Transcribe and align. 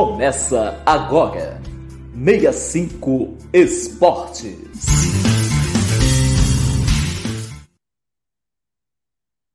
Começa 0.00 0.82
agora. 0.86 1.60
65 2.14 3.36
Esportes. 3.52 4.86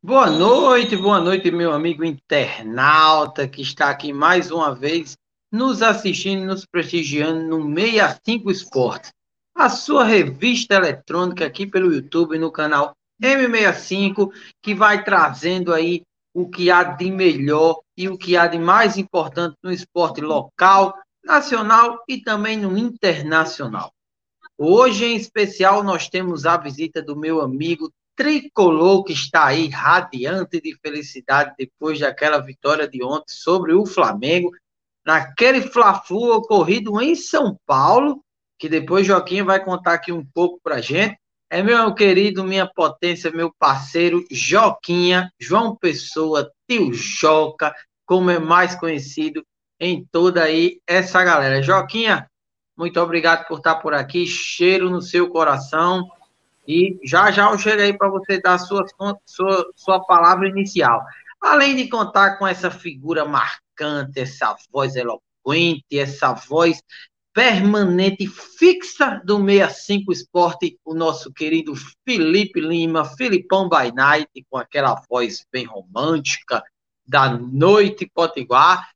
Boa 0.04 0.30
noite, 0.30 0.96
boa 0.96 1.20
noite, 1.20 1.50
meu 1.50 1.74
amigo 1.74 2.06
internauta 2.06 3.48
que 3.48 3.64
está 3.64 3.90
aqui 3.90 4.14
mais 4.14 4.52
uma 4.52 4.76
vez 4.76 5.18
nos 5.52 5.82
assistindo, 5.82 6.46
nos 6.46 6.64
prestigiando 6.64 7.58
no 7.58 7.64
65 7.76 8.52
Esportes, 8.52 9.12
a 9.56 9.68
sua 9.68 10.04
revista 10.04 10.76
eletrônica 10.76 11.44
aqui 11.44 11.66
pelo 11.66 11.92
YouTube 11.92 12.38
no 12.38 12.52
canal 12.52 12.94
M65, 13.20 14.32
que 14.62 14.76
vai 14.76 15.04
trazendo 15.04 15.74
aí 15.74 16.04
o 16.36 16.50
que 16.50 16.70
há 16.70 16.84
de 16.84 17.10
melhor 17.10 17.80
e 17.96 18.10
o 18.10 18.18
que 18.18 18.36
há 18.36 18.46
de 18.46 18.60
mais 18.60 18.98
importante 18.98 19.56
no 19.64 19.72
esporte 19.72 20.20
local, 20.20 20.94
nacional 21.24 22.04
e 22.10 22.22
também 22.22 22.58
no 22.58 22.78
internacional. 22.78 23.94
Hoje, 24.58 25.06
em 25.06 25.16
especial, 25.16 25.82
nós 25.82 26.10
temos 26.10 26.46
a 26.46 26.58
visita 26.58 27.02
do 27.02 27.16
meu 27.16 27.40
amigo 27.40 27.90
tricolor 28.18 29.06
que 29.06 29.14
está 29.14 29.46
aí 29.46 29.70
radiante 29.70 30.60
de 30.60 30.78
felicidade 30.82 31.56
depois 31.58 32.02
daquela 32.02 32.40
vitória 32.40 32.86
de 32.86 33.02
ontem 33.02 33.34
sobre 33.34 33.74
o 33.74 33.86
Flamengo, 33.86 34.52
naquele 35.06 35.62
Fla-Flu 35.62 36.34
ocorrido 36.36 37.02
em 37.02 37.16
São 37.16 37.58
Paulo, 37.66 38.22
que 38.60 38.68
depois 38.68 39.08
Joaquim 39.08 39.42
vai 39.42 39.64
contar 39.64 39.94
aqui 39.94 40.12
um 40.12 40.26
pouco 40.26 40.60
para 40.62 40.82
gente. 40.82 41.18
É 41.56 41.64
meu 41.64 41.96
querido, 41.96 42.44
minha 42.44 42.68
potência, 42.68 43.32
meu 43.32 43.50
parceiro 43.58 44.26
Joquinha, 44.30 45.32
João 45.40 45.74
Pessoa, 45.74 46.52
tio 46.68 46.92
Joca, 46.92 47.74
como 48.06 48.30
é 48.30 48.38
mais 48.38 48.76
conhecido 48.76 49.42
em 49.80 50.06
toda 50.12 50.44
aí 50.44 50.82
essa 50.86 51.24
galera. 51.24 51.64
Joquinha, 51.64 52.30
muito 52.78 53.00
obrigado 53.00 53.48
por 53.48 53.60
estar 53.60 53.76
por 53.76 53.94
aqui, 53.94 54.28
cheiro 54.28 54.90
no 54.90 55.02
seu 55.02 55.30
coração. 55.30 56.06
E 56.68 57.00
já 57.06 57.32
já 57.32 57.50
eu 57.50 57.58
chego 57.58 57.84
aí 57.84 57.98
para 57.98 58.10
você 58.10 58.38
dar 58.42 58.58
sua, 58.58 58.86
sua, 59.26 59.66
sua 59.78 60.04
palavra 60.04 60.50
inicial. 60.50 61.06
Além 61.40 61.74
de 61.78 61.88
contar 61.88 62.38
com 62.38 62.46
essa 62.46 62.70
figura 62.70 63.24
marcante, 63.24 64.20
essa 64.20 64.54
voz 64.74 64.98
eloquente, 64.98 65.98
essa 65.98 66.34
voz 66.34 66.82
permanente 67.36 68.26
fixa 68.28 69.22
do 69.26 69.46
65 69.46 70.14
Esporte, 70.14 70.80
o 70.86 70.94
nosso 70.94 71.34
querido 71.34 71.74
Felipe 72.08 72.62
Lima, 72.62 73.04
Filipão 73.04 73.68
by 73.68 73.94
Night, 73.94 74.30
com 74.50 74.58
aquela 74.58 75.04
voz 75.10 75.46
bem 75.52 75.66
romântica 75.66 76.64
da 77.06 77.38
noite 77.38 78.10
potiguar. 78.16 78.90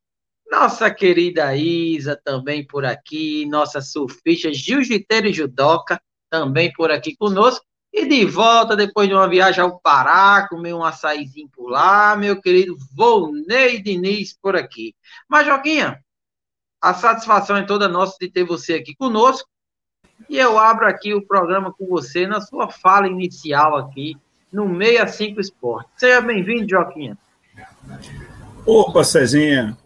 Nossa 0.50 0.90
querida 0.90 1.54
Isa 1.54 2.18
também 2.24 2.66
por 2.66 2.86
aqui, 2.86 3.46
nossa 3.46 3.82
surfista 3.82 4.54
jiu-jiteira 4.54 5.28
e 5.28 5.34
judoca 5.34 6.02
também 6.30 6.72
por 6.72 6.92
aqui 6.92 7.18
conosco. 7.18 7.66
E 7.92 8.06
de 8.06 8.24
volta, 8.24 8.74
depois 8.74 9.10
de 9.10 9.16
uma 9.16 9.28
viagem 9.28 9.62
ao 9.62 9.82
Pará, 9.82 10.48
comer 10.48 10.74
um 10.74 10.84
açaizinho 10.86 11.50
por 11.50 11.70
lá, 11.70 12.16
meu 12.16 12.40
querido 12.40 12.78
Volney 12.96 13.82
Diniz 13.82 14.34
por 14.42 14.56
aqui. 14.56 14.96
Mas, 15.28 15.46
Joquinha, 15.46 16.00
a 16.82 16.94
satisfação 16.94 17.58
é 17.58 17.64
toda 17.64 17.88
nossa 17.88 18.18
de 18.20 18.30
ter 18.30 18.44
você 18.44 18.74
aqui 18.74 18.96
conosco. 18.96 19.50
E 20.30 20.38
eu 20.38 20.58
abro 20.58 20.86
aqui 20.86 21.14
o 21.14 21.26
programa 21.26 21.74
com 21.74 21.86
você 21.88 22.28
na 22.28 22.42
sua 22.42 22.70
fala 22.70 23.08
inicial 23.08 23.76
aqui 23.78 24.18
no 24.52 24.68
65 24.68 25.40
Esporte. 25.40 25.90
Seja 25.98 26.22
bem-vindo, 26.22 26.70
Joquinha. 26.70 27.18
Opa, 28.66 29.04
Cezinha. 29.04 29.78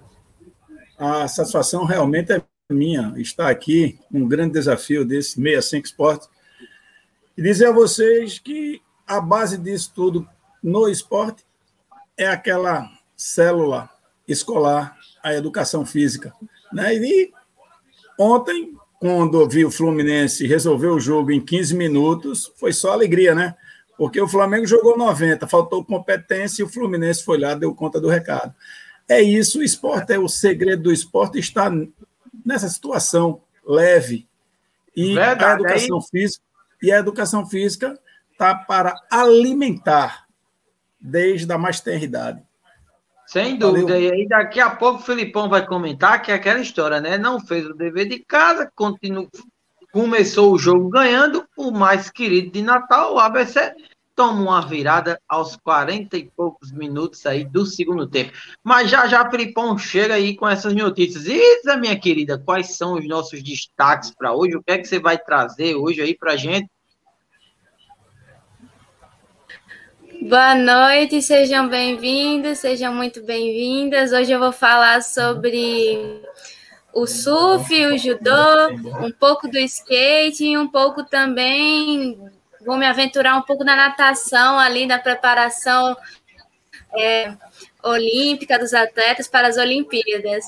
A 0.98 1.28
satisfação 1.28 1.86
realmente 1.86 2.32
é 2.32 2.42
minha 2.72 3.14
estar 3.18 3.50
aqui, 3.50 4.00
um 4.12 4.28
grande 4.28 4.53
desafio 4.53 5.06
desse 5.06 5.36
65 5.36 5.86
Esporte. 5.86 6.28
E 7.38 7.42
dizer 7.42 7.68
a 7.68 7.72
vocês 7.72 8.40
que 8.40 8.82
a 9.08 9.20
base 9.20 9.58
disso 9.58 9.92
tudo 9.94 10.28
no 10.62 10.88
esporte 10.88 11.44
é 12.16 12.28
aquela 12.28 12.90
célula 13.18 13.90
escolar, 14.28 14.98
a 15.22 15.34
educação 15.34 15.86
física. 15.86 16.34
Né? 16.73 16.95
E 16.95 17.31
ontem, 18.19 18.75
quando 19.00 19.47
vi 19.47 19.66
o 19.66 19.72
Fluminense 19.72 20.47
resolver 20.47 20.88
o 20.88 21.00
jogo 21.00 21.31
em 21.31 21.39
15 21.39 21.75
minutos, 21.75 22.51
foi 22.57 22.73
só 22.73 22.91
alegria, 22.91 23.35
né? 23.35 23.56
Porque 23.97 24.19
o 24.19 24.28
Flamengo 24.28 24.66
jogou 24.66 24.97
90, 24.97 25.47
faltou 25.47 25.85
competência 25.85 26.61
e 26.61 26.66
o 26.66 26.69
Fluminense 26.69 27.23
foi 27.23 27.38
lá, 27.38 27.53
deu 27.53 27.73
conta 27.75 28.01
do 28.01 28.09
recado. 28.09 28.53
É 29.07 29.22
isso, 29.22 29.59
o 29.59 29.63
esporte 29.63 30.13
é 30.13 30.19
o 30.19 30.28
segredo 30.28 30.84
do 30.84 30.91
esporte 30.91 31.38
está 31.38 31.72
nessa 32.45 32.67
situação 32.69 33.41
leve. 33.66 34.28
E 34.95 35.13
Verdade, 35.13 35.44
a 35.44 35.53
educação 35.53 36.01
física 36.01 36.44
e 36.81 36.91
a 36.91 37.00
educação 37.00 37.45
física 37.45 38.00
está 38.31 38.55
para 38.55 38.95
alimentar 39.09 40.25
desde 41.00 41.51
a 41.51 41.57
mais 41.57 41.79
tenra 41.79 42.03
idade. 42.03 42.44
Sem 43.28 43.57
dúvida. 43.57 43.94
Valeu. 43.94 44.01
E 44.01 44.11
aí 44.11 44.28
daqui 44.28 44.59
a 44.59 44.69
pouco 44.69 45.00
o 45.00 45.03
Filipão 45.03 45.50
vai 45.50 45.66
comentar 45.66 46.22
que 46.22 46.31
é 46.31 46.35
aquela 46.35 46.59
história, 46.59 47.00
né? 47.00 47.17
Não 47.17 47.39
fez 47.39 47.66
o 47.66 47.73
dever 47.73 48.07
de 48.07 48.19
casa, 48.19 48.69
continua, 48.75 49.28
começou 49.91 50.53
o 50.53 50.57
jogo 50.57 50.89
ganhando, 50.89 51.45
o 51.57 51.72
mais 51.72 52.09
querido 52.09 52.51
de 52.51 52.61
Natal, 52.61 53.13
o 53.13 53.19
ABC, 53.19 53.73
toma 54.16 54.41
uma 54.41 54.61
virada 54.61 55.19
aos 55.28 55.56
40 55.56 56.17
e 56.17 56.29
poucos 56.35 56.72
minutos 56.72 57.25
aí 57.25 57.44
do 57.44 57.66
segundo 57.66 58.07
tempo. 58.07 58.31
Mas 58.63 58.89
já 58.89 59.07
já 59.07 59.29
Filipão 59.29 59.78
chega 59.78 60.16
aí 60.16 60.35
com 60.35 60.47
essas 60.47 60.73
notícias. 60.73 61.25
Isa, 61.25 61.78
minha 61.78 62.00
querida, 62.00 62.38
quais 62.38 62.75
são 62.75 62.94
os 62.94 63.07
nossos 63.07 63.41
destaques 63.41 64.11
para 64.11 64.34
hoje? 64.34 64.55
O 64.55 64.63
que 64.63 64.72
é 64.72 64.78
que 64.78 64.85
você 64.85 65.00
vai 65.00 65.17
trazer 65.17 65.75
hoje 65.75 66.01
aí 66.01 66.16
para 66.16 66.35
gente? 66.35 66.67
Boa 70.29 70.56
noite, 70.56 71.22
sejam 71.22 71.67
bem-vindos, 71.67 72.59
sejam 72.59 72.95
muito 72.95 73.22
bem-vindas. 73.22 74.13
Hoje 74.13 74.31
eu 74.31 74.39
vou 74.39 74.53
falar 74.53 75.03
sobre 75.03 76.23
o 76.94 77.06
surf, 77.06 77.85
o 77.88 77.97
judô, 77.97 78.69
um 79.06 79.11
pouco 79.11 79.50
do 79.50 79.57
skate 79.57 80.45
e 80.45 80.57
um 80.57 80.66
pouco 80.66 81.03
também 81.03 82.17
vou 82.66 82.78
me 82.78 82.85
aventurar 82.85 83.35
um 83.35 83.41
pouco 83.41 83.66
na 83.66 83.75
natação 83.75 84.57
ali, 84.57 84.85
na 84.85 84.97
preparação 84.97 85.94
é, 86.97 87.34
olímpica 87.84 88.57
dos 88.57 88.73
atletas 88.73 89.28
para 89.28 89.50
as 89.50 89.57
Olimpíadas. 89.57 90.45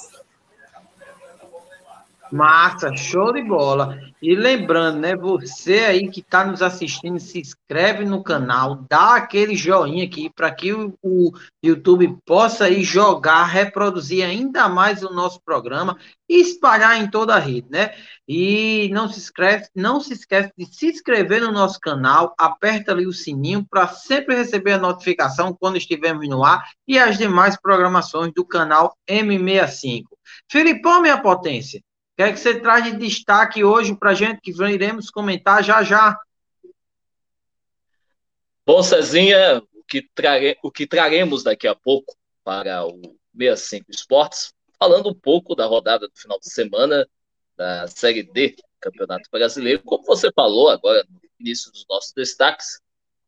Massa, 2.35 2.93
show 2.97 3.31
de 3.31 3.41
bola. 3.41 3.97
E 4.21 4.35
lembrando, 4.35 4.99
né, 4.99 5.15
você 5.15 5.79
aí 5.85 6.09
que 6.09 6.19
está 6.19 6.43
nos 6.43 6.61
assistindo, 6.61 7.17
se 7.17 7.39
inscreve 7.39 8.03
no 8.03 8.21
canal, 8.21 8.83
dá 8.89 9.15
aquele 9.15 9.55
joinha 9.55 10.03
aqui 10.03 10.29
para 10.29 10.51
que 10.51 10.73
o, 10.73 10.93
o, 11.01 11.31
YouTube 11.63 12.17
possa 12.25 12.65
aí 12.65 12.83
jogar, 12.83 13.45
reproduzir 13.45 14.25
ainda 14.25 14.67
mais 14.67 15.01
o 15.01 15.13
nosso 15.13 15.39
programa 15.45 15.97
e 16.27 16.41
espalhar 16.41 17.01
em 17.01 17.09
toda 17.09 17.35
a 17.35 17.39
rede, 17.39 17.67
né? 17.69 17.95
E 18.27 18.89
não 18.91 19.07
se 19.07 19.19
esquece, 19.19 19.69
não 19.73 20.01
se 20.01 20.11
esquece 20.11 20.51
de 20.57 20.65
se 20.65 20.87
inscrever 20.87 21.39
no 21.39 21.53
nosso 21.53 21.79
canal, 21.79 22.35
aperta 22.37 22.91
ali 22.91 23.07
o 23.07 23.13
sininho 23.13 23.65
para 23.65 23.87
sempre 23.87 24.35
receber 24.35 24.73
a 24.73 24.77
notificação 24.77 25.55
quando 25.57 25.77
estivermos 25.77 26.27
no 26.27 26.43
ar 26.43 26.69
e 26.85 26.99
as 26.99 27.17
demais 27.17 27.55
programações 27.55 28.33
do 28.33 28.45
canal 28.45 28.97
M65. 29.07 30.03
Filipão, 30.51 31.01
minha 31.01 31.21
potência, 31.21 31.81
o 32.15 32.17
que 32.17 32.23
é 32.23 32.31
que 32.31 32.39
você 32.39 32.57
traz 32.61 32.85
de 32.85 32.95
destaque 32.95 33.61
hoje 33.61 33.93
para 33.93 34.11
a 34.11 34.13
gente, 34.13 34.39
que 34.39 34.51
iremos 34.51 35.09
comentar 35.09 35.61
já 35.61 35.83
já? 35.83 36.17
Bom, 38.65 38.81
Cezinha, 38.81 39.61
o 39.73 39.83
que, 39.83 40.01
trare... 40.15 40.57
o 40.63 40.71
que 40.71 40.87
traremos 40.87 41.43
daqui 41.43 41.67
a 41.67 41.75
pouco 41.75 42.15
para 42.41 42.85
o 42.85 43.01
65 43.33 43.91
Esportes, 43.91 44.53
falando 44.79 45.09
um 45.09 45.13
pouco 45.13 45.55
da 45.55 45.65
rodada 45.65 46.07
do 46.07 46.17
final 46.17 46.39
de 46.39 46.49
semana 46.49 47.05
da 47.57 47.85
Série 47.87 48.23
D 48.23 48.55
Campeonato 48.79 49.29
Brasileiro. 49.29 49.83
Como 49.83 50.05
você 50.05 50.31
falou 50.31 50.69
agora 50.69 51.05
no 51.09 51.19
início 51.37 51.69
dos 51.69 51.85
nossos 51.89 52.13
destaques, 52.13 52.79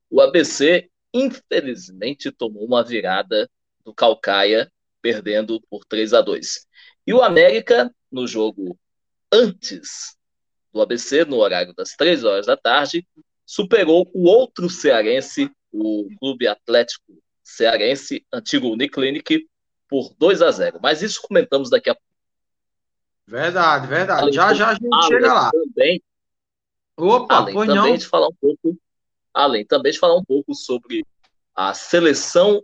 o 0.10 0.22
ABC 0.22 0.90
infelizmente 1.14 2.32
tomou 2.32 2.64
uma 2.64 2.86
virada 2.86 3.50
do 3.84 3.94
Calcaia, 3.94 4.72
perdendo 5.02 5.60
por 5.70 5.84
3 5.84 6.14
a 6.14 6.22
2. 6.22 6.67
E 7.08 7.14
o 7.14 7.24
América 7.24 7.90
no 8.12 8.28
jogo 8.28 8.78
antes 9.32 10.18
do 10.74 10.82
ABC, 10.82 11.24
no 11.24 11.38
horário 11.38 11.74
das 11.74 11.92
três 11.92 12.26
horas 12.26 12.46
da 12.46 12.58
tarde, 12.58 13.08
superou 13.46 14.12
o 14.14 14.28
outro 14.28 14.70
cearense, 14.70 15.50
o 15.72 16.10
Clube 16.20 16.48
Atlético 16.50 17.18
Cearense, 17.42 18.26
antigo 18.32 18.68
Uniclinic, 18.68 19.48
por 19.88 20.14
2 20.18 20.42
a 20.42 20.52
0. 20.52 20.80
Mas 20.82 21.02
isso 21.02 21.22
comentamos 21.22 21.70
daqui 21.70 21.90
a 21.90 21.96
pouco. 21.96 22.08
Verdade, 23.26 23.88
verdade. 23.88 24.22
Além 24.24 24.34
já, 24.34 24.54
já 24.54 24.70
a 24.70 24.74
gente 24.74 25.08
chega 25.08 25.34
lá. 25.34 25.50
Também, 25.50 26.04
Opa, 26.98 27.36
além 27.36 27.56
também 27.56 27.76
não. 27.76 27.98
de 27.98 28.06
falar 28.06 28.28
um 28.28 28.36
pouco, 28.36 28.78
além 29.34 29.66
também 29.66 29.92
de 29.94 30.00
falar 30.00 30.18
um 30.18 30.24
pouco 30.26 30.54
sobre 30.54 31.06
a 31.56 31.74
seleção 31.74 32.62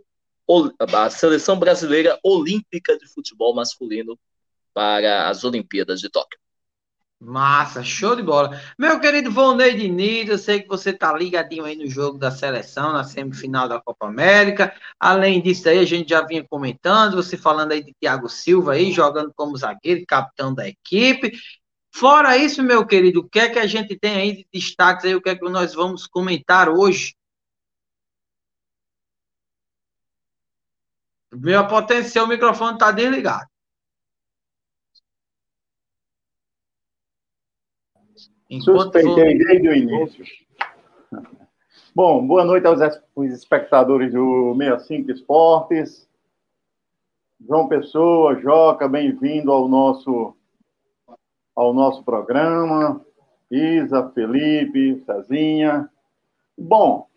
a 0.78 1.08
seleção 1.08 1.58
brasileira 1.58 2.18
olímpica 2.22 2.98
de 2.98 3.08
futebol 3.08 3.54
masculino 3.54 4.18
para 4.74 5.28
as 5.28 5.44
Olimpíadas 5.44 6.00
de 6.00 6.10
Tóquio. 6.10 6.38
Massa, 7.20 7.82
show 7.82 8.14
de 8.14 8.22
bola. 8.22 8.60
Meu 8.78 9.00
querido 9.00 9.30
Volney 9.30 9.74
Diniz, 9.74 10.28
eu 10.28 10.36
sei 10.36 10.60
que 10.60 10.68
você 10.68 10.92
tá 10.92 11.12
ligadinho 11.16 11.64
aí 11.64 11.74
no 11.76 11.86
jogo 11.86 12.18
da 12.18 12.30
seleção, 12.30 12.92
na 12.92 13.02
semifinal 13.04 13.66
da 13.66 13.80
Copa 13.80 14.06
América. 14.08 14.74
Além 15.00 15.40
disso 15.40 15.68
aí, 15.68 15.78
a 15.78 15.86
gente 15.86 16.10
já 16.10 16.20
vinha 16.20 16.44
comentando, 16.46 17.16
você 17.16 17.36
falando 17.36 17.72
aí 17.72 17.82
de 17.82 17.94
Thiago 17.98 18.28
Silva 18.28 18.72
aí, 18.72 18.92
jogando 18.92 19.32
como 19.34 19.56
zagueiro, 19.56 20.04
capitão 20.06 20.52
da 20.54 20.68
equipe. 20.68 21.32
Fora 21.94 22.36
isso, 22.36 22.62
meu 22.62 22.86
querido, 22.86 23.20
o 23.20 23.28
que 23.28 23.38
é 23.38 23.48
que 23.48 23.58
a 23.58 23.66
gente 23.66 23.96
tem 23.98 24.16
aí 24.16 24.36
de 24.36 24.46
destaques 24.52 25.04
aí, 25.06 25.14
o 25.14 25.22
que 25.22 25.30
é 25.30 25.36
que 25.36 25.48
nós 25.48 25.72
vamos 25.74 26.06
comentar 26.06 26.68
hoje? 26.68 27.14
Meu 31.32 31.66
potencial, 31.68 32.26
o 32.26 32.28
microfone 32.28 32.78
tá 32.78 32.90
desligado. 32.90 33.53
Enquanto 38.54 39.00
Suspeitei 39.00 39.36
desde 39.36 39.68
o 39.68 39.74
início. 39.74 40.24
Bom, 41.92 42.24
boa 42.24 42.44
noite 42.44 42.64
aos 42.68 42.80
espectadores 43.32 44.12
do 44.12 44.54
65 44.56 45.10
Esportes. 45.10 46.08
João 47.44 47.66
Pessoa, 47.66 48.40
Joca, 48.40 48.86
bem-vindo 48.86 49.50
ao 49.50 49.66
nosso, 49.66 50.36
ao 51.56 51.74
nosso 51.74 52.04
programa. 52.04 53.04
Isa, 53.50 54.08
Felipe, 54.14 55.02
Cezinha. 55.04 55.90
Bom, 56.56 57.08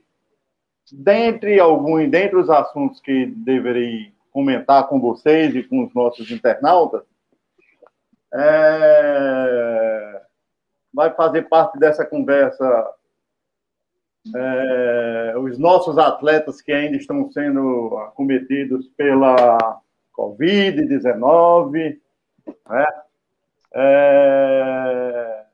dentre 0.92 1.60
alguns, 1.60 2.10
dentre 2.10 2.36
os 2.38 2.50
assuntos 2.50 3.00
que 3.00 3.28
deverei 3.28 4.12
comentar 4.32 4.88
com 4.88 5.00
vocês 5.00 5.56
e 5.56 5.62
com 5.62 5.86
os 5.86 5.94
nossos 5.94 6.32
internautas, 6.32 7.04
é, 8.34 9.97
vai 10.98 11.14
fazer 11.14 11.44
parte 11.44 11.78
dessa 11.78 12.04
conversa 12.04 12.66
é, 14.36 15.36
os 15.38 15.60
nossos 15.60 15.96
atletas 16.00 16.60
que 16.60 16.72
ainda 16.72 16.98
estão 16.98 17.32
sendo 17.32 17.96
acometidos 18.00 18.88
pela 18.98 19.80
Covid-19, 20.18 22.00
né? 22.68 22.86
é, 23.76 25.46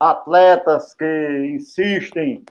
atletas 0.00 0.94
que 0.94 1.52
insistem 1.54 2.42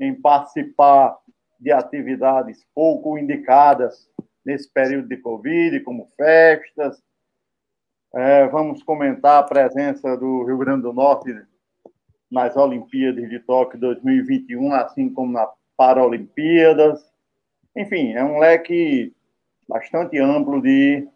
em 0.00 0.12
participar 0.12 1.18
de 1.60 1.70
atividades 1.70 2.66
pouco 2.74 3.16
indicadas 3.16 4.10
nesse 4.44 4.68
período 4.68 5.06
de 5.06 5.18
Covid, 5.18 5.78
como 5.84 6.10
festas. 6.16 7.00
É, 8.12 8.48
vamos 8.48 8.82
comentar 8.82 9.38
a 9.38 9.46
presença 9.46 10.16
do 10.16 10.42
Rio 10.42 10.58
Grande 10.58 10.82
do 10.82 10.92
Norte 10.92 11.32
nas 12.30 12.56
Olimpíadas 12.56 13.28
de 13.28 13.38
Tóquio 13.40 13.80
2021, 13.80 14.72
assim 14.74 15.08
como 15.08 15.32
na 15.32 15.48
Paralimpíadas. 15.76 17.10
Enfim, 17.76 18.12
é 18.12 18.22
um 18.22 18.38
leque 18.38 19.12
bastante 19.68 20.18
amplo 20.18 20.60
de, 20.60 21.08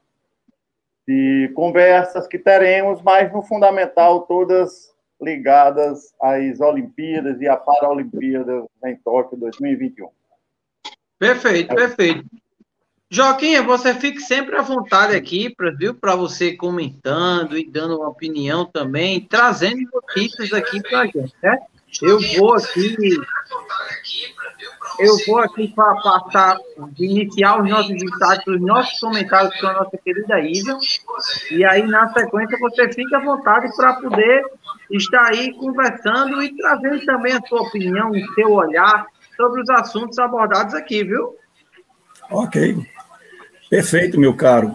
de 1.07 1.53
conversas 1.55 2.27
que 2.27 2.39
teremos, 2.39 3.03
mas 3.03 3.33
no 3.33 3.43
fundamental 3.43 4.23
todas 4.23 4.95
ligadas 5.21 6.15
às 6.21 6.61
Olimpíadas 6.61 7.41
e 7.41 7.49
à 7.49 7.57
Paralimpíadas 7.57 8.65
em 8.85 8.97
Tóquio 8.97 9.39
2021. 9.39 10.09
Perfeito, 11.19 11.75
perfeito. 11.75 12.25
Joaquim, 13.11 13.61
você 13.62 13.95
fique 13.95 14.21
sempre 14.21 14.56
à 14.56 14.62
vontade 14.62 15.15
aqui, 15.15 15.49
pra, 15.49 15.71
viu? 15.71 15.95
Para 15.95 16.17
você 16.17 16.56
comentando 16.56 17.56
e 17.56 17.71
dando 17.71 17.99
uma 17.99 18.09
opinião 18.09 18.65
também, 18.65 19.21
trazendo 19.21 19.89
notícias 19.93 20.53
aqui 20.53 20.83
para 20.83 21.01
a 21.01 21.06
gente, 21.06 21.35
né? 21.43 21.59
Eu 22.03 22.19
vou 22.37 22.55
aqui. 22.55 23.17
Eu 24.99 25.17
vou 25.27 25.39
aqui 25.39 25.69
para 25.69 25.95
passar, 25.97 26.59
iniciar 26.99 27.61
os 27.61 27.69
nossos 27.69 27.97
destaques, 27.97 28.47
os 28.47 28.61
nossos 28.61 28.99
comentários 28.99 29.61
com 29.61 29.67
a 29.67 29.73
nossa 29.75 29.97
querida 29.99 30.41
Isa. 30.41 30.77
E 31.51 31.65
aí, 31.65 31.87
na 31.87 32.12
sequência, 32.12 32.59
você 32.59 32.93
fica 32.93 33.19
à 33.19 33.21
vontade 33.21 33.75
para 33.77 33.95
poder 33.95 34.45
estar 34.91 35.27
aí 35.27 35.53
conversando 35.55 36.43
e 36.43 36.56
trazendo 36.56 37.05
também 37.05 37.33
a 37.33 37.41
sua 37.47 37.62
opinião, 37.62 38.11
o 38.11 38.35
seu 38.35 38.53
olhar 38.53 39.06
sobre 39.37 39.62
os 39.62 39.71
assuntos 39.71 40.19
abordados 40.19 40.75
aqui, 40.75 41.05
viu? 41.05 41.37
Ok. 42.31 42.94
Perfeito, 43.75 44.21
meu 44.21 44.37
caro 44.37 44.73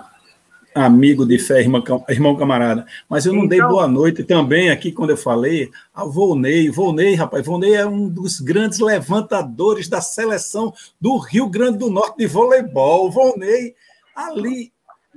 amigo 0.76 1.26
de 1.26 1.40
fé, 1.40 1.62
irmão, 1.62 1.82
irmão 2.10 2.36
camarada. 2.36 2.86
Mas 3.08 3.26
eu 3.26 3.32
não 3.32 3.46
então, 3.46 3.50
dei 3.50 3.62
boa 3.62 3.88
noite 3.88 4.26
também 4.26 4.70
aqui 4.70 4.92
quando 4.92 5.12
eu 5.12 5.18
falei 5.18 5.70
ao 5.94 6.12
Volney. 6.12 6.70
Volney, 6.70 7.16
rapaz, 7.16 7.46
Volney 7.46 7.76
é 7.76 7.86
um 7.86 8.10
dos 8.10 8.42
grandes 8.42 8.80
levantadores 8.80 9.88
da 9.88 10.02
seleção 10.02 10.74
do 11.00 11.18
Rio 11.18 11.48
Grande 11.48 11.78
do 11.78 11.90
Norte 11.90 12.18
de 12.18 12.28
voleibol. 12.28 13.10
Volney, 13.10 13.74
ali, 14.14 14.74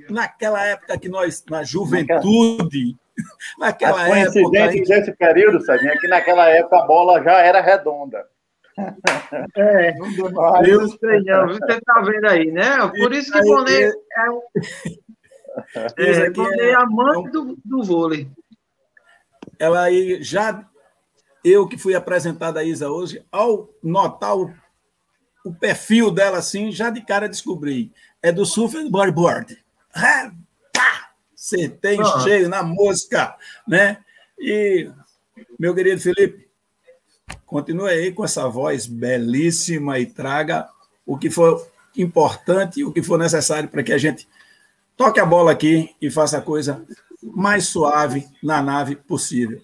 naquela 0.08 0.64
época 0.64 0.96
que 0.96 1.08
nós, 1.08 1.44
na 1.50 1.64
juventude, 1.64 2.96
naquela 3.58 4.04
As 4.04 4.36
época. 4.36 4.62
Aí... 4.62 4.80
desse 4.84 5.10
período, 5.10 5.60
Sadinho, 5.60 5.90
é 5.90 5.96
que 5.96 6.06
naquela 6.06 6.48
época 6.48 6.78
a 6.78 6.86
bola 6.86 7.20
já 7.20 7.40
era 7.40 7.60
redonda. 7.60 8.24
É, 9.56 9.94
eu 10.66 10.88
sei 10.88 11.20
não, 11.24 11.48
você 11.48 11.80
tá 11.80 12.00
vendo 12.00 12.26
aí, 12.26 12.50
né? 12.50 12.78
Por 12.88 13.12
isso 13.12 13.30
que 13.30 13.38
o 13.38 13.42
Bonet 13.42 13.92
é, 14.16 14.30
um, 14.30 14.40
é, 15.98 16.30
Bonet 16.30 16.60
é 16.60 16.74
amante 16.74 17.30
do, 17.30 17.58
do 17.64 17.82
vôlei. 17.84 18.30
Ela 19.58 19.82
aí 19.82 20.22
já, 20.22 20.66
eu 21.44 21.68
que 21.68 21.76
fui 21.76 21.94
apresentada 21.94 22.60
a 22.60 22.64
Isa 22.64 22.90
hoje, 22.90 23.24
ao 23.30 23.68
notar 23.82 24.36
o, 24.36 24.52
o 25.44 25.52
perfil 25.54 26.10
dela 26.10 26.38
assim, 26.38 26.72
já 26.72 26.88
de 26.90 27.04
cara 27.04 27.28
descobri. 27.28 27.92
É 28.22 28.32
do 28.32 28.46
surf 28.46 28.88
bodyboard. 28.88 29.58
É, 29.94 30.30
Você 31.34 31.68
tem 31.68 32.00
ah. 32.00 32.20
cheio 32.20 32.48
na 32.48 32.62
mosca, 32.62 33.36
né? 33.66 33.98
E, 34.38 34.88
meu 35.58 35.74
querido 35.74 36.00
Felipe, 36.00 36.41
Continue 37.52 37.90
aí 37.90 38.10
com 38.10 38.24
essa 38.24 38.48
voz 38.48 38.86
belíssima 38.86 39.98
e 39.98 40.06
traga 40.06 40.66
o 41.04 41.18
que 41.18 41.28
for 41.28 41.68
importante 41.94 42.80
e 42.80 42.84
o 42.84 42.90
que 42.90 43.02
for 43.02 43.18
necessário 43.18 43.68
para 43.68 43.82
que 43.82 43.92
a 43.92 43.98
gente 43.98 44.26
toque 44.96 45.20
a 45.20 45.26
bola 45.26 45.52
aqui 45.52 45.94
e 46.00 46.10
faça 46.10 46.38
a 46.38 46.40
coisa 46.40 46.82
mais 47.22 47.66
suave 47.66 48.26
na 48.42 48.62
nave 48.62 48.96
possível. 48.96 49.60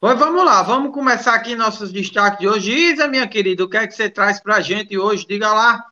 Pois 0.00 0.18
vamos 0.18 0.44
lá, 0.44 0.64
vamos 0.64 0.92
começar 0.92 1.32
aqui 1.32 1.54
nossos 1.54 1.92
destaques 1.92 2.40
de 2.40 2.48
hoje. 2.48 2.72
Isa, 2.72 3.06
minha 3.06 3.28
querida, 3.28 3.62
o 3.62 3.68
que 3.68 3.76
é 3.76 3.86
que 3.86 3.94
você 3.94 4.10
traz 4.10 4.40
para 4.40 4.56
a 4.56 4.60
gente 4.60 4.98
hoje? 4.98 5.24
Diga 5.24 5.52
lá. 5.52 5.86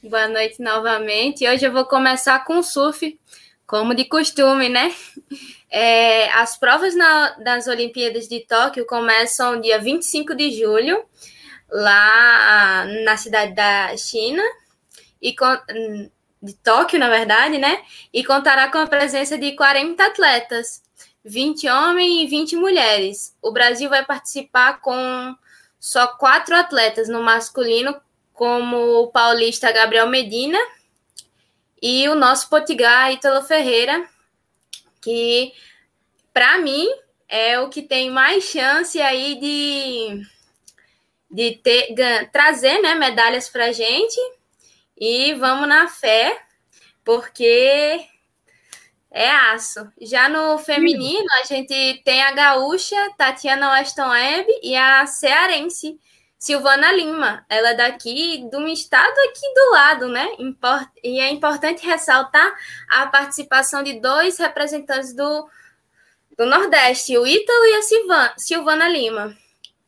Boa 0.00 0.28
noite 0.28 0.62
novamente. 0.62 1.44
Hoje 1.48 1.66
eu 1.66 1.72
vou 1.72 1.86
começar 1.86 2.44
com 2.44 2.62
surf, 2.62 3.18
como 3.66 3.96
de 3.96 4.04
costume, 4.04 4.68
né? 4.68 4.94
É, 5.74 6.30
as 6.32 6.58
provas 6.58 6.94
na, 6.94 7.30
das 7.38 7.66
Olimpíadas 7.66 8.28
de 8.28 8.40
Tóquio 8.40 8.84
começam 8.84 9.58
dia 9.58 9.78
25 9.78 10.34
de 10.34 10.50
julho, 10.50 11.02
lá 11.70 12.84
na 13.06 13.16
cidade 13.16 13.54
da 13.54 13.96
China, 13.96 14.42
e 15.20 15.34
com, 15.34 15.46
de 16.42 16.54
Tóquio, 16.62 16.98
na 16.98 17.08
verdade, 17.08 17.56
né? 17.56 17.82
E 18.12 18.22
contará 18.22 18.70
com 18.70 18.76
a 18.76 18.86
presença 18.86 19.38
de 19.38 19.56
40 19.56 20.04
atletas, 20.04 20.82
20 21.24 21.66
homens 21.70 22.24
e 22.24 22.26
20 22.26 22.56
mulheres. 22.56 23.34
O 23.40 23.50
Brasil 23.50 23.88
vai 23.88 24.04
participar 24.04 24.78
com 24.82 25.34
só 25.80 26.06
quatro 26.06 26.54
atletas 26.54 27.08
no 27.08 27.22
masculino, 27.22 27.98
como 28.34 28.76
o 28.76 29.06
paulista 29.06 29.72
Gabriel 29.72 30.06
Medina 30.06 30.58
e 31.80 32.06
o 32.10 32.14
nosso 32.14 32.50
Potigar 32.50 33.10
Ítalo 33.10 33.42
Ferreira, 33.42 34.06
que 35.02 35.52
para 36.32 36.58
mim 36.58 36.88
é 37.28 37.58
o 37.60 37.68
que 37.68 37.82
tem 37.82 38.10
mais 38.10 38.44
chance 38.44 39.00
aí 39.00 39.38
de, 39.40 40.22
de 41.30 41.56
ter, 41.56 41.94
trazer 42.32 42.80
né, 42.80 42.94
medalhas 42.94 43.48
para 43.48 43.72
gente. 43.72 44.18
E 44.96 45.34
vamos 45.34 45.66
na 45.66 45.88
fé, 45.88 46.40
porque 47.04 48.06
é 49.10 49.30
aço. 49.30 49.90
Já 50.00 50.28
no 50.28 50.58
feminino, 50.58 51.26
a 51.42 51.44
gente 51.44 52.02
tem 52.04 52.22
a 52.22 52.32
gaúcha 52.32 52.96
Tatiana 53.16 53.72
Weston 53.72 54.08
Webb 54.08 54.60
e 54.62 54.76
a 54.76 55.06
cearense 55.06 55.98
Silvana 56.42 56.90
Lima, 56.90 57.46
ela 57.48 57.68
é 57.68 57.74
daqui 57.74 58.48
do 58.50 58.66
estado 58.66 59.16
aqui 59.28 59.54
do 59.54 59.70
lado, 59.70 60.08
né? 60.08 60.26
E 61.00 61.20
é 61.20 61.30
importante 61.30 61.86
ressaltar 61.86 62.52
a 62.90 63.06
participação 63.06 63.80
de 63.80 64.00
dois 64.00 64.38
representantes 64.38 65.14
do, 65.14 65.48
do 66.36 66.44
Nordeste, 66.44 67.16
o 67.16 67.24
Ítalo 67.24 67.64
e 67.66 67.74
a 67.74 67.82
Silvana, 67.82 68.34
Silvana 68.36 68.88
Lima, 68.88 69.36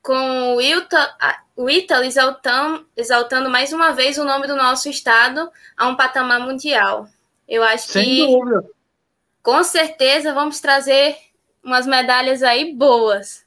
com 0.01 0.55
o, 0.55 0.61
Ítalo, 0.61 1.13
o 1.57 1.69
Ítalo 1.69 2.05
exaltando, 2.05 2.87
exaltando 2.97 3.51
mais 3.51 3.73
uma 3.73 3.91
vez 3.91 4.17
o 4.17 4.25
nome 4.25 4.47
do 4.47 4.55
nosso 4.55 4.89
estado 4.89 5.51
a 5.77 5.89
um 5.89 5.97
patamar 5.97 6.39
mundial. 6.39 7.09
Eu 7.49 7.65
acho 7.65 7.89
Sem 7.89 8.05
que 8.05 8.27
dúvida. 8.29 8.65
com 9.43 9.65
certeza 9.65 10.33
vamos 10.33 10.61
trazer 10.61 11.17
umas 11.65 11.85
medalhas 11.85 12.45
aí 12.45 12.73
boas. 12.73 13.44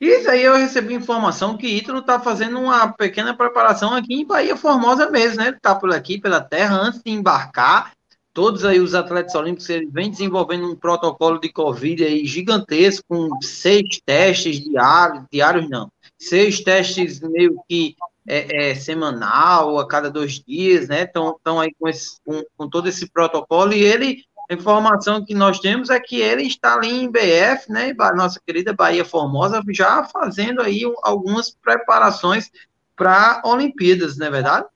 Isso 0.00 0.30
aí 0.30 0.44
eu 0.44 0.56
recebi 0.56 0.94
informação 0.94 1.56
que 1.56 1.66
Ítalo 1.66 1.98
está 1.98 2.20
fazendo 2.20 2.60
uma 2.60 2.92
pequena 2.92 3.36
preparação 3.36 3.94
aqui 3.94 4.14
em 4.14 4.26
Bahia 4.26 4.56
Formosa 4.56 5.10
mesmo, 5.10 5.38
né? 5.38 5.48
Ele 5.48 5.56
está 5.56 5.74
por 5.74 5.92
aqui, 5.92 6.20
pela 6.20 6.40
terra, 6.40 6.76
antes 6.76 7.02
de 7.02 7.10
embarcar. 7.10 7.92
Todos 8.32 8.64
aí 8.64 8.78
os 8.78 8.94
atletas 8.94 9.34
olímpicos 9.34 9.68
eles 9.68 9.92
vêm 9.92 10.10
desenvolvendo 10.10 10.70
um 10.70 10.76
protocolo 10.76 11.40
de 11.40 11.48
Covid 11.52 12.04
aí 12.04 12.24
gigantesco, 12.24 13.04
com 13.08 13.28
seis 13.42 14.00
testes 14.06 14.60
diários, 14.60 15.24
diários 15.32 15.68
não, 15.68 15.90
seis 16.16 16.60
testes 16.60 17.18
meio 17.20 17.60
que 17.68 17.96
é, 18.28 18.70
é, 18.70 18.74
semanal, 18.76 19.78
a 19.80 19.88
cada 19.88 20.08
dois 20.08 20.38
dias, 20.38 20.86
né? 20.86 21.02
Estão 21.02 21.58
aí 21.58 21.74
com, 21.76 21.88
esse, 21.88 22.20
com, 22.24 22.44
com 22.56 22.68
todo 22.68 22.88
esse 22.88 23.10
protocolo 23.10 23.72
e 23.72 23.82
ele 23.82 24.22
a 24.48 24.54
informação 24.54 25.24
que 25.24 25.34
nós 25.34 25.60
temos 25.60 25.90
é 25.90 26.00
que 26.00 26.20
ele 26.20 26.44
está 26.44 26.74
ali 26.74 26.88
em 26.88 27.10
BF, 27.10 27.70
né, 27.70 27.92
nossa 28.14 28.40
querida 28.44 28.72
Bahia 28.72 29.04
Formosa, 29.04 29.62
já 29.68 30.04
fazendo 30.04 30.62
aí 30.62 30.82
algumas 31.02 31.50
preparações 31.50 32.50
para 32.96 33.42
Olimpíadas, 33.44 34.16
não 34.16 34.26
é 34.26 34.30
verdade? 34.30 34.66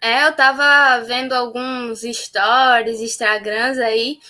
É, 0.00 0.24
eu 0.24 0.30
estava 0.30 1.02
vendo 1.04 1.32
alguns 1.32 2.02
stories, 2.02 3.00
Instagrams 3.00 3.78
aí, 3.80 4.20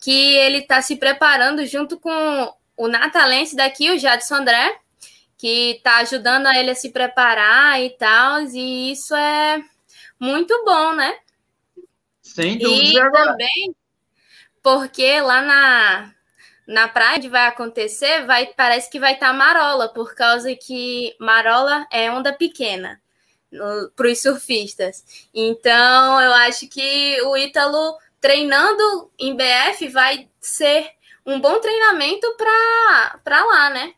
que 0.00 0.36
ele 0.36 0.58
está 0.58 0.80
se 0.80 0.96
preparando 0.96 1.66
junto 1.66 1.98
com 1.98 2.54
o 2.76 2.88
natalense 2.88 3.56
daqui, 3.56 3.90
o 3.90 3.98
Jadson 3.98 4.36
André, 4.36 4.78
que 5.36 5.72
está 5.72 5.96
ajudando 5.98 6.46
a 6.46 6.56
ele 6.56 6.70
a 6.70 6.74
se 6.76 6.90
preparar 6.90 7.82
e 7.82 7.90
tal, 7.90 8.42
e 8.42 8.92
isso 8.92 9.16
é 9.16 9.60
muito 10.18 10.64
bom, 10.64 10.94
né? 10.94 11.12
Sem 12.22 12.56
dúvida. 12.56 13.00
E 13.00 13.12
também 13.12 13.74
porque 14.62 15.20
lá 15.20 15.42
na, 15.42 16.14
na 16.66 16.88
praia 16.88 17.16
onde 17.16 17.28
vai 17.28 17.46
acontecer, 17.46 18.24
vai, 18.24 18.46
parece 18.46 18.90
que 18.90 19.00
vai 19.00 19.14
estar 19.14 19.28
tá 19.28 19.32
marola, 19.32 19.88
por 19.88 20.14
causa 20.14 20.54
que 20.54 21.14
marola 21.18 21.86
é 21.90 22.10
onda 22.10 22.32
pequena 22.32 23.00
para 23.94 24.08
os 24.08 24.22
surfistas. 24.22 25.04
Então, 25.34 26.20
eu 26.20 26.32
acho 26.32 26.68
que 26.68 27.20
o 27.22 27.36
Ítalo 27.36 27.98
treinando 28.20 29.10
em 29.18 29.36
BF 29.36 29.88
vai 29.88 30.28
ser 30.40 30.90
um 31.26 31.40
bom 31.40 31.60
treinamento 31.60 32.26
para 32.36 33.44
lá, 33.44 33.70
né? 33.70 33.94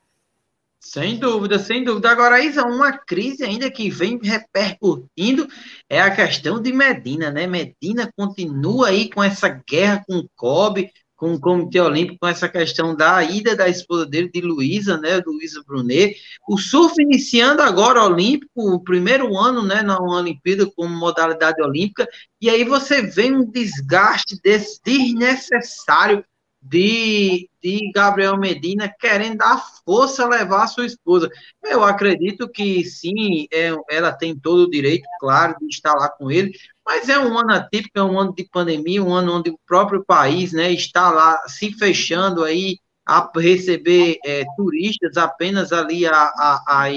Sem 0.85 1.17
dúvida, 1.17 1.59
sem 1.59 1.83
dúvida. 1.83 2.11
Agora, 2.11 2.45
Isa, 2.45 2.63
uma 2.63 2.93
crise 2.93 3.43
ainda 3.43 3.71
que 3.71 3.89
vem 3.89 4.21
repercutindo 4.23 5.49
é 5.89 5.99
a 5.99 6.15
questão 6.15 6.61
de 6.61 6.75
Medina, 6.75 7.31
né? 7.31 7.47
Medina 7.47 8.13
continua 8.15 8.89
aí 8.89 9.09
com 9.09 9.25
essa 9.25 9.49
guerra 9.49 10.05
com 10.07 10.19
o 10.19 10.29
COB, 10.37 10.91
com 11.17 11.33
o 11.33 11.41
Comitê 11.41 11.81
Olímpico, 11.81 12.19
com 12.21 12.29
essa 12.29 12.51
questão 12.51 12.95
da 12.95 13.25
ida 13.25 13.57
da 13.57 13.67
esposa 13.67 14.05
dele, 14.05 14.31
de 14.31 14.43
Luísa, 14.43 14.99
né? 14.99 15.23
Luísa 15.27 15.63
Brunet. 15.67 16.17
O 16.47 16.59
surf 16.59 17.01
iniciando 17.01 17.63
agora 17.63 18.05
olímpico, 18.05 18.75
o 18.75 18.79
primeiro 18.79 19.35
ano, 19.39 19.63
né? 19.63 19.81
Na 19.81 19.99
Olimpíada 19.99 20.71
como 20.77 20.95
modalidade 20.95 21.63
olímpica, 21.63 22.07
e 22.39 22.51
aí 22.51 22.63
você 22.63 23.01
vê 23.01 23.33
um 23.33 23.51
desgaste 23.51 24.39
desse 24.43 24.79
desnecessário 24.85 26.23
de, 26.65 27.51
de 27.63 27.93
Gabriel 27.95 28.39
Medina 28.39 28.93
querendo 28.99 29.37
dar 29.37 29.63
força 29.85 30.27
levar 30.27 30.65
a 30.65 30.67
sua 30.67 30.87
esposa. 30.87 31.29
Eu 31.63 31.85
acredito 31.85 32.49
que 32.49 32.83
sim, 32.85 33.47
é, 33.53 33.71
ela 33.91 34.13
tem 34.13 34.35
todo 34.35 34.61
o 34.61 34.71
direito, 34.71 35.07
claro, 35.21 35.55
de 35.61 35.67
estar 35.67 35.93
lá 35.93 36.09
com 36.09 36.31
ele, 36.31 36.53
mas 36.85 37.11
é 37.11 37.19
um 37.19 37.39
ano 37.39 37.53
atípico, 37.53 37.99
é 37.99 38.03
um 38.03 38.19
ano 38.19 38.35
de 38.35 38.49
pandemia, 38.51 39.05
um 39.05 39.13
ano 39.13 39.39
onde 39.39 39.51
o 39.51 39.61
próprio 39.67 40.03
país 40.03 40.53
né, 40.53 40.73
está 40.73 41.11
lá 41.11 41.39
se 41.47 41.71
fechando 41.73 42.43
aí 42.43 42.79
a 43.07 43.31
receber 43.37 44.17
é, 44.25 44.45
turistas 44.57 45.19
apenas 45.19 45.71
ali 45.71 46.07
a, 46.07 46.15
a, 46.15 46.89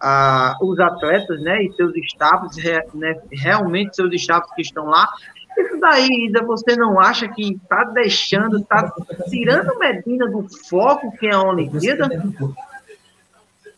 a, 0.00 0.56
os 0.62 0.80
atletas 0.80 1.38
né, 1.42 1.62
e 1.62 1.72
seus 1.74 1.92
staffs, 1.94 2.56
né, 2.94 3.20
realmente 3.30 3.94
seus 3.94 4.14
staffs 4.14 4.50
que 4.54 4.62
estão 4.62 4.86
lá, 4.86 5.06
isso 5.62 5.78
daí, 5.80 6.32
você 6.46 6.76
não 6.76 6.98
acha 7.00 7.28
que 7.28 7.52
está 7.54 7.84
deixando, 7.84 8.58
está 8.58 8.92
tirando 9.28 9.78
Medina 9.78 10.26
do 10.28 10.46
foco 10.68 11.12
que 11.18 11.26
é 11.26 11.34
a 11.34 11.42
Olimpíada? 11.42 12.08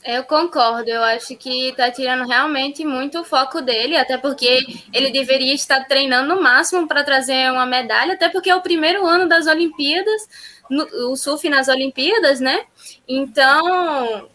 Eu 0.04 0.23
concordo, 0.23 0.88
eu 0.88 1.02
acho 1.02 1.37
que 1.37 1.71
está 1.71 1.90
tirando 1.90 2.28
realmente 2.28 2.85
muito 2.85 3.18
o 3.18 3.25
foco 3.25 3.61
dele, 3.61 3.97
até 3.97 4.16
porque 4.16 4.64
ele 4.92 5.11
deveria 5.11 5.52
estar 5.52 5.85
treinando 5.85 6.33
no 6.33 6.40
máximo 6.40 6.87
para 6.87 7.02
trazer 7.02 7.50
uma 7.50 7.66
medalha, 7.66 8.14
até 8.14 8.28
porque 8.28 8.49
é 8.49 8.54
o 8.54 8.62
primeiro 8.62 9.04
ano 9.04 9.28
das 9.28 9.49
Olimpíadas, 9.49 10.28
no, 10.71 11.11
o 11.11 11.16
surf 11.16 11.49
nas 11.49 11.66
Olimpíadas, 11.66 12.38
né? 12.38 12.66
Então, 13.09 14.28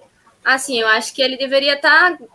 assim, 0.44 0.82
eu 0.82 0.88
acho 0.90 1.14
que 1.14 1.22
ele 1.22 1.38
deveria 1.38 1.76
estar 1.76 2.18
tá 2.18 2.26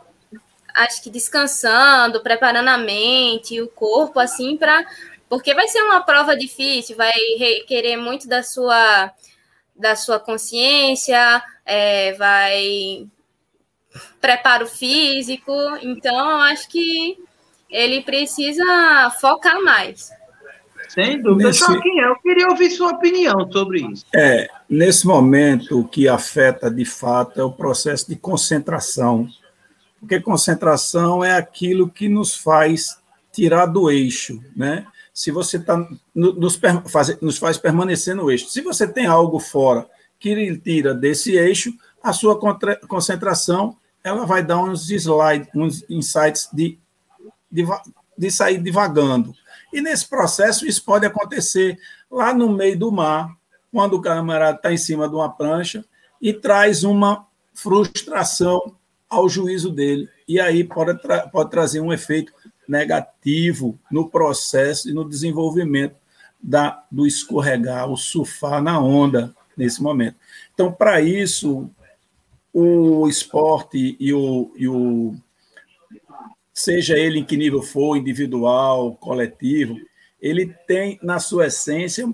acho 0.77 1.03
que 1.03 1.09
descansando, 1.09 2.23
preparando 2.23 2.69
a 2.69 2.77
mente, 2.77 3.61
o 3.61 3.69
corpo, 3.69 4.21
assim, 4.21 4.57
para. 4.57 4.87
Porque 5.29 5.55
vai 5.55 5.67
ser 5.67 5.83
uma 5.83 6.03
prova 6.03 6.37
difícil, 6.37 6.97
vai 6.97 7.13
requerer 7.39 7.97
muito 7.97 8.29
da 8.29 8.43
sua, 8.43 9.11
da 9.75 9.97
sua 9.97 10.21
consciência, 10.21 11.43
é, 11.65 12.13
vai 12.13 13.09
preparo 14.21 14.67
físico, 14.67 15.53
então 15.83 16.31
acho 16.43 16.69
que 16.69 17.19
ele 17.69 18.03
precisa 18.03 18.63
focar 19.21 19.61
mais. 19.63 20.11
Sem 20.89 21.21
dúvida. 21.21 21.49
Nesse... 21.49 21.61
Joaquim, 21.61 21.99
eu 21.99 22.15
queria 22.17 22.49
ouvir 22.49 22.71
sua 22.71 22.91
opinião 22.93 23.51
sobre 23.51 23.81
isso. 23.81 24.05
É, 24.15 24.47
nesse 24.69 25.07
momento, 25.07 25.81
o 25.81 25.89
que 25.89 26.07
afeta 26.07 26.71
de 26.71 26.85
fato 26.85 27.41
é 27.41 27.43
o 27.43 27.51
processo 27.51 28.09
de 28.09 28.15
concentração 28.15 29.29
porque 30.07 30.21
concentração 30.21 31.25
é 31.25 31.33
aquilo 31.33 31.91
que 31.91 32.09
nos 32.09 32.37
faz 32.37 32.97
tirar 33.33 33.67
do 33.67 33.91
eixo, 33.91 34.41
né? 34.55 34.87
Se 35.13 35.33
você 35.33 35.59
tá, 35.59 35.85
nos, 36.15 36.61
faz, 36.87 37.21
nos 37.21 37.39
faz 37.39 37.59
permanecer 37.59 38.15
no 38.15 38.31
eixo. 38.31 38.49
Se 38.49 38.61
você 38.61 38.87
tem 38.87 39.07
algo 39.07 39.41
fora 39.41 39.89
que 40.21 40.33
lhe 40.33 40.57
tira 40.57 40.95
desse 40.95 41.33
eixo, 41.33 41.75
a 42.01 42.13
sua 42.13 42.39
concentração 42.87 43.77
ela 44.05 44.25
vai 44.25 44.45
dar 44.45 44.63
uns 44.63 44.89
slides, 44.91 45.49
uns 45.53 45.85
insights 45.91 46.49
de, 46.53 46.79
de, 47.51 47.67
de 48.17 48.31
sair 48.31 48.63
divagando. 48.63 49.35
E 49.73 49.81
nesse 49.81 50.09
processo 50.09 50.67
isso 50.67 50.85
pode 50.85 51.05
acontecer 51.05 51.77
lá 52.09 52.33
no 52.33 52.49
meio 52.49 52.79
do 52.79 52.93
mar, 52.93 53.37
quando 53.73 53.95
o 53.95 54.01
camarada 54.01 54.57
está 54.57 54.73
em 54.73 54.79
cima 54.79 55.09
de 55.09 55.17
uma 55.17 55.33
prancha 55.33 55.85
e 56.23 56.33
traz 56.33 56.85
uma 56.85 57.27
frustração 57.53 58.77
ao 59.09 59.29
juízo 59.29 59.71
dele. 59.71 60.09
E 60.27 60.41
aí 60.41 60.65
pode, 60.65 61.01
tra 61.01 61.29
pode 61.29 61.51
trazer 61.51 61.81
um 61.81 61.93
efeito 61.93 62.33
negativo 62.69 63.79
no 63.91 64.09
processo 64.09 64.89
e 64.89 64.93
no 64.93 65.09
desenvolvimento 65.09 65.97
da, 66.43 66.85
do 66.91 67.07
escorregar, 67.07 67.91
o 67.91 67.97
surfar 67.97 68.63
na 68.63 68.81
onda 68.81 69.35
nesse 69.57 69.83
momento. 69.83 70.17
Então, 70.53 70.73
para 70.73 71.01
isso, 71.01 71.71
o 72.53 73.09
esporte 73.09 73.97
e 73.99 74.13
o, 74.13 74.53
e 74.57 74.69
o 74.69 75.15
seja 76.53 76.97
ele 76.97 77.19
em 77.19 77.25
que 77.25 77.37
nível 77.37 77.63
for, 77.63 77.97
individual, 77.97 78.97
coletivo, 78.97 79.77
ele 80.21 80.55
tem 80.67 80.99
na 81.03 81.19
sua 81.19 81.47
essência 81.47 82.13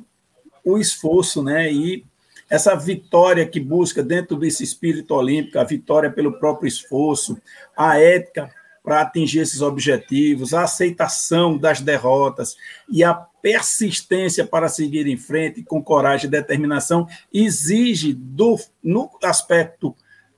o 0.65 0.79
esforço, 0.79 1.43
né? 1.43 1.73
E 1.73 2.05
essa 2.53 2.77
vitória 2.77 3.49
que 3.49 3.59
busca 3.59 4.03
dentro 4.03 4.37
desse 4.37 4.63
espírito 4.63 5.15
olímpico, 5.15 5.59
a 5.59 5.65
vitória 5.65 6.13
pelo 6.13 6.39
próprio 6.39 6.69
esforço, 6.69 7.41
a 7.75 7.99
ética 7.99 8.53
para 8.85 9.01
atingir 9.01 9.39
esses 9.39 9.63
objetivos, 9.63 10.53
a 10.53 10.65
aceitação 10.65 11.57
das 11.57 11.81
derrotas 11.81 12.55
e 12.91 13.03
a 13.03 13.15
persistência 13.15 14.45
para 14.45 14.69
seguir 14.69 15.07
em 15.07 15.17
frente 15.17 15.63
com 15.63 15.83
coragem 15.83 16.27
e 16.27 16.31
determinação 16.31 17.09
exige 17.33 18.13
do 18.13 18.59
no 18.83 19.11
aspecto 19.25 19.97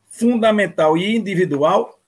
fundamental 0.08 0.96
e 0.96 1.16
individual 1.16 1.98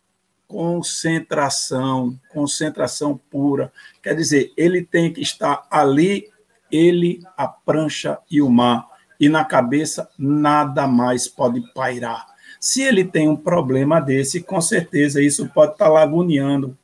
concentração, 0.46 2.16
concentração 2.32 3.18
pura. 3.28 3.72
Quer 4.00 4.14
dizer, 4.14 4.52
ele 4.56 4.84
tem 4.84 5.12
que 5.12 5.20
estar 5.20 5.66
ali, 5.68 6.28
ele, 6.70 7.20
a 7.36 7.48
prancha 7.48 8.20
e 8.30 8.40
o 8.40 8.48
mar 8.48 8.94
e 9.18 9.28
na 9.28 9.44
cabeça 9.44 10.08
nada 10.18 10.86
mais 10.86 11.28
pode 11.28 11.60
pairar. 11.72 12.26
Se 12.60 12.82
ele 12.82 13.04
tem 13.04 13.28
um 13.28 13.36
problema 13.36 14.00
desse, 14.00 14.42
com 14.42 14.60
certeza 14.60 15.22
isso 15.22 15.48
pode 15.48 15.72
estar 15.72 15.88
laguneando 15.88 16.76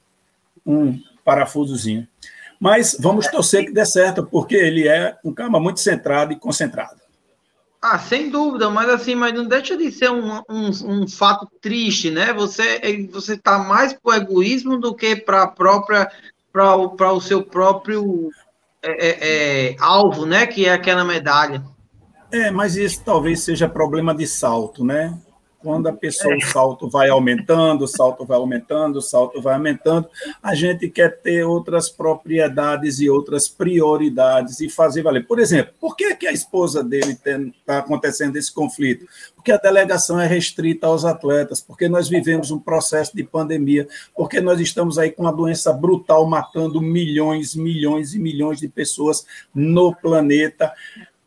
um 0.65 0.99
parafusozinho. 1.25 2.07
Mas 2.61 2.97
vamos 2.99 3.27
torcer 3.27 3.65
que 3.65 3.73
dê 3.73 3.85
certo, 3.85 4.25
porque 4.25 4.55
ele 4.55 4.87
é 4.87 5.17
um 5.25 5.33
cara 5.33 5.51
muito 5.51 5.81
centrado 5.81 6.33
e 6.33 6.37
concentrado. 6.37 7.01
Ah, 7.81 7.99
sem 7.99 8.31
dúvida, 8.31 8.71
mas 8.71 8.89
assim, 8.89 9.17
mas 9.17 9.35
não 9.35 9.45
deixa 9.45 9.77
de 9.77 9.91
ser 9.91 10.09
um, 10.09 10.37
um, 10.49 10.71
um 10.85 11.09
fato 11.09 11.51
triste, 11.61 12.13
né? 12.13 12.33
Você 12.33 13.09
você 13.11 13.35
está 13.35 13.59
mais 13.59 13.93
para 13.93 14.13
o 14.13 14.15
egoísmo 14.15 14.79
do 14.79 14.95
que 14.95 15.17
para 15.17 15.43
a 15.43 15.49
própria 15.49 16.09
para 16.53 17.13
o 17.13 17.21
seu 17.21 17.43
próprio 17.43 18.31
é, 18.81 18.91
é, 18.91 19.71
é, 19.71 19.77
alvo, 19.81 20.25
né? 20.25 20.47
Que 20.47 20.67
é 20.67 20.73
aquela 20.73 21.05
medalha. 21.05 21.65
É, 22.33 22.51
mas 22.51 22.77
isso 22.77 23.03
talvez 23.05 23.41
seja 23.41 23.69
problema 23.69 24.15
de 24.15 24.27
salto, 24.27 24.83
né? 24.83 25.19
Quando 25.59 25.87
a 25.87 25.93
pessoa, 25.93 26.35
o 26.35 26.41
salto 26.41 26.89
vai 26.89 27.09
aumentando, 27.09 27.83
o 27.83 27.87
salto 27.87 28.25
vai 28.25 28.37
aumentando, 28.37 28.97
o 28.97 29.03
salto 29.03 29.41
vai 29.41 29.55
aumentando, 29.55 30.09
a 30.43 30.57
gente 30.57 30.89
quer 30.89 31.21
ter 31.21 31.45
outras 31.45 31.89
propriedades 31.89 32.99
e 32.99 33.09
outras 33.09 33.49
prioridades 33.49 34.61
e 34.61 34.69
fazer 34.69 35.03
valer. 35.03 35.25
Por 35.25 35.39
exemplo, 35.39 35.73
por 35.79 35.95
que, 35.95 36.17
que 36.17 36.27
a 36.27 36.33
esposa 36.33 36.83
dele 36.83 37.13
está 37.13 37.79
acontecendo 37.79 38.35
esse 38.35 38.53
conflito? 38.53 39.07
Porque 39.37 39.53
a 39.53 39.57
delegação 39.57 40.19
é 40.19 40.27
restrita 40.27 40.89
aos 40.89 41.05
atletas, 41.05 41.61
porque 41.61 41.89
nós 41.89 42.09
vivemos 42.09 42.51
um 42.51 42.59
processo 42.59 43.15
de 43.15 43.23
pandemia, 43.23 43.87
porque 44.17 44.41
nós 44.41 44.59
estamos 44.59 44.99
aí 44.99 45.13
com 45.13 45.23
uma 45.23 45.33
doença 45.33 45.73
brutal 45.73 46.27
matando 46.27 46.81
milhões, 46.81 47.55
milhões 47.55 48.15
e 48.15 48.19
milhões 48.19 48.59
de 48.59 48.69
pessoas 48.69 49.25
no 49.55 49.95
planeta. 49.95 50.73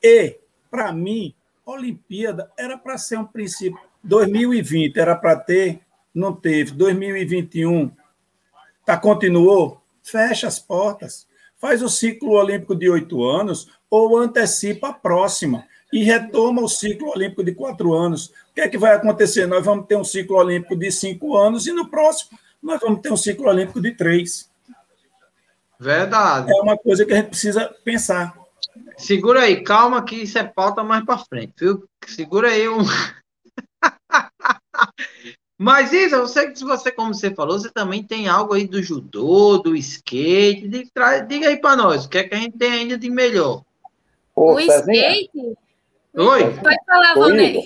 E, 0.04 0.40
para 0.76 0.92
mim, 0.92 1.34
Olimpíada 1.66 2.52
era 2.58 2.78
para 2.78 2.98
ser 2.98 3.18
um 3.18 3.24
princípio 3.24 3.80
2020 4.04 5.00
era 5.00 5.16
para 5.16 5.38
ter, 5.38 5.80
não 6.14 6.34
teve. 6.34 6.72
2021 6.72 7.90
tá, 8.86 8.98
continuou? 8.98 9.82
Fecha 10.04 10.48
as 10.48 10.60
portas. 10.60 11.26
Faz 11.58 11.82
o 11.82 11.88
ciclo 11.88 12.32
olímpico 12.32 12.76
de 12.76 12.90
oito 12.90 13.24
anos 13.24 13.70
ou 13.90 14.18
antecipa 14.18 14.90
a 14.90 14.94
próxima 14.94 15.66
e 15.94 16.04
retoma 16.04 16.62
o 16.62 16.68
ciclo 16.68 17.10
olímpico 17.10 17.42
de 17.42 17.56
quatro 17.56 17.94
anos. 17.94 18.28
O 18.52 18.54
que 18.56 18.62
é 18.62 18.68
que 18.68 18.78
vai 18.78 18.94
acontecer? 18.94 19.48
Nós 19.48 19.64
vamos 19.64 19.88
ter 19.88 19.96
um 19.96 20.04
ciclo 20.04 20.36
olímpico 20.36 20.76
de 20.76 20.92
cinco 20.92 21.38
anos 21.38 21.68
e 21.68 21.72
no 21.72 21.88
próximo 21.88 22.38
nós 22.62 22.82
vamos 22.82 23.00
ter 23.00 23.14
um 23.14 23.18
ciclo 23.18 23.48
olímpico 23.48 23.80
de 23.80 23.94
três. 23.94 24.52
Verdade. 25.80 26.52
É 26.52 26.62
uma 26.62 26.78
coisa 26.78 27.06
que 27.06 27.14
a 27.14 27.16
gente 27.16 27.30
precisa 27.30 27.74
pensar. 27.86 28.45
Segura 28.98 29.42
aí, 29.42 29.64
calma 29.64 30.04
que 30.04 30.16
isso 30.16 30.38
é 30.38 30.44
pauta 30.44 30.84
mais 30.84 31.04
para 31.06 31.18
frente, 31.18 31.54
viu? 31.60 31.84
Segura 32.06 32.50
aí 32.50 32.68
um, 32.68 32.80
Mas 35.58 35.94
Isa, 35.94 36.20
você, 36.20 36.54
se 36.54 36.66
você, 36.66 36.92
como 36.92 37.14
você 37.14 37.34
falou, 37.34 37.58
você 37.58 37.72
também 37.72 38.04
tem 38.04 38.28
algo 38.28 38.54
aí 38.54 38.68
do 38.68 38.84
judô, 38.84 39.58
do 39.58 39.74
skate. 39.76 40.68
Diga 41.28 41.48
aí 41.48 41.58
para 41.58 41.78
nós, 41.78 42.06
o 42.06 42.10
que 42.10 42.18
é 42.18 42.28
que 42.28 42.36
a 42.36 42.38
gente 42.38 42.58
tem 42.58 42.72
ainda 42.72 42.98
de 42.98 43.10
melhor? 43.10 43.64
Ô, 44.36 44.56
o 44.56 44.60
skate? 44.60 45.56
Oi? 46.14 46.54
Pode 46.62 46.86
falar, 46.86 47.14
Vonei. 47.16 47.66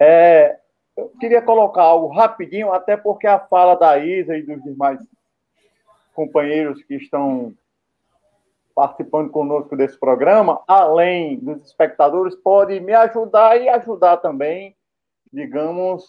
É, 0.00 0.58
eu 0.96 1.12
queria 1.20 1.42
colocar 1.42 1.82
algo 1.82 2.08
rapidinho, 2.08 2.72
até 2.72 2.96
porque 2.96 3.26
a 3.26 3.38
fala 3.38 3.74
da 3.74 3.98
Isa 3.98 4.36
e 4.36 4.42
dos 4.42 4.62
demais 4.62 4.98
companheiros 6.14 6.82
que 6.84 6.94
estão 6.94 7.52
participando 8.74 9.30
conosco 9.30 9.76
desse 9.76 9.98
programa, 9.98 10.62
além 10.66 11.38
dos 11.38 11.64
espectadores, 11.66 12.34
pode 12.34 12.80
me 12.80 12.92
ajudar 12.92 13.56
e 13.56 13.68
ajudar 13.68 14.16
também 14.16 14.76
digamos, 15.34 16.06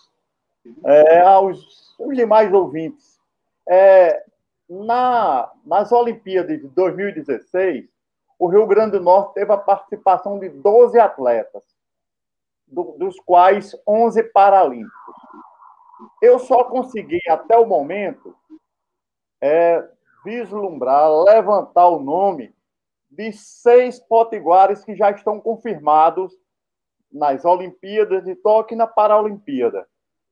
é, 0.86 1.22
aos, 1.22 1.96
aos, 2.00 2.16
demais 2.16 2.54
ouvintes. 2.54 3.20
É, 3.68 4.24
na, 4.70 5.52
nas 5.66 5.92
Olimpíadas 5.92 6.62
de 6.62 6.68
2016, 6.68 7.90
o 8.38 8.48
Rio 8.48 8.68
Grande 8.68 9.00
do 9.00 9.04
Norte 9.04 9.34
teve 9.34 9.52
a 9.52 9.58
participação 9.58 10.38
de 10.38 10.50
12 10.50 11.00
atletas, 11.00 11.64
do, 12.68 12.96
dos 13.00 13.20
quais 13.20 13.76
11 13.88 14.24
paralímpicos. 14.26 15.16
Eu 16.22 16.38
só 16.38 16.64
consegui, 16.66 17.20
até 17.28 17.58
o 17.58 17.66
momento, 17.66 18.36
é, 19.42 19.88
vislumbrar, 20.24 21.12
levantar 21.24 21.88
o 21.88 22.00
nome 22.00 22.54
de 23.16 23.32
seis 23.32 24.00
potiguares 24.00 24.84
que 24.84 24.96
já 24.96 25.12
estão 25.12 25.40
confirmados 25.40 26.34
nas 27.12 27.46
Olimpíadas 27.46 28.26
de 28.26 28.36
Tóquio 28.36 28.76
e 28.76 28.78
na 28.78 28.88
Paralimpíada. 28.88 29.88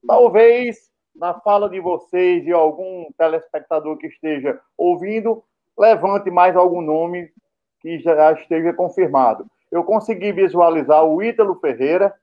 Talvez 0.05 0.91
na 1.15 1.33
fala 1.39 1.69
de 1.69 1.79
vocês 1.79 2.45
e 2.45 2.51
algum 2.51 3.09
telespectador 3.17 3.97
que 3.97 4.07
esteja 4.07 4.59
ouvindo, 4.77 5.43
levante 5.77 6.29
mais 6.29 6.55
algum 6.55 6.81
nome 6.81 7.31
que 7.79 7.99
já 7.99 8.31
esteja 8.33 8.73
confirmado. 8.73 9.45
Eu 9.71 9.83
consegui 9.83 10.31
visualizar 10.31 11.05
o 11.05 11.21
Ítalo 11.21 11.55
Ferreira 11.55 12.13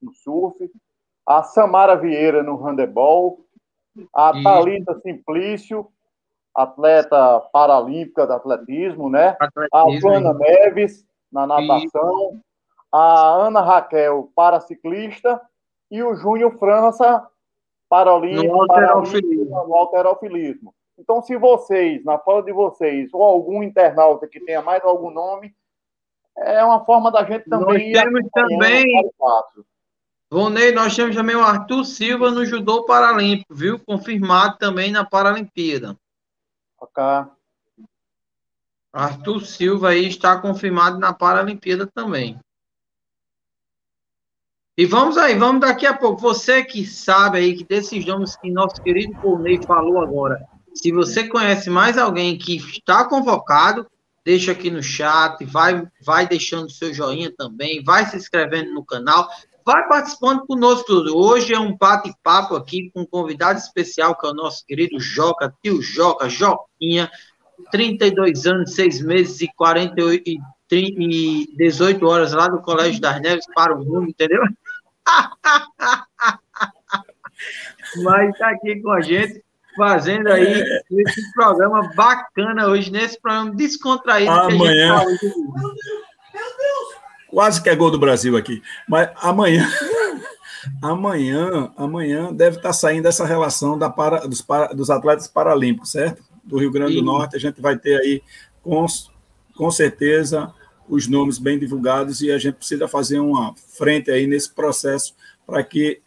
no 0.00 0.12
surf, 0.12 0.70
a 1.26 1.42
Samara 1.42 1.96
Vieira 1.96 2.42
no 2.42 2.56
handebol, 2.56 3.44
a. 4.12 4.32
Thalita 4.42 4.98
Simplício, 5.00 5.86
atleta 6.54 7.40
paralímpica 7.52 8.26
de 8.26 8.32
atletismo, 8.32 9.08
né? 9.08 9.36
Atletismo. 9.40 9.88
A 9.88 10.00
Joana 10.00 10.34
Neves 10.34 11.06
na 11.32 11.46
natação, 11.46 12.34
e 12.34 12.40
a 12.92 13.30
Ana 13.46 13.62
Raquel, 13.62 14.30
para 14.34 14.60
ciclista, 14.60 15.40
e 15.90 16.02
o 16.02 16.14
Júnior 16.14 16.58
França, 16.58 17.26
para 17.88 18.10
no 18.18 19.74
alterofilismo. 19.74 20.74
Então, 20.98 21.22
se 21.22 21.36
vocês, 21.36 22.04
na 22.04 22.18
fala 22.18 22.42
de 22.42 22.52
vocês, 22.52 23.08
ou 23.12 23.22
algum 23.22 23.62
internauta 23.62 24.28
que 24.28 24.40
tenha 24.40 24.60
mais 24.62 24.84
algum 24.84 25.10
nome, 25.10 25.54
é 26.36 26.62
uma 26.64 26.84
forma 26.84 27.10
da 27.10 27.24
gente 27.24 27.48
também. 27.48 27.92
Nós 27.92 28.02
temos 28.02 28.28
também. 28.32 28.84
Vonei, 30.30 30.72
nós 30.72 30.96
temos 30.96 31.14
também 31.14 31.36
o 31.36 31.42
Arthur 31.42 31.84
Silva 31.84 32.30
no 32.30 32.44
judô 32.46 32.84
paralímpico, 32.84 33.54
viu? 33.54 33.78
Confirmado 33.84 34.56
também 34.58 34.90
na 34.90 35.04
Paralimpíada. 35.04 35.94
Ok. 36.82 37.00
Arthur 38.92 39.46
Silva 39.46 39.90
aí 39.90 40.08
está 40.08 40.36
confirmado 40.36 40.98
na 40.98 41.12
Paralimpíada 41.12 41.86
também. 41.86 42.40
E 44.76 44.84
vamos 44.84 45.16
aí, 45.16 45.38
vamos 45.38 45.60
daqui 45.60 45.86
a 45.86 45.96
pouco. 45.96 46.20
Você 46.20 46.64
que 46.64 46.84
sabe 46.84 47.38
aí 47.38 47.56
que 47.56 47.64
desses 47.64 48.04
nomes 48.04 48.34
que 48.34 48.50
nosso 48.50 48.82
querido 48.82 49.14
Cornei 49.20 49.62
falou 49.62 50.02
agora, 50.02 50.44
se 50.74 50.90
você 50.90 51.28
conhece 51.28 51.70
mais 51.70 51.96
alguém 51.96 52.36
que 52.36 52.56
está 52.56 53.04
convocado, 53.04 53.86
deixa 54.24 54.50
aqui 54.50 54.68
no 54.68 54.82
chat, 54.82 55.44
vai, 55.44 55.86
vai 56.04 56.26
deixando 56.26 56.68
seu 56.68 56.92
joinha 56.92 57.32
também, 57.32 57.84
vai 57.84 58.06
se 58.06 58.16
inscrevendo 58.16 58.74
no 58.74 58.84
canal, 58.84 59.28
vai 59.64 59.88
participando 59.88 60.46
conosco 60.46 60.86
tudo. 60.86 61.16
Hoje 61.16 61.54
é 61.54 61.58
um 61.58 61.76
bate-papo 61.76 62.54
aqui 62.54 62.90
com 62.92 63.02
um 63.02 63.06
convidado 63.06 63.58
especial, 63.58 64.16
que 64.16 64.26
é 64.26 64.30
o 64.30 64.34
nosso 64.34 64.64
querido 64.66 65.00
Joca, 65.00 65.54
tio 65.62 65.80
Joca, 65.80 66.28
Joquinha, 66.28 67.10
32 67.70 68.46
anos, 68.46 68.74
6 68.74 69.02
meses 69.02 69.40
e 69.40 69.48
48 69.54 70.28
e, 70.28 70.38
30, 70.68 70.92
e 70.98 71.46
18 71.56 72.06
horas 72.06 72.32
lá 72.32 72.48
do 72.48 72.60
Colégio 72.60 73.00
das 73.00 73.20
Neves 73.20 73.46
para 73.54 73.74
o 73.74 73.84
mundo, 73.84 74.08
entendeu? 74.08 74.42
Mas 78.02 78.30
está 78.30 78.50
aqui 78.50 78.80
com 78.80 78.90
a 78.90 79.00
gente, 79.00 79.44
fazendo 79.76 80.28
aí 80.28 80.62
esse 80.90 81.32
programa 81.34 81.90
bacana 81.94 82.68
hoje, 82.68 82.90
nesse 82.90 83.20
programa 83.20 83.54
descontraído. 83.54 84.30
Amanhã. 84.30 85.04
Quase 87.32 87.62
que 87.62 87.70
é 87.70 87.74
gol 87.74 87.90
do 87.90 87.98
Brasil 87.98 88.36
aqui. 88.36 88.62
Mas 88.86 89.10
amanhã. 89.16 89.66
Amanhã, 90.80 91.72
amanhã 91.76 92.32
deve 92.32 92.58
estar 92.58 92.68
tá 92.68 92.72
saindo 92.72 93.08
essa 93.08 93.26
relação 93.26 93.76
da 93.76 93.90
para, 93.90 94.28
dos, 94.28 94.40
para, 94.40 94.72
dos 94.72 94.90
atletas 94.90 95.26
paralímpicos, 95.26 95.90
certo? 95.90 96.22
Do 96.44 96.56
Rio 96.56 96.70
Grande 96.70 96.92
Sim. 96.92 97.00
do 97.00 97.04
Norte. 97.04 97.34
A 97.34 97.38
gente 97.40 97.60
vai 97.60 97.76
ter 97.76 98.00
aí, 98.00 98.22
com, 98.62 98.86
com 99.56 99.70
certeza, 99.72 100.54
os 100.88 101.08
nomes 101.08 101.38
bem 101.38 101.58
divulgados 101.58 102.20
e 102.22 102.30
a 102.30 102.38
gente 102.38 102.58
precisa 102.58 102.86
fazer 102.86 103.18
uma 103.18 103.56
frente 103.76 104.08
aí 104.08 104.24
nesse 104.24 104.54
processo 104.54 105.16
para 105.44 105.64
que 105.64 106.00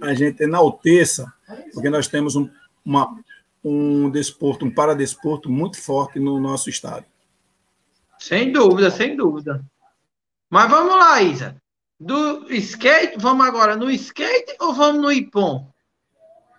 a 0.00 0.14
gente 0.14 0.42
enalteça, 0.42 1.32
porque 1.72 1.88
nós 1.88 2.08
temos 2.08 2.34
um, 2.34 2.48
uma, 2.84 3.08
um 3.62 4.10
desporto, 4.10 4.64
um 4.64 4.70
paradesporto 4.74 5.48
muito 5.48 5.80
forte 5.80 6.18
no 6.18 6.40
nosso 6.40 6.68
estado. 6.68 7.04
Sem 8.18 8.50
dúvida, 8.50 8.90
sem 8.90 9.14
dúvida. 9.14 9.64
Mas 10.52 10.68
vamos 10.68 10.94
lá, 10.94 11.22
Isa. 11.22 11.56
Do 11.98 12.52
skate, 12.52 13.16
vamos 13.16 13.46
agora 13.46 13.74
no 13.74 13.90
skate 13.90 14.54
ou 14.60 14.74
vamos 14.74 15.00
no 15.00 15.10
ipom? 15.10 15.66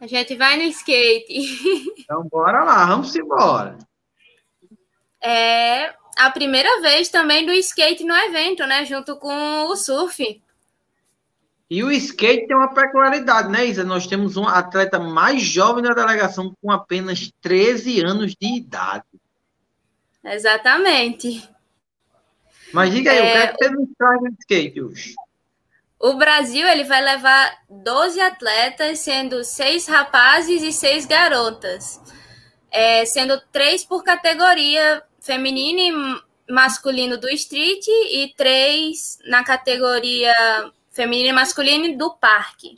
A 0.01 0.08
gente 0.08 0.36
vai 0.36 0.58
no 0.58 0.63
skate. 0.63 1.93
Então, 2.03 2.27
bora 2.27 2.63
lá, 2.63 2.88
vamos 2.88 3.15
embora. 3.15 3.77
É, 5.23 5.93
a 6.17 6.32
primeira 6.32 6.82
vez 6.82 7.10
também 7.10 7.45
do 7.45 7.53
skate 7.53 8.03
no 8.03 8.15
evento, 8.15 8.65
né? 8.65 8.84
Junto 8.84 9.15
com 9.17 9.67
o 9.67 9.75
surf. 9.75 10.41
E 11.69 11.84
o 11.84 11.91
skate 11.91 12.47
tem 12.47 12.58
uma 12.58 12.73
peculiaridade, 12.73 13.49
né, 13.49 13.63
Isa? 13.63 13.84
Nós 13.84 14.08
temos 14.08 14.38
um 14.38 14.47
atleta 14.47 14.99
mais 14.99 15.43
jovem 15.43 15.84
na 15.84 15.93
delegação 15.93 16.51
com 16.60 16.71
apenas 16.71 17.32
13 17.41 18.03
anos 18.03 18.36
de 18.36 18.58
idade. 18.58 19.06
Exatamente. 20.23 21.52
Mas 22.73 22.91
diga 22.91 23.12
aí, 23.12 23.17
é... 23.17 23.21
o 23.21 23.31
que 23.31 23.38
é 23.38 23.47
que 23.47 23.57
você 23.57 23.69
nos 23.69 23.89
traz 23.97 24.21
no 24.21 24.29
skate 24.39 24.81
hoje? 24.81 25.15
O 25.99 26.15
Brasil 26.15 26.67
ele 26.67 26.83
vai 26.83 27.01
levar 27.01 27.57
12 27.69 28.19
atletas, 28.19 28.99
sendo 28.99 29.43
seis 29.43 29.88
rapazes 29.88 30.62
e 30.62 30.73
seis 30.73 31.05
garotas. 31.05 32.01
É, 32.69 33.05
sendo 33.05 33.39
três 33.51 33.86
por 33.86 34.03
categoria 34.03 35.01
feminina 35.21 36.21
masculino 36.49 37.17
do 37.17 37.29
street 37.29 37.88
e 37.88 38.33
três 38.36 39.19
na 39.25 39.43
categoria 39.43 40.33
feminino 40.91 41.29
e 41.29 41.33
masculino 41.33 41.97
do 41.97 42.13
parque. 42.15 42.75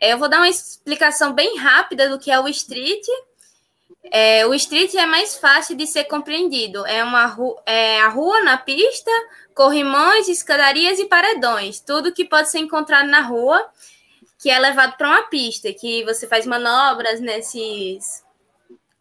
É, 0.00 0.12
eu 0.12 0.18
vou 0.18 0.28
dar 0.28 0.38
uma 0.38 0.48
explicação 0.48 1.32
bem 1.32 1.56
rápida 1.56 2.08
do 2.10 2.18
que 2.18 2.30
é 2.30 2.38
o 2.38 2.48
street. 2.48 3.06
É, 4.10 4.46
o 4.46 4.54
street 4.54 4.94
é 4.94 5.06
mais 5.06 5.36
fácil 5.36 5.76
de 5.76 5.86
ser 5.86 6.04
compreendido. 6.04 6.86
É, 6.86 7.02
uma 7.02 7.26
ru 7.26 7.56
é 7.66 8.00
a 8.00 8.08
rua 8.08 8.42
na 8.42 8.56
pista, 8.56 9.10
corrimões, 9.54 10.28
escadarias 10.28 10.98
e 10.98 11.06
paredões. 11.06 11.80
Tudo 11.80 12.12
que 12.12 12.24
pode 12.24 12.50
ser 12.50 12.58
encontrado 12.58 13.08
na 13.08 13.20
rua, 13.20 13.66
que 14.38 14.50
é 14.50 14.58
levado 14.58 14.96
para 14.96 15.08
uma 15.08 15.22
pista, 15.24 15.72
que 15.72 16.04
você 16.04 16.26
faz 16.26 16.46
manobras 16.46 17.20
nesses 17.20 18.22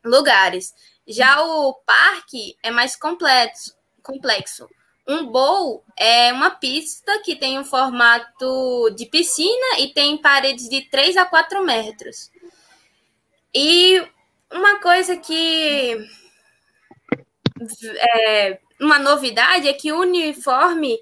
lugares. 0.04 0.74
Já 1.08 1.42
o 1.44 1.74
parque 1.86 2.58
é 2.64 2.72
mais 2.72 2.96
complexo. 2.96 3.76
complexo. 4.02 4.70
Um 5.06 5.26
bowl 5.26 5.84
é 5.98 6.32
uma 6.32 6.50
pista 6.50 7.20
que 7.20 7.36
tem 7.36 7.60
um 7.60 7.66
formato 7.66 8.90
de 8.96 9.06
piscina 9.06 9.80
e 9.80 9.94
tem 9.94 10.18
paredes 10.18 10.70
de 10.70 10.82
3 10.90 11.18
a 11.18 11.26
4 11.26 11.62
metros. 11.66 12.32
E 13.54 14.02
uma 14.54 14.80
coisa 14.80 15.18
que 15.18 15.98
é 17.98 18.60
uma 18.80 19.00
novidade 19.00 19.68
é 19.68 19.74
que 19.74 19.92
o 19.92 20.00
uniforme 20.00 20.98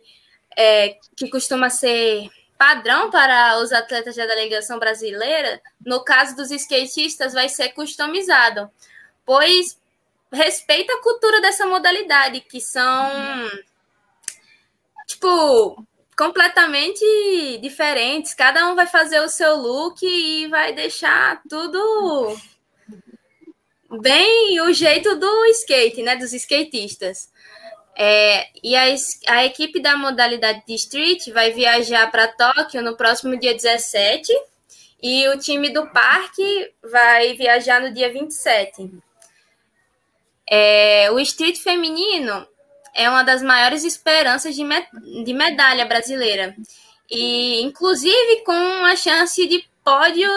é, 0.58 0.98
que 1.16 1.30
costuma 1.30 1.70
ser 1.70 2.30
padrão 2.58 3.10
para 3.10 3.60
os 3.60 3.72
atletas 3.72 4.16
da 4.16 4.26
delegação 4.26 4.78
brasileira, 4.78 5.60
no 5.84 6.04
caso 6.04 6.36
dos 6.36 6.52
skatistas, 6.52 7.34
vai 7.34 7.50
ser 7.50 7.70
customizado, 7.70 8.70
pois 9.26 9.80
respeita 10.32 10.94
a 10.94 11.02
cultura 11.02 11.42
dessa 11.42 11.66
modalidade, 11.66 12.42
que 12.42 12.62
são 12.62 13.50
tipo 15.08 15.86
completamente 16.16 17.04
diferentes. 17.62 18.34
Cada 18.34 18.70
um 18.70 18.76
vai 18.76 18.86
fazer 18.86 19.22
o 19.22 19.30
seu 19.30 19.56
look 19.56 20.04
e 20.04 20.48
vai 20.48 20.72
deixar 20.72 21.42
tudo 21.50 22.38
bem 24.00 24.62
o 24.62 24.74
jeito 24.74 25.16
do 25.16 25.46
skate, 25.46 26.02
né? 26.02 26.16
Dos 26.16 26.34
skatistas. 26.34 27.30
É, 27.96 28.48
e 28.64 28.76
a, 28.76 28.86
a 29.28 29.46
equipe 29.46 29.82
da 29.82 29.98
modalidade 29.98 30.64
de 30.66 30.74
street 30.76 31.30
vai 31.30 31.52
viajar 31.52 32.10
para 32.10 32.28
Tóquio 32.30 32.82
no 32.82 32.96
próximo 32.96 33.38
dia 33.38 33.54
17 33.54 34.32
e 35.04 35.28
o 35.30 35.38
time 35.38 35.70
do 35.72 35.88
parque 35.88 36.72
vai 36.90 37.34
viajar 37.34 37.82
no 37.82 37.94
dia 37.94 38.12
27. 38.12 38.92
É, 40.50 41.10
o 41.12 41.20
street 41.20 41.58
feminino 41.58 42.48
é 42.94 43.10
uma 43.10 43.24
das 43.24 43.42
maiores 43.42 43.84
esperanças 43.84 44.56
de, 44.56 44.64
de 45.24 45.34
medalha 45.34 45.86
brasileira. 45.86 46.56
E, 47.10 47.62
inclusive, 47.62 48.44
com 48.46 48.86
a 48.86 48.96
chance 48.96 49.46
de 49.48 49.66
pódio 49.84 50.30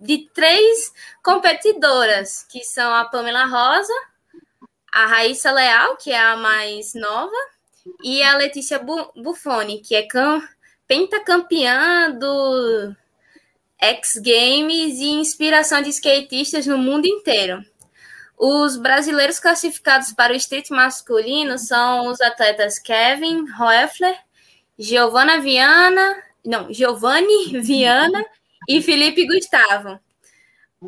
de 0.00 0.28
três 0.32 0.92
competidoras, 1.22 2.44
que 2.48 2.62
são 2.62 2.92
a 2.94 3.04
Pamela 3.04 3.46
Rosa, 3.46 3.92
a 4.92 5.06
Raíssa 5.06 5.50
Leal, 5.50 5.96
que 5.96 6.10
é 6.10 6.18
a 6.18 6.36
mais 6.36 6.94
nova, 6.94 7.36
e 8.02 8.22
a 8.22 8.36
Letícia 8.36 8.78
Buffoni, 8.78 9.80
que 9.80 9.94
é 9.94 10.06
pentacampeã 10.86 12.10
do 12.10 12.94
X 13.80 14.14
Games 14.16 14.98
e 14.98 15.10
inspiração 15.10 15.82
de 15.82 15.90
skatistas 15.90 16.66
no 16.66 16.78
mundo 16.78 17.06
inteiro. 17.06 17.62
Os 18.36 18.76
brasileiros 18.76 19.40
classificados 19.40 20.12
para 20.12 20.32
o 20.32 20.36
street 20.36 20.70
masculino 20.70 21.58
são 21.58 22.06
os 22.06 22.20
atletas 22.20 22.78
Kevin 22.78 23.44
Hoeffler, 23.58 24.16
Giovanna 24.78 25.40
Viana, 25.40 26.22
não, 26.44 26.72
Giovanni 26.72 27.58
Viana 27.60 28.24
e 28.68 28.82
Felipe 28.82 29.26
Gustavo. 29.26 29.98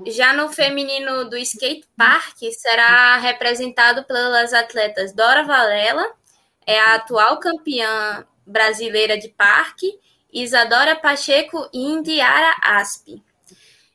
Já 0.06 0.34
no 0.34 0.50
feminino 0.50 1.28
do 1.28 1.36
skate 1.38 1.88
park 1.96 2.36
será 2.52 3.16
representado 3.16 4.04
pelas 4.04 4.52
atletas 4.52 5.14
Dora 5.14 5.42
Valela, 5.42 6.06
é 6.66 6.78
a 6.78 6.94
atual 6.94 7.40
campeã 7.40 8.24
brasileira 8.46 9.18
de 9.18 9.30
parque, 9.30 9.98
Isadora 10.32 10.94
Pacheco 10.94 11.68
e 11.72 11.78
Indiara 11.78 12.54
Aspe. 12.62 13.22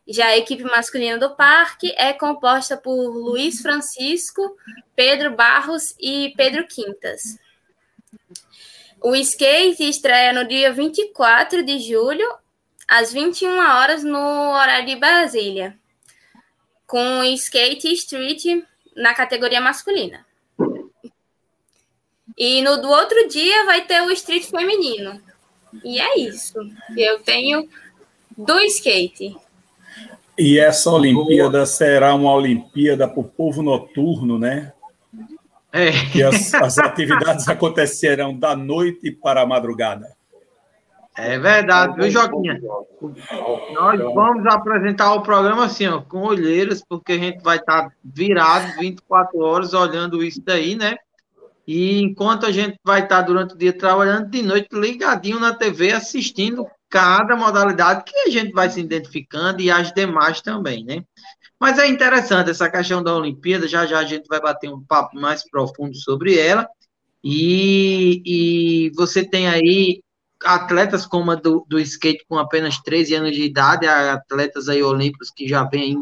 Já 0.07 0.27
a 0.27 0.37
equipe 0.37 0.63
masculina 0.63 1.17
do 1.17 1.35
parque 1.35 1.93
é 1.95 2.11
composta 2.11 2.75
por 2.75 3.09
Luiz 3.15 3.61
Francisco, 3.61 4.55
Pedro 4.95 5.35
Barros 5.35 5.95
e 5.99 6.33
Pedro 6.35 6.67
Quintas. 6.67 7.37
O 9.01 9.15
skate 9.15 9.87
estreia 9.87 10.33
no 10.33 10.47
dia 10.47 10.73
24 10.73 11.63
de 11.63 11.79
julho, 11.79 12.27
às 12.87 13.11
21 13.11 13.57
horas, 13.57 14.03
no 14.03 14.19
horário 14.51 14.85
de 14.85 14.95
Brasília, 14.95 15.77
com 16.85 17.23
skate 17.23 17.91
street 17.93 18.63
na 18.95 19.13
categoria 19.13 19.59
masculina. 19.59 20.25
E 22.37 22.61
no 22.61 22.81
do 22.81 22.89
outro 22.89 23.27
dia 23.27 23.65
vai 23.65 23.85
ter 23.85 24.01
o 24.01 24.11
street 24.11 24.45
feminino. 24.45 25.21
E 25.83 25.99
é 25.99 26.19
isso. 26.19 26.57
Eu 26.97 27.19
tenho 27.19 27.67
do 28.37 28.59
skate. 28.61 29.35
E 30.37 30.59
essa 30.59 30.91
Olimpíada 30.91 31.65
será 31.65 32.13
uma 32.13 32.33
Olimpíada 32.33 33.07
para 33.07 33.19
o 33.19 33.23
povo 33.23 33.61
noturno, 33.61 34.37
né? 34.37 34.73
É. 35.71 35.91
Que 36.11 36.23
as, 36.23 36.53
as 36.53 36.77
atividades 36.77 37.47
acontecerão 37.49 38.37
da 38.37 38.55
noite 38.55 39.11
para 39.11 39.41
a 39.41 39.45
madrugada. 39.45 40.14
É 41.17 41.39
verdade, 41.39 41.95
viu, 41.95 42.09
Joquinha? 42.09 42.59
Nós 43.73 43.99
vamos 44.13 44.45
apresentar 44.47 45.13
o 45.13 45.23
programa 45.23 45.65
assim, 45.65 45.87
ó, 45.87 46.01
com 46.01 46.23
olheiras, 46.23 46.83
porque 46.87 47.13
a 47.13 47.17
gente 47.17 47.41
vai 47.41 47.57
estar 47.57 47.89
virado 48.03 48.77
24 48.79 49.39
horas 49.39 49.73
olhando 49.73 50.21
isso 50.21 50.41
daí, 50.43 50.75
né? 50.75 50.97
E 51.65 52.01
enquanto 52.01 52.45
a 52.45 52.51
gente 52.51 52.77
vai 52.83 53.03
estar 53.03 53.21
durante 53.21 53.55
o 53.55 53.57
dia 53.57 53.71
trabalhando, 53.71 54.29
de 54.29 54.41
noite 54.41 54.67
ligadinho 54.73 55.39
na 55.39 55.53
TV, 55.53 55.93
assistindo 55.93 56.67
cada 56.89 57.35
modalidade 57.35 58.03
que 58.05 58.17
a 58.27 58.29
gente 58.29 58.51
vai 58.51 58.69
se 58.69 58.79
identificando 58.79 59.61
e 59.61 59.71
as 59.71 59.91
demais 59.93 60.41
também, 60.41 60.83
né? 60.83 61.03
Mas 61.59 61.79
é 61.79 61.87
interessante 61.87 62.49
essa 62.49 62.69
questão 62.69 63.01
da 63.01 63.15
Olimpíada, 63.15 63.67
já 63.67 63.85
já 63.85 63.99
a 63.99 64.05
gente 64.05 64.27
vai 64.27 64.41
bater 64.41 64.69
um 64.69 64.83
papo 64.83 65.17
mais 65.19 65.49
profundo 65.49 65.95
sobre 65.95 66.37
ela. 66.37 66.67
E, 67.23 68.21
e 68.25 68.91
você 68.95 69.27
tem 69.27 69.47
aí 69.47 70.03
atletas 70.45 71.05
como 71.05 71.31
a 71.31 71.35
do, 71.35 71.65
do 71.67 71.79
skate 71.79 72.25
com 72.29 72.37
apenas 72.37 72.77
13 72.79 73.15
anos 73.15 73.31
de 73.35 73.43
idade, 73.43 73.87
atletas 73.87 74.69
aí 74.69 74.81
olímpicos 74.81 75.31
que 75.31 75.47
já 75.47 75.63
vêm, 75.63 75.97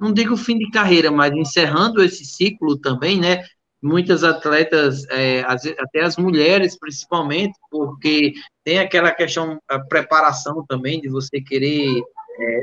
não 0.00 0.12
digo 0.12 0.36
fim 0.36 0.58
de 0.58 0.70
carreira, 0.70 1.10
mas 1.10 1.32
encerrando 1.32 2.02
esse 2.02 2.24
ciclo 2.24 2.78
também, 2.78 3.20
né? 3.20 3.44
muitas 3.84 4.24
atletas, 4.24 5.04
é, 5.10 5.42
até 5.42 6.00
as 6.02 6.16
mulheres 6.16 6.76
principalmente, 6.78 7.52
porque 7.70 8.32
tem 8.64 8.78
aquela 8.78 9.12
questão, 9.12 9.60
a 9.68 9.78
preparação 9.78 10.64
também 10.66 11.02
de 11.02 11.10
você 11.10 11.38
querer 11.38 12.02
é, 12.40 12.60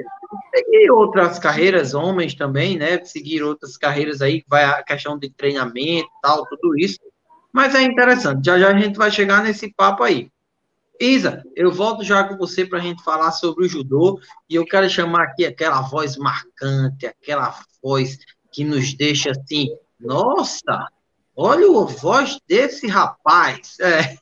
seguir 0.56 0.90
outras 0.90 1.38
carreiras, 1.38 1.94
homens 1.94 2.34
também, 2.34 2.76
né? 2.76 3.04
Seguir 3.06 3.44
outras 3.44 3.78
carreiras 3.78 4.20
aí, 4.20 4.44
vai 4.48 4.64
a 4.64 4.82
questão 4.82 5.18
de 5.18 5.30
treinamento 5.30 6.10
tal, 6.24 6.44
tudo 6.48 6.76
isso. 6.76 6.98
Mas 7.54 7.76
é 7.76 7.84
interessante, 7.84 8.44
já 8.44 8.58
já 8.58 8.70
a 8.70 8.80
gente 8.80 8.98
vai 8.98 9.12
chegar 9.12 9.44
nesse 9.44 9.72
papo 9.76 10.04
aí. 10.04 10.32
Isa, 11.04 11.44
eu 11.56 11.72
volto 11.72 12.04
já 12.04 12.24
com 12.24 12.38
você 12.38 12.66
para 12.66 12.80
a 12.80 12.82
gente 12.82 13.04
falar 13.04 13.32
sobre 13.32 13.66
o 13.66 13.70
judô 13.70 14.20
e 14.50 14.56
eu 14.56 14.66
quero 14.66 14.90
chamar 14.90 15.24
aqui 15.24 15.46
aquela 15.46 15.82
voz 15.82 16.16
marcante, 16.16 17.08
aquela 17.08 17.60
voz 17.82 18.18
que 18.52 18.64
nos 18.64 18.94
deixa 18.94 19.32
assim, 19.32 19.70
nossa, 20.00 20.88
Olha 21.36 21.66
a 21.66 21.86
voz 21.86 22.40
desse 22.48 22.88
rapaz. 22.88 23.78
É. 23.80 24.16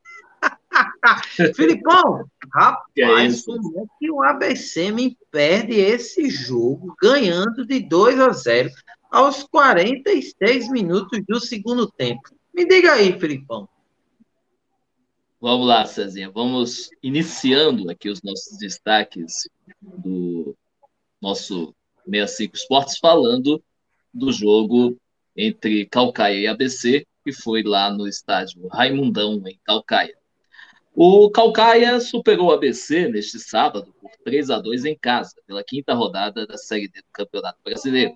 Filipão, 1.53 2.25
rapaz, 2.53 3.43
como 3.43 3.81
é 3.81 3.83
que 3.99 4.11
o 4.11 4.21
ABC 4.23 4.91
me 4.91 5.17
perde 5.31 5.73
esse 5.73 6.29
jogo 6.29 6.95
ganhando 7.01 7.65
de 7.65 7.79
2 7.81 8.19
a 8.19 8.29
0 8.29 8.69
aos 9.11 9.43
46 9.43 10.69
minutos 10.69 11.21
do 11.27 11.39
segundo 11.39 11.91
tempo? 11.91 12.21
Me 12.53 12.65
diga 12.65 12.93
aí, 12.93 13.19
Filipão. 13.19 13.67
Vamos 15.41 15.67
lá, 15.67 15.85
Cezinha. 15.85 16.29
Vamos 16.29 16.89
iniciando 17.01 17.89
aqui 17.89 18.09
os 18.09 18.21
nossos 18.21 18.57
destaques 18.57 19.49
do 19.81 20.53
nosso 21.21 21.73
65 22.05 22.55
Esportes, 22.55 22.97
falando 22.97 23.63
do 24.13 24.33
jogo 24.33 24.97
entre 25.37 25.85
Calcaia 25.85 26.39
e 26.39 26.47
ABC, 26.47 27.05
que 27.23 27.31
foi 27.31 27.63
lá 27.63 27.89
no 27.89 28.05
estádio 28.05 28.67
Raimundão, 28.67 29.41
em 29.47 29.57
Calcaia. 29.63 30.17
O 30.93 31.31
Calcaia 31.31 32.01
superou 32.01 32.47
o 32.47 32.51
ABC 32.51 33.07
neste 33.07 33.39
sábado 33.39 33.93
por 34.01 34.11
3 34.25 34.49
a 34.49 34.59
2 34.59 34.83
em 34.83 34.97
casa, 34.97 35.35
pela 35.47 35.63
quinta 35.63 35.93
rodada 35.93 36.45
da 36.45 36.57
Série 36.57 36.89
D 36.89 36.99
do 36.99 37.07
Campeonato 37.13 37.59
Brasileiro. 37.63 38.13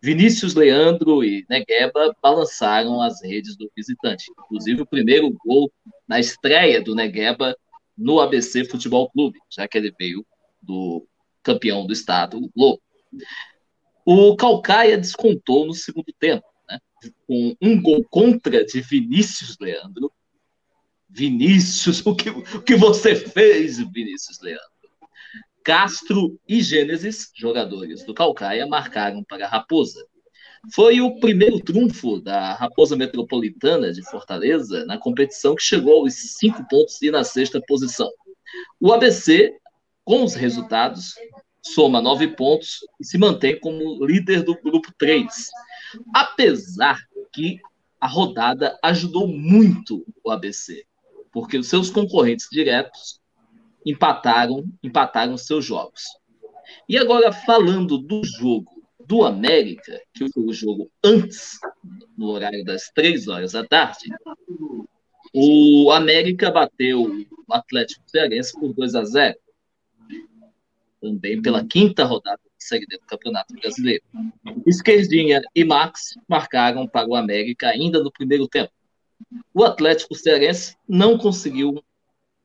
Vinícius 0.00 0.54
Leandro 0.54 1.24
e 1.24 1.44
Negueba 1.48 2.14
balançaram 2.22 3.02
as 3.02 3.22
redes 3.22 3.56
do 3.56 3.70
visitante. 3.76 4.30
Inclusive, 4.30 4.82
o 4.82 4.86
primeiro 4.86 5.30
gol 5.44 5.72
na 6.06 6.20
estreia 6.20 6.80
do 6.80 6.94
Negueba 6.94 7.56
no 7.96 8.20
ABC 8.20 8.64
Futebol 8.64 9.10
Clube, 9.10 9.40
já 9.50 9.66
que 9.66 9.76
ele 9.76 9.92
veio 9.98 10.24
do 10.62 11.06
campeão 11.42 11.86
do 11.86 11.92
estado, 11.92 12.38
o 12.38 12.48
Globo. 12.54 12.80
O 14.04 14.36
Calcaia 14.36 14.96
descontou 14.96 15.66
no 15.66 15.74
segundo 15.74 16.12
tempo, 16.18 16.46
né, 16.68 16.78
com 17.26 17.56
um 17.60 17.80
gol 17.80 18.04
contra 18.08 18.64
de 18.64 18.80
Vinícius 18.80 19.56
Leandro. 19.60 20.12
Vinícius, 21.08 22.04
o 22.06 22.14
que, 22.14 22.30
o 22.30 22.62
que 22.62 22.76
você 22.76 23.16
fez, 23.16 23.78
Vinícius 23.78 24.40
Leandro? 24.40 24.77
Castro 25.68 26.40
e 26.48 26.62
Gênesis, 26.62 27.30
jogadores 27.34 28.02
do 28.02 28.14
Calcaia, 28.14 28.66
marcaram 28.66 29.22
para 29.22 29.44
a 29.44 29.48
Raposa. 29.50 30.02
Foi 30.72 31.02
o 31.02 31.20
primeiro 31.20 31.60
trunfo 31.60 32.22
da 32.22 32.54
Raposa 32.54 32.96
Metropolitana 32.96 33.92
de 33.92 34.02
Fortaleza 34.08 34.86
na 34.86 34.96
competição 34.96 35.54
que 35.54 35.62
chegou 35.62 36.00
aos 36.00 36.14
cinco 36.14 36.66
pontos 36.70 37.02
e 37.02 37.10
na 37.10 37.22
sexta 37.22 37.60
posição. 37.60 38.10
O 38.80 38.94
ABC, 38.94 39.58
com 40.06 40.24
os 40.24 40.34
resultados, 40.34 41.16
soma 41.60 42.00
nove 42.00 42.28
pontos 42.28 42.78
e 42.98 43.04
se 43.04 43.18
mantém 43.18 43.60
como 43.60 44.02
líder 44.06 44.42
do 44.42 44.58
grupo 44.58 44.90
3. 44.96 45.50
Apesar 46.14 46.98
que 47.30 47.60
a 48.00 48.06
rodada 48.06 48.78
ajudou 48.82 49.28
muito 49.28 50.02
o 50.24 50.30
ABC, 50.30 50.86
porque 51.30 51.58
os 51.58 51.68
seus 51.68 51.90
concorrentes 51.90 52.48
diretos 52.50 53.20
empataram, 53.84 54.64
empataram 54.82 55.36
seus 55.36 55.64
jogos. 55.64 56.04
E 56.88 56.98
agora, 56.98 57.32
falando 57.32 57.98
do 57.98 58.22
jogo 58.24 58.70
do 59.06 59.24
América, 59.24 60.00
que 60.12 60.30
foi 60.30 60.44
o 60.44 60.52
jogo 60.52 60.90
antes, 61.02 61.58
no 62.16 62.28
horário 62.28 62.64
das 62.64 62.90
três 62.94 63.26
horas 63.26 63.52
da 63.52 63.64
tarde, 63.64 64.10
o 65.32 65.90
América 65.90 66.50
bateu 66.50 67.02
o 67.46 67.54
Atlético 67.54 68.02
Cearense 68.06 68.52
por 68.58 68.72
2 68.74 68.94
a 68.94 69.04
0 69.04 69.38
também 71.00 71.40
pela 71.40 71.64
quinta 71.64 72.04
rodada 72.04 72.40
da 72.42 72.50
Série 72.58 72.86
D 72.86 72.98
do 72.98 73.06
Campeonato 73.06 73.54
Brasileiro. 73.54 74.02
Esquerdinha 74.66 75.42
e 75.54 75.64
Max 75.64 76.18
marcaram 76.28 76.86
para 76.86 77.08
o 77.08 77.14
América 77.14 77.68
ainda 77.68 78.02
no 78.02 78.12
primeiro 78.12 78.48
tempo. 78.48 78.72
O 79.54 79.64
Atlético 79.64 80.14
Cearense 80.14 80.76
não 80.88 81.16
conseguiu 81.18 81.82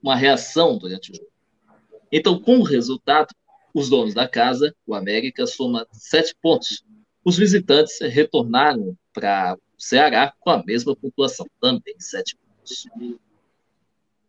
uma 0.03 0.15
reação 0.17 0.77
durante 0.77 1.11
o 1.11 1.15
jogo. 1.15 1.31
Então, 2.11 2.37
com 2.37 2.57
o 2.57 2.63
resultado, 2.63 3.33
os 3.73 3.89
donos 3.89 4.13
da 4.13 4.27
casa, 4.27 4.75
o 4.85 4.93
América, 4.93 5.47
soma 5.47 5.87
sete 5.93 6.35
pontos. 6.41 6.83
Os 7.23 7.37
visitantes 7.37 7.97
retornaram 8.01 8.95
para 9.13 9.55
o 9.55 9.81
Ceará 9.81 10.33
com 10.39 10.49
a 10.49 10.61
mesma 10.61 10.93
pontuação, 10.95 11.47
também 11.59 11.95
sete 11.97 12.35
pontos. 12.35 12.85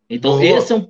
Então, 0.09 0.37
Boa. 0.37 0.45
esse 0.45 0.71
é 0.71 0.75
um, 0.77 0.89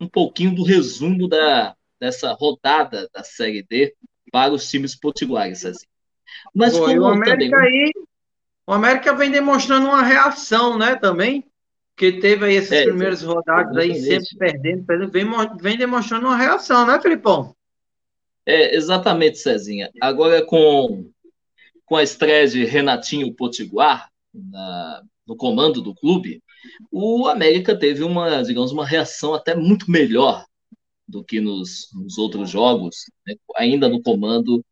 um 0.00 0.08
pouquinho 0.08 0.54
do 0.54 0.62
resumo 0.62 1.28
da, 1.28 1.74
dessa 2.00 2.32
rodada 2.32 3.08
da 3.12 3.24
Série 3.24 3.62
D 3.62 3.94
para 4.30 4.52
os 4.54 4.70
times 4.70 4.94
potiguares. 4.94 5.64
Assim. 5.64 5.86
Mas 6.54 6.72
Boa, 6.76 6.88
como 6.88 7.00
o 7.02 7.06
América 7.06 7.56
também... 7.56 7.84
aí, 7.84 7.92
o 8.66 8.72
América 8.72 9.14
vem 9.14 9.30
demonstrando 9.30 9.86
uma 9.88 10.02
reação, 10.02 10.78
né, 10.78 10.94
também 10.94 11.51
que 12.02 12.20
teve 12.20 12.44
aí 12.44 12.56
essas 12.56 12.72
é, 12.72 12.84
primeiras 12.84 13.22
rodadas 13.22 13.76
aí 13.76 13.94
sempre 13.94 14.36
perdendo, 14.36 14.84
perdendo 14.84 15.12
vem, 15.12 15.24
vem 15.60 15.78
demonstrando 15.78 16.26
uma 16.26 16.36
reação, 16.36 16.84
né, 16.84 17.00
Filipão? 17.00 17.54
É, 18.44 18.74
exatamente, 18.74 19.38
Cezinha. 19.38 19.88
Agora 20.00 20.44
com, 20.44 21.08
com 21.84 21.94
a 21.94 22.02
estreia 22.02 22.48
de 22.48 22.64
Renatinho 22.64 23.32
Potiguar 23.32 24.10
na, 24.34 25.00
no 25.24 25.36
comando 25.36 25.80
do 25.80 25.94
clube, 25.94 26.42
o 26.90 27.28
América 27.28 27.78
teve 27.78 28.02
uma, 28.02 28.42
digamos, 28.42 28.72
uma 28.72 28.84
reação 28.84 29.32
até 29.32 29.54
muito 29.54 29.88
melhor 29.88 30.44
do 31.06 31.22
que 31.22 31.40
nos, 31.40 31.88
nos 31.94 32.18
outros 32.18 32.50
jogos, 32.50 32.96
né? 33.24 33.36
ainda 33.54 33.88
no 33.88 34.02
comando 34.02 34.64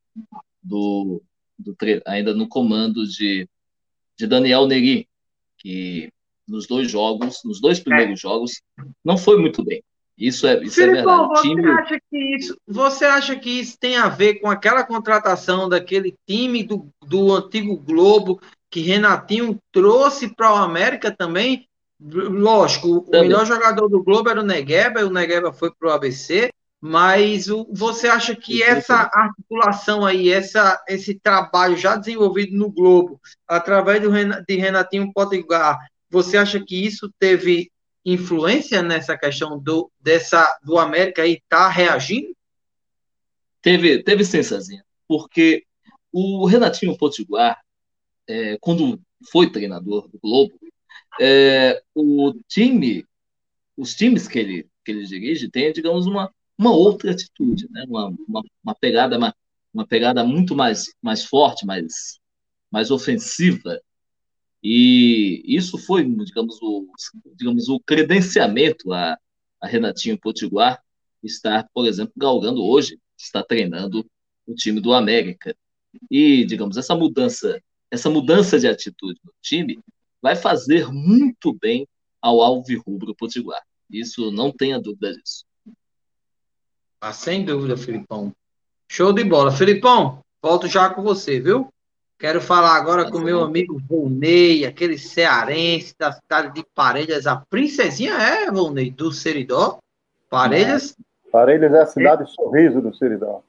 do, 0.61 1.23
do 1.57 1.77
ainda 2.07 2.35
no 2.35 2.49
comando 2.49 3.07
de, 3.07 3.49
de 4.19 4.27
Daniel 4.27 4.67
Neri, 4.67 5.09
que 5.59 6.11
nos 6.51 6.67
dois 6.67 6.91
jogos, 6.91 7.41
nos 7.45 7.61
dois 7.61 7.79
primeiros 7.81 8.19
é. 8.19 8.23
jogos, 8.23 8.61
não 9.05 9.17
foi 9.17 9.39
muito 9.39 9.65
bem. 9.65 9.83
Isso 10.19 10.47
é, 10.47 10.63
isso 10.63 10.83
é 10.83 10.87
verdade. 10.87 11.29
Você, 11.29 11.49
time... 11.49 11.71
acha 11.71 12.01
que 12.11 12.37
isso, 12.37 12.57
você 12.69 13.05
acha 13.07 13.37
que 13.37 13.51
isso 13.61 13.79
tem 13.81 13.97
a 13.97 14.09
ver 14.09 14.35
com 14.35 14.51
aquela 14.51 14.85
contratação 14.85 15.67
daquele 15.67 16.15
time 16.27 16.63
do, 16.63 16.89
do 17.07 17.33
antigo 17.35 17.75
Globo 17.77 18.39
que 18.69 18.81
Renatinho 18.81 19.59
trouxe 19.73 20.29
para 20.29 20.53
o 20.53 20.57
América 20.57 21.11
também? 21.11 21.67
Lógico, 21.99 23.01
também. 23.03 23.21
o 23.21 23.23
melhor 23.25 23.47
jogador 23.47 23.89
do 23.89 24.03
Globo 24.03 24.29
era 24.29 24.41
o 24.41 24.45
Negueba, 24.45 25.01
e 25.01 25.05
o 25.05 25.11
Negueba 25.11 25.53
foi 25.53 25.71
para 25.71 25.89
o 25.89 25.93
ABC, 25.93 26.51
mas 26.81 27.51
o, 27.51 27.67
você 27.71 28.09
acha 28.09 28.35
que 28.35 28.63
essa 28.63 29.11
articulação 29.13 30.05
aí, 30.05 30.31
essa, 30.31 30.83
esse 30.89 31.15
trabalho 31.15 31.77
já 31.77 31.97
desenvolvido 31.97 32.57
no 32.57 32.71
Globo, 32.71 33.21
através 33.47 34.01
do, 34.01 34.11
de 34.11 34.57
Renatinho 34.57 35.13
Potiguar, 35.13 35.79
você 36.11 36.37
acha 36.37 36.63
que 36.63 36.85
isso 36.85 37.13
teve 37.19 37.71
influência 38.05 38.83
nessa 38.83 39.17
questão 39.17 39.59
do, 39.59 39.91
dessa, 40.01 40.59
do 40.65 40.79
América 40.79 41.23
aí 41.23 41.41
tá 41.49 41.69
reagindo? 41.69 42.35
Teve, 43.63 44.03
teve 44.03 44.25
sim, 44.25 44.43
Cezinha, 44.43 44.85
porque 45.07 45.65
o 46.13 46.47
Renatinho 46.47 46.97
Potiguar, 46.97 47.61
é, 48.27 48.57
quando 48.59 49.01
foi 49.31 49.51
treinador 49.51 50.09
do 50.09 50.19
Globo, 50.19 50.59
é, 51.21 51.83
o 51.95 52.33
time, 52.49 53.05
os 53.77 53.95
times 53.95 54.27
que 54.27 54.39
ele, 54.39 54.69
que 54.85 54.91
ele 54.91 55.05
dirige 55.05 55.51
têm, 55.51 55.73
digamos, 55.73 56.07
uma, 56.07 56.33
uma 56.57 56.73
outra 56.73 57.13
atitude, 57.13 57.69
né? 57.71 57.85
uma, 57.87 58.09
uma, 58.27 58.43
uma 58.65 58.75
pegada, 58.75 59.19
uma, 59.19 59.35
uma 59.75 59.87
pegada 59.87 60.25
muito 60.25 60.57
mais, 60.57 60.95
mais 61.03 61.25
forte, 61.25 61.67
mais, 61.67 62.19
mais 62.71 62.91
ofensiva 62.91 63.81
e 64.63 65.43
isso 65.47 65.79
foi, 65.79 66.05
digamos, 66.05 66.61
o, 66.61 66.87
digamos, 67.35 67.69
o 67.69 67.81
credenciamento 67.81 68.93
a, 68.93 69.19
a 69.61 69.67
Renatinho 69.67 70.19
Potiguar 70.19 70.83
estar, 71.23 71.69
por 71.73 71.87
exemplo, 71.87 72.13
galgando 72.17 72.63
hoje, 72.63 72.99
está 73.17 73.43
treinando 73.43 74.05
o 74.47 74.55
time 74.55 74.81
do 74.81 74.93
América. 74.93 75.57
E, 76.11 76.45
digamos, 76.45 76.77
essa 76.77 76.95
mudança, 76.95 77.61
essa 77.91 78.09
mudança 78.11 78.59
de 78.59 78.69
atitude 78.69 79.19
no 79.25 79.33
time 79.41 79.79
vai 80.23 80.37
fazer 80.37 80.89
muito 80.89 81.53
bem 81.53 81.87
ao 82.21 82.41
Alvirrubro 82.43 83.15
Potiguar. 83.15 83.63
Isso 83.91 84.31
não 84.31 84.53
tenha 84.53 84.79
dúvida 84.79 85.13
disso. 85.13 85.45
Ah, 87.01 87.13
sem 87.13 87.45
dúvida, 87.45 87.77
Filipão. 87.77 88.35
Show 88.89 89.13
de 89.13 89.25
bola. 89.25 89.51
Filipão, 89.51 90.23
volto 90.43 90.67
já 90.69 90.91
com 90.91 91.03
você, 91.03 91.41
viu? 91.41 91.73
Quero 92.21 92.39
falar 92.39 92.77
agora 92.77 93.11
com 93.11 93.17
o 93.17 93.23
meu 93.23 93.43
amigo 93.43 93.81
Volney, 93.89 94.67
aquele 94.67 94.99
cearense 94.99 95.95
da 95.99 96.13
cidade 96.13 96.53
de 96.53 96.63
Parelhas. 96.75 97.27
A 97.27 97.37
princesinha 97.37 98.13
é, 98.13 98.51
Volney, 98.51 98.91
do 98.91 99.11
Seridó. 99.11 99.79
Parelhas. 100.29 100.93
É. 100.93 101.31
Parelhas 101.33 101.73
é 101.73 101.81
a 101.81 101.87
cidade 101.87 102.25
é. 102.25 102.27
sorriso 102.27 102.83
do 102.83 102.95
Seridó. 102.95 103.43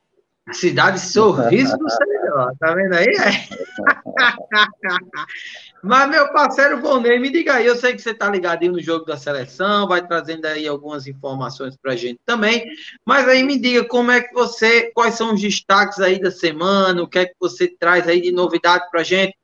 Cidade 0.54 1.02
Sorriso 1.02 1.78
do 1.78 1.90
Seridó, 1.90 2.54
tá 2.58 2.74
vendo 2.74 2.94
aí? 2.94 3.08
Mas, 5.84 6.10
meu 6.10 6.32
parceiro 6.32 6.80
Volney, 6.80 7.18
me 7.20 7.32
diga 7.32 7.56
aí, 7.56 7.66
eu 7.66 7.76
sei 7.76 7.96
que 7.96 8.02
você 8.02 8.14
tá 8.14 8.30
ligadinho 8.30 8.74
no 8.74 8.82
jogo 8.82 9.04
da 9.04 9.18
seleção, 9.18 9.88
vai 9.88 10.06
trazendo 10.06 10.46
aí 10.46 10.68
algumas 10.68 11.08
informações 11.08 11.76
pra 11.76 11.96
gente 11.96 12.20
também, 12.24 12.66
mas 13.04 13.28
aí 13.28 13.42
me 13.42 13.58
diga 13.60 13.88
como 13.88 14.12
é 14.12 14.22
que 14.22 14.32
você, 14.34 14.92
quais 14.92 15.16
são 15.16 15.34
os 15.34 15.42
destaques 15.42 16.00
aí 16.00 16.20
da 16.20 16.30
semana, 16.30 17.02
o 17.02 17.08
que 17.08 17.20
é 17.20 17.26
que 17.26 17.36
você 17.40 17.68
traz 17.68 18.08
aí 18.08 18.22
de 18.22 18.32
novidade 18.32 18.90
pra 18.92 19.02
gente? 19.02 19.36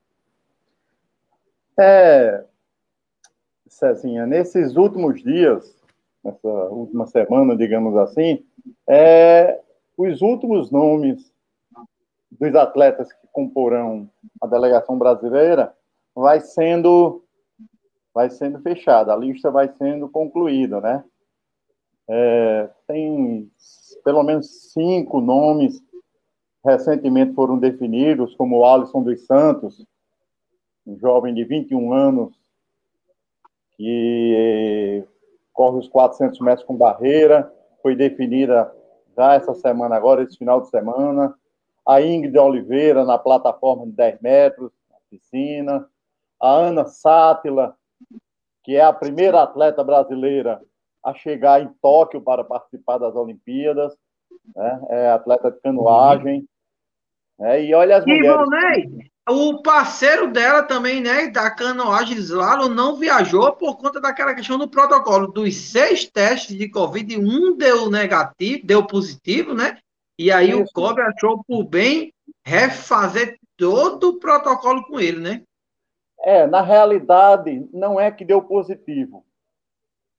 É, 1.79 2.43
Cezinha, 3.67 4.27
nesses 4.27 4.75
últimos 4.75 5.23
dias, 5.23 5.75
nessa 6.23 6.47
última 6.47 7.07
semana, 7.07 7.55
digamos 7.55 7.95
assim, 7.97 8.45
é, 8.87 9.59
os 9.97 10.21
últimos 10.21 10.69
nomes 10.69 11.31
dos 12.29 12.53
atletas 12.55 13.11
que 13.11 13.27
comporão 13.31 14.07
a 14.39 14.45
delegação 14.45 14.99
brasileira 14.99 15.73
vai 16.21 16.41
sendo 16.41 17.23
vai 18.13 18.31
sendo 18.31 18.59
fechada, 18.61 19.13
a 19.13 19.15
lista 19.15 19.51
vai 19.51 19.71
sendo 19.77 20.09
concluída, 20.09 20.81
né? 20.81 21.03
É, 22.09 22.69
tem 22.87 23.51
pelo 24.03 24.23
menos 24.23 24.71
cinco 24.73 25.21
nomes 25.21 25.79
recentemente 26.65 27.35
foram 27.35 27.59
definidos, 27.59 28.33
como 28.35 28.57
o 28.57 28.65
Alisson 28.65 29.03
dos 29.03 29.25
Santos, 29.25 29.85
um 30.85 30.97
jovem 30.97 31.33
de 31.33 31.43
21 31.43 31.93
anos 31.93 32.33
que 33.77 35.03
corre 35.53 35.77
os 35.77 35.87
400 35.87 36.39
metros 36.39 36.65
com 36.65 36.75
barreira, 36.75 37.53
foi 37.83 37.95
definida 37.95 38.73
já 39.15 39.35
essa 39.35 39.53
semana 39.53 39.95
agora, 39.95 40.23
esse 40.23 40.37
final 40.37 40.61
de 40.61 40.69
semana. 40.69 41.35
a 41.85 42.01
Ingrid 42.01 42.37
Oliveira 42.37 43.05
na 43.05 43.17
plataforma 43.17 43.85
de 43.85 43.91
10 43.91 44.21
metros, 44.21 44.71
na 44.89 44.97
piscina, 45.09 45.87
a 46.39 46.49
Ana 46.49 46.85
Sátila, 46.85 47.75
que 48.63 48.75
é 48.75 48.83
a 48.83 48.93
primeira 48.93 49.43
atleta 49.43 49.83
brasileira 49.83 50.61
a 51.03 51.13
chegar 51.13 51.61
em 51.61 51.69
Tóquio 51.81 52.21
para 52.21 52.43
participar 52.43 52.97
das 52.97 53.15
Olimpíadas, 53.15 53.95
né? 54.55 54.81
é 54.89 55.09
atleta 55.09 55.51
de 55.51 55.59
canoagem. 55.61 56.47
É, 57.39 57.63
e 57.63 57.73
olha 57.73 57.97
as 57.97 58.05
e 58.05 58.07
mulheres. 58.07 58.91
Né? 58.91 59.05
O 59.29 59.61
parceiro 59.61 60.31
dela 60.31 60.63
também, 60.63 61.01
né, 61.01 61.27
da 61.27 61.51
canoagem 61.51 62.17
Slalom, 62.17 62.69
não 62.69 62.95
viajou 62.95 63.51
por 63.53 63.77
conta 63.77 63.99
daquela 63.99 64.33
questão 64.33 64.57
do 64.57 64.69
protocolo. 64.69 65.27
Dos 65.27 65.53
seis 65.53 66.05
testes 66.05 66.55
de 66.55 66.69
Covid, 66.69 67.17
um 67.17 67.55
deu 67.55 67.89
negativo, 67.89 68.65
deu 68.65 68.87
positivo, 68.87 69.53
né? 69.53 69.77
E 70.17 70.31
aí 70.31 70.51
Isso. 70.51 70.61
o 70.61 70.65
Kobe 70.73 71.01
achou 71.01 71.43
por 71.43 71.65
bem 71.65 72.13
refazer 72.43 73.37
todo 73.57 74.11
o 74.11 74.19
protocolo 74.19 74.85
com 74.87 74.97
ele, 74.97 75.19
né? 75.19 75.43
É, 76.27 76.45
na 76.45 76.59
realidade, 76.59 77.69
não 77.71 77.97
é 77.97 78.11
que 78.11 78.25
deu 78.25 78.41
positivo. 78.41 79.23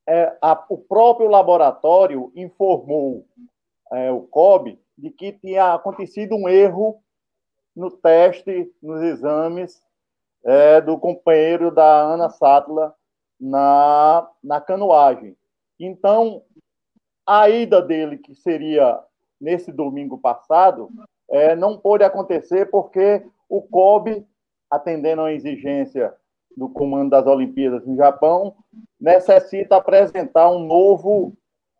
É, 0.09 0.35
a, 0.41 0.65
o 0.71 0.79
próprio 0.79 1.29
laboratório 1.29 2.33
informou 2.35 3.27
é, 3.93 4.11
o 4.11 4.23
COB 4.23 4.81
de 4.97 5.11
que 5.11 5.33
tinha 5.33 5.75
acontecido 5.75 6.35
um 6.35 6.49
erro 6.49 6.99
no 7.77 7.91
teste, 7.91 8.73
nos 8.83 9.03
exames 9.03 9.83
é, 10.47 10.81
do 10.81 10.99
companheiro 10.99 11.71
da 11.71 12.01
Ana 12.01 12.31
Sátila 12.31 12.95
na, 13.39 14.27
na 14.43 14.63
canoagem. 14.63 15.37
Então, 15.79 16.43
a 17.27 17.51
ida 17.51 17.83
dele, 17.83 18.17
que 18.17 18.35
seria 18.35 18.99
nesse 19.39 19.71
domingo 19.71 20.17
passado, 20.17 20.89
é, 21.31 21.55
não 21.55 21.77
pôde 21.77 22.03
acontecer 22.03 22.71
porque 22.71 23.23
o 23.47 23.61
COB, 23.61 24.27
atendendo 24.71 25.23
a 25.23 25.33
exigência 25.33 26.15
do 26.57 26.69
comando 26.69 27.11
das 27.11 27.27
Olimpíadas 27.27 27.87
no 27.87 27.97
Japão, 27.97 28.55
necessita 29.01 29.77
apresentar 29.77 30.51
um 30.51 30.61
novo, 30.61 31.33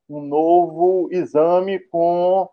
um 0.09 0.21
novo 0.21 1.09
exame 1.11 1.79
com 1.79 2.49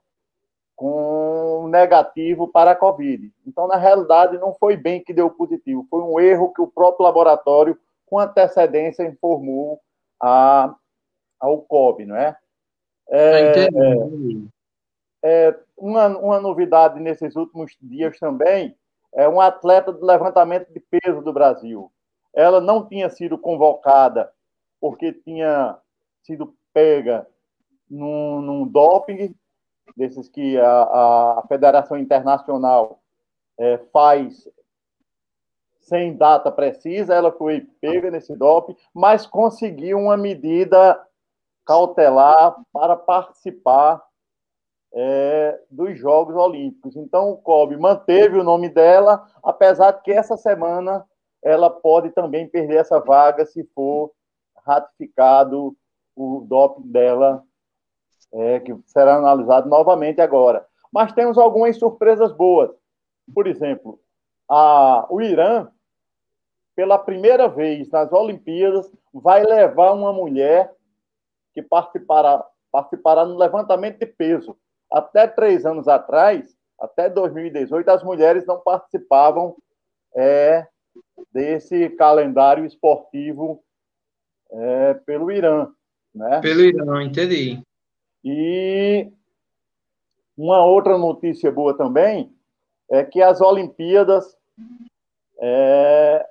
com 0.76 1.70
negativo 1.70 2.50
para 2.50 2.72
a 2.72 2.76
Covid. 2.76 3.32
Então, 3.48 3.66
na 3.66 3.78
realidade, 3.78 4.38
não 4.38 4.54
foi 4.54 4.76
bem 4.76 5.02
que 5.02 5.14
deu 5.14 5.30
positivo, 5.30 5.88
foi 5.90 6.02
um 6.02 6.20
erro 6.20 6.52
que 6.54 6.62
o 6.62 6.68
próprio 6.68 7.06
laboratório, 7.06 7.80
com 8.06 8.20
antecedência, 8.20 9.08
informou 9.08 9.80
a, 10.22 10.76
ao 11.40 11.62
COB, 11.62 12.06
não 12.06 12.18
é? 12.18 12.38
É, 13.10 13.68
é, 15.24 15.60
uma, 15.78 16.08
uma 16.08 16.40
novidade 16.42 17.00
nesses 17.00 17.38
últimos 17.38 17.76
dias 17.82 18.20
também 18.20 18.76
é 19.16 19.28
um 19.28 19.40
atleta 19.40 19.92
do 19.92 20.06
levantamento 20.06 20.72
de 20.72 20.80
peso 20.80 21.22
do 21.22 21.34
Brasil. 21.34 21.92
Ela 22.34 22.60
não 22.60 22.88
tinha 22.88 23.10
sido 23.10 23.38
convocada 23.38 24.32
porque 24.80 25.14
tinha 25.14 25.78
sido 26.22 26.54
pega 26.74 27.26
num, 27.90 28.42
num 28.42 28.68
doping 28.68 29.34
desses 29.96 30.28
que 30.28 30.60
a, 30.60 30.84
a 30.84 31.46
Federação 31.48 31.98
Internacional 31.98 33.00
é, 33.58 33.78
faz 33.94 34.48
sem 35.80 36.18
data 36.18 36.52
precisa, 36.52 37.14
ela 37.14 37.32
foi 37.32 37.62
pega 37.80 38.10
nesse 38.10 38.36
doping, 38.36 38.76
mas 38.94 39.26
conseguiu 39.26 40.00
uma 40.00 40.18
medida 40.18 41.00
cautelar 41.64 42.56
para 42.74 42.96
participar 42.96 44.04
é, 44.96 45.60
dos 45.70 46.00
Jogos 46.00 46.36
Olímpicos. 46.36 46.96
Então, 46.96 47.32
o 47.32 47.38
COB 47.38 47.76
manteve 47.76 48.40
o 48.40 48.44
nome 48.44 48.70
dela, 48.70 49.28
apesar 49.44 49.92
de 49.92 50.02
que 50.02 50.12
essa 50.12 50.38
semana 50.38 51.06
ela 51.44 51.70
pode 51.70 52.12
também 52.12 52.48
perder 52.48 52.78
essa 52.78 53.00
vaga 53.00 53.46
se 53.46 53.64
for 53.76 54.12
ratificado 54.66 55.76
o 56.16 56.46
doping 56.48 56.90
dela 56.90 57.44
é, 58.34 58.60
que 58.62 58.76
será 58.88 59.18
analisado 59.18 59.70
novamente 59.70 60.22
agora. 60.22 60.66
Mas 60.92 61.12
temos 61.12 61.38
algumas 61.38 61.78
surpresas 61.78 62.32
boas. 62.32 62.72
Por 63.34 63.48
exemplo, 63.48 64.00
a, 64.50 65.06
o 65.10 65.22
Irã, 65.22 65.68
pela 66.76 66.98
primeira 66.98 67.48
vez 67.48 67.90
nas 67.90 68.12
Olimpíadas, 68.14 68.92
vai 69.14 69.44
levar 69.44 69.92
uma 69.92 70.14
mulher 70.14 70.74
que 71.54 71.62
participará, 71.62 72.46
participará 72.72 73.26
no 73.26 73.38
levantamento 73.38 74.00
de 74.00 74.06
peso. 74.06 74.58
Até 74.96 75.28
três 75.28 75.66
anos 75.66 75.90
atrás, 75.90 76.56
até 76.80 77.10
2018, 77.10 77.90
as 77.90 78.02
mulheres 78.02 78.46
não 78.46 78.62
participavam 78.62 79.54
é, 80.16 80.66
desse 81.34 81.90
calendário 81.90 82.66
esportivo 82.66 83.62
é, 84.50 84.94
pelo 84.94 85.30
Irã. 85.30 85.68
Né? 86.14 86.40
Pelo 86.40 86.62
Irã, 86.62 87.04
entendi. 87.04 87.62
E 88.24 89.12
uma 90.38 90.64
outra 90.64 90.98
notícia 90.98 91.52
boa 91.52 91.76
também 91.76 92.34
é 92.90 93.04
que 93.04 93.22
as 93.22 93.42
Olimpíadas, 93.42 94.38
é, 95.42 96.26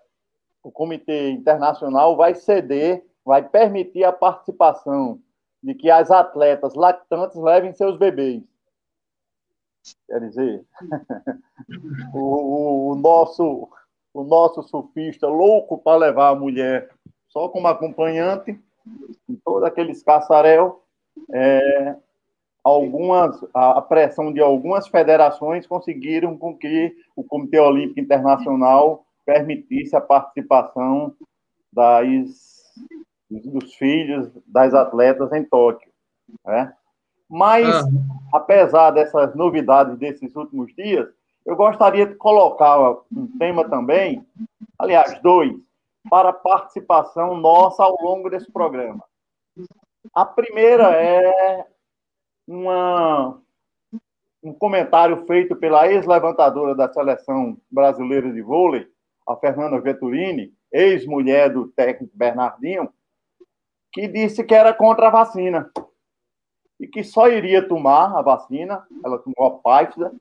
o 0.62 0.72
Comitê 0.72 1.28
Internacional 1.32 2.16
vai 2.16 2.34
ceder, 2.34 3.04
vai 3.22 3.46
permitir 3.46 4.04
a 4.04 4.12
participação 4.12 5.20
de 5.62 5.74
que 5.74 5.90
as 5.90 6.10
atletas 6.10 6.72
lactantes 6.74 7.36
levem 7.36 7.74
seus 7.74 7.98
bebês. 7.98 8.53
Quer 10.06 10.20
dizer, 10.20 10.64
o, 12.14 12.92
o, 12.92 12.94
nosso, 12.94 13.68
o 14.12 14.24
nosso 14.24 14.62
surfista 14.62 15.26
louco 15.26 15.78
para 15.78 15.98
levar 15.98 16.30
a 16.30 16.34
mulher 16.34 16.90
só 17.28 17.48
como 17.48 17.66
acompanhante, 17.66 18.58
em 19.28 19.34
todo 19.44 19.64
aquele 19.64 19.90
escaçarel, 19.90 20.82
é, 21.32 21.96
algumas, 22.62 23.38
a 23.52 23.82
pressão 23.82 24.32
de 24.32 24.40
algumas 24.40 24.88
federações 24.88 25.66
conseguiram 25.66 26.38
com 26.38 26.56
que 26.56 26.96
o 27.16 27.24
Comitê 27.24 27.58
Olímpico 27.58 28.00
Internacional 28.00 29.04
permitisse 29.26 29.96
a 29.96 30.00
participação 30.00 31.14
das, 31.72 32.72
dos 33.28 33.74
filhos 33.74 34.30
das 34.46 34.72
atletas 34.74 35.32
em 35.32 35.44
Tóquio. 35.44 35.90
Né? 36.44 36.72
Mas, 37.28 37.66
ah. 37.66 37.88
apesar 38.32 38.90
dessas 38.90 39.34
novidades 39.34 39.98
desses 39.98 40.34
últimos 40.36 40.74
dias, 40.74 41.08
eu 41.44 41.56
gostaria 41.56 42.06
de 42.06 42.14
colocar 42.14 42.78
um 43.12 43.26
tema 43.38 43.68
também, 43.68 44.26
aliás, 44.78 45.20
dois, 45.20 45.54
para 46.08 46.32
participação 46.32 47.36
nossa 47.36 47.82
ao 47.82 47.96
longo 48.00 48.30
desse 48.30 48.50
programa. 48.50 49.04
A 50.14 50.24
primeira 50.24 50.92
é 50.92 51.66
uma, 52.46 53.40
um 54.42 54.52
comentário 54.52 55.26
feito 55.26 55.56
pela 55.56 55.90
ex-levantadora 55.90 56.74
da 56.74 56.92
seleção 56.92 57.58
brasileira 57.70 58.30
de 58.32 58.42
vôlei, 58.42 58.86
a 59.26 59.36
Fernanda 59.36 59.80
Vetturini, 59.80 60.52
ex-mulher 60.70 61.50
do 61.50 61.68
técnico 61.68 62.16
Bernardinho, 62.16 62.92
que 63.92 64.06
disse 64.08 64.44
que 64.44 64.54
era 64.54 64.74
contra 64.74 65.06
a 65.06 65.10
vacina 65.10 65.70
e 66.78 66.86
que 66.86 67.02
só 67.04 67.28
iria 67.28 67.66
tomar 67.66 68.16
a 68.16 68.22
vacina, 68.22 68.86
ela 69.04 69.18
tomou 69.18 69.46
a 69.46 69.50
Pfizer, 69.50 70.12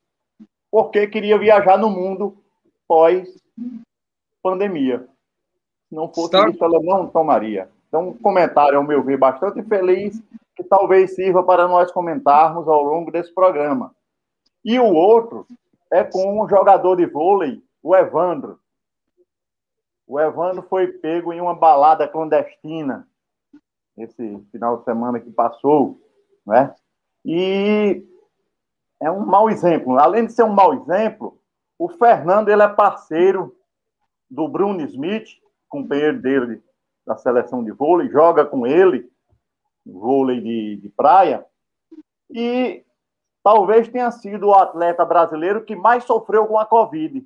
porque 0.71 1.05
queria 1.07 1.37
viajar 1.37 1.77
no 1.77 1.89
mundo 1.89 2.37
pós-pandemia. 2.87 5.07
Se 5.89 5.95
não 5.95 6.07
fosse 6.07 6.35
Está... 6.35 6.49
isso, 6.49 6.63
ela 6.63 6.81
não 6.81 7.07
tomaria. 7.07 7.69
Então, 7.87 8.09
um 8.09 8.17
comentário, 8.17 8.77
ao 8.77 8.83
meu 8.83 9.03
ver, 9.03 9.17
bastante 9.17 9.61
feliz, 9.63 10.21
que 10.55 10.63
talvez 10.63 11.15
sirva 11.15 11.43
para 11.43 11.67
nós 11.67 11.91
comentarmos 11.91 12.67
ao 12.67 12.83
longo 12.83 13.11
desse 13.11 13.33
programa. 13.33 13.93
E 14.63 14.79
o 14.79 14.93
outro 14.93 15.47
é 15.91 16.03
com 16.03 16.41
um 16.41 16.47
jogador 16.47 16.95
de 16.95 17.05
vôlei, 17.05 17.61
o 17.81 17.95
Evandro. 17.95 18.59
O 20.07 20.19
Evandro 20.19 20.63
foi 20.63 20.87
pego 20.87 21.33
em 21.33 21.41
uma 21.41 21.53
balada 21.53 22.07
clandestina 22.07 23.07
esse 23.97 24.39
final 24.51 24.77
de 24.77 24.85
semana 24.85 25.19
que 25.19 25.29
passou, 25.29 25.99
né? 26.45 26.73
E 27.25 28.03
é 29.01 29.09
um 29.09 29.25
mau 29.25 29.49
exemplo. 29.49 29.97
Além 29.99 30.25
de 30.25 30.33
ser 30.33 30.43
um 30.43 30.53
mau 30.53 30.73
exemplo, 30.73 31.39
o 31.77 31.89
Fernando 31.89 32.49
ele 32.49 32.61
é 32.61 32.67
parceiro 32.67 33.55
do 34.29 34.47
Bruno 34.47 34.81
Smith, 34.81 35.27
companheiro 35.67 36.21
dele 36.21 36.61
da 37.05 37.17
seleção 37.17 37.63
de 37.63 37.71
vôlei, 37.71 38.09
joga 38.09 38.45
com 38.45 38.65
ele, 38.65 39.09
vôlei 39.85 40.39
de, 40.39 40.77
de 40.77 40.89
praia, 40.89 41.45
e 42.29 42.83
talvez 43.43 43.89
tenha 43.89 44.09
sido 44.09 44.47
o 44.47 44.53
atleta 44.53 45.03
brasileiro 45.03 45.65
que 45.65 45.75
mais 45.75 46.05
sofreu 46.05 46.47
com 46.47 46.57
a 46.57 46.65
Covid. 46.65 47.25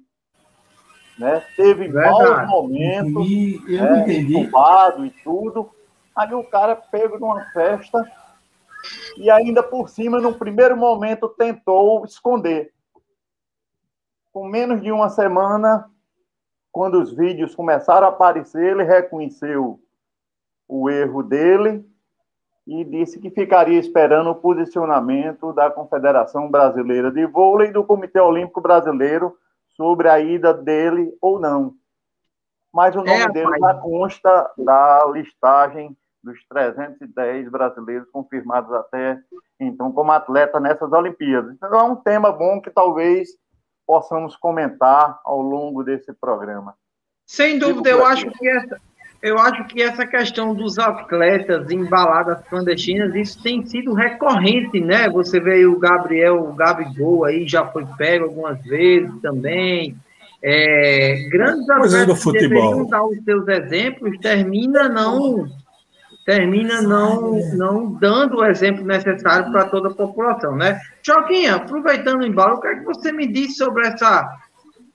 Né? 1.20 1.40
Teve 1.56 1.88
maus 1.90 2.48
momentos, 2.48 3.28
e, 3.28 3.62
eu 3.68 3.84
né, 3.84 4.14
entubado 4.14 5.06
e 5.06 5.12
tudo. 5.24 5.70
Aí 6.16 6.34
o 6.34 6.44
cara 6.44 6.76
pego 6.76 7.20
numa 7.20 7.42
festa 7.52 8.04
e 9.18 9.30
ainda 9.30 9.64
por 9.64 9.90
cima, 9.90 10.20
no 10.20 10.34
primeiro 10.34 10.78
momento, 10.78 11.28
tentou 11.30 12.06
esconder. 12.06 12.72
com 14.32 14.48
menos 14.48 14.82
de 14.82 14.92
uma 14.92 15.10
semana, 15.10 15.90
quando 16.72 17.02
os 17.02 17.12
vídeos 17.12 17.56
começaram 17.56 18.06
a 18.06 18.12
aparecer, 18.12 18.64
ele 18.64 18.84
reconheceu 18.84 19.80
o 20.68 20.90
erro 20.90 21.24
dele 21.24 21.84
e 22.68 22.84
disse 22.84 23.20
que 23.20 23.32
ficaria 23.32 23.80
esperando 23.80 24.30
o 24.30 24.36
posicionamento 24.36 25.54
da 25.54 25.72
Confederação 25.72 26.52
Brasileira 26.52 27.10
de 27.10 27.26
Vôlei 27.26 27.70
e 27.70 27.72
do 27.72 27.84
Comitê 27.84 28.20
Olímpico 28.20 28.62
Brasileiro 28.62 29.36
sobre 29.70 30.10
a 30.10 30.20
ida 30.20 30.54
dele 30.54 31.18
ou 31.22 31.40
não. 31.40 31.74
Mas 32.72 32.94
o 32.96 33.00
nome 33.00 33.24
é, 33.24 33.30
dele 33.30 33.58
já 33.60 33.74
consta 33.76 34.52
da 34.58 35.04
listagem 35.12 35.98
dos 36.28 36.46
310 36.50 37.50
brasileiros 37.50 38.10
confirmados 38.12 38.72
até 38.74 39.18
então 39.60 39.92
como 39.92 40.12
atleta 40.12 40.60
nessas 40.60 40.92
Olimpíadas. 40.92 41.54
Então 41.56 41.74
é 41.74 41.84
um 41.84 41.96
tema 41.96 42.32
bom 42.32 42.62
que 42.62 42.70
talvez 42.70 43.30
possamos 43.86 44.36
comentar 44.36 45.20
ao 45.24 45.42
longo 45.42 45.84
desse 45.84 46.14
programa. 46.14 46.76
Sem 47.26 47.58
dúvida, 47.58 47.90
eu 47.90 48.06
acho 48.06 48.30
que 48.32 48.48
essa, 48.48 48.78
eu 49.22 49.40
acho 49.40 49.66
que 49.68 49.82
essa 49.82 50.06
questão 50.06 50.54
dos 50.54 50.78
atletas 50.78 51.70
em 51.72 51.86
baladas 51.86 52.46
clandestinas, 52.48 53.16
isso 53.16 53.42
tem 53.42 53.66
sido 53.66 53.94
recorrente, 53.94 54.80
né? 54.80 55.10
Você 55.10 55.40
vê 55.40 55.66
o 55.66 55.80
Gabriel, 55.80 56.44
o 56.44 56.54
Gabigol 56.54 57.26
aí 57.26 57.48
já 57.48 57.66
foi 57.66 57.86
pego 57.98 58.26
algumas 58.26 58.62
vezes 58.64 59.12
também. 59.22 59.96
É, 60.44 61.28
grandes 61.32 61.68
atletas 61.70 62.06
do 62.06 62.16
futebol. 62.16 62.88
dar 62.88 63.04
os 63.04 63.18
seus 63.24 63.48
exemplos, 63.48 64.18
termina 64.20 64.88
não 64.88 65.48
termina 66.28 66.82
não, 66.82 67.40
não 67.54 67.94
dando 67.94 68.40
o 68.40 68.46
exemplo 68.46 68.84
necessário 68.84 69.50
para 69.50 69.70
toda 69.70 69.88
a 69.88 69.94
população, 69.94 70.58
né? 70.58 70.78
Joaquim, 71.02 71.46
aproveitando 71.46 72.20
o 72.20 72.26
embalo, 72.26 72.58
o 72.58 72.60
que 72.60 72.68
é 72.68 72.76
que 72.76 72.84
você 72.84 73.14
me 73.14 73.26
diz 73.26 73.56
sobre 73.56 73.88
essa, 73.88 74.30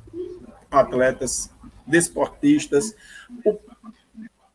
atletas, 0.70 1.50
desportistas, 1.86 2.94
o, 3.42 3.58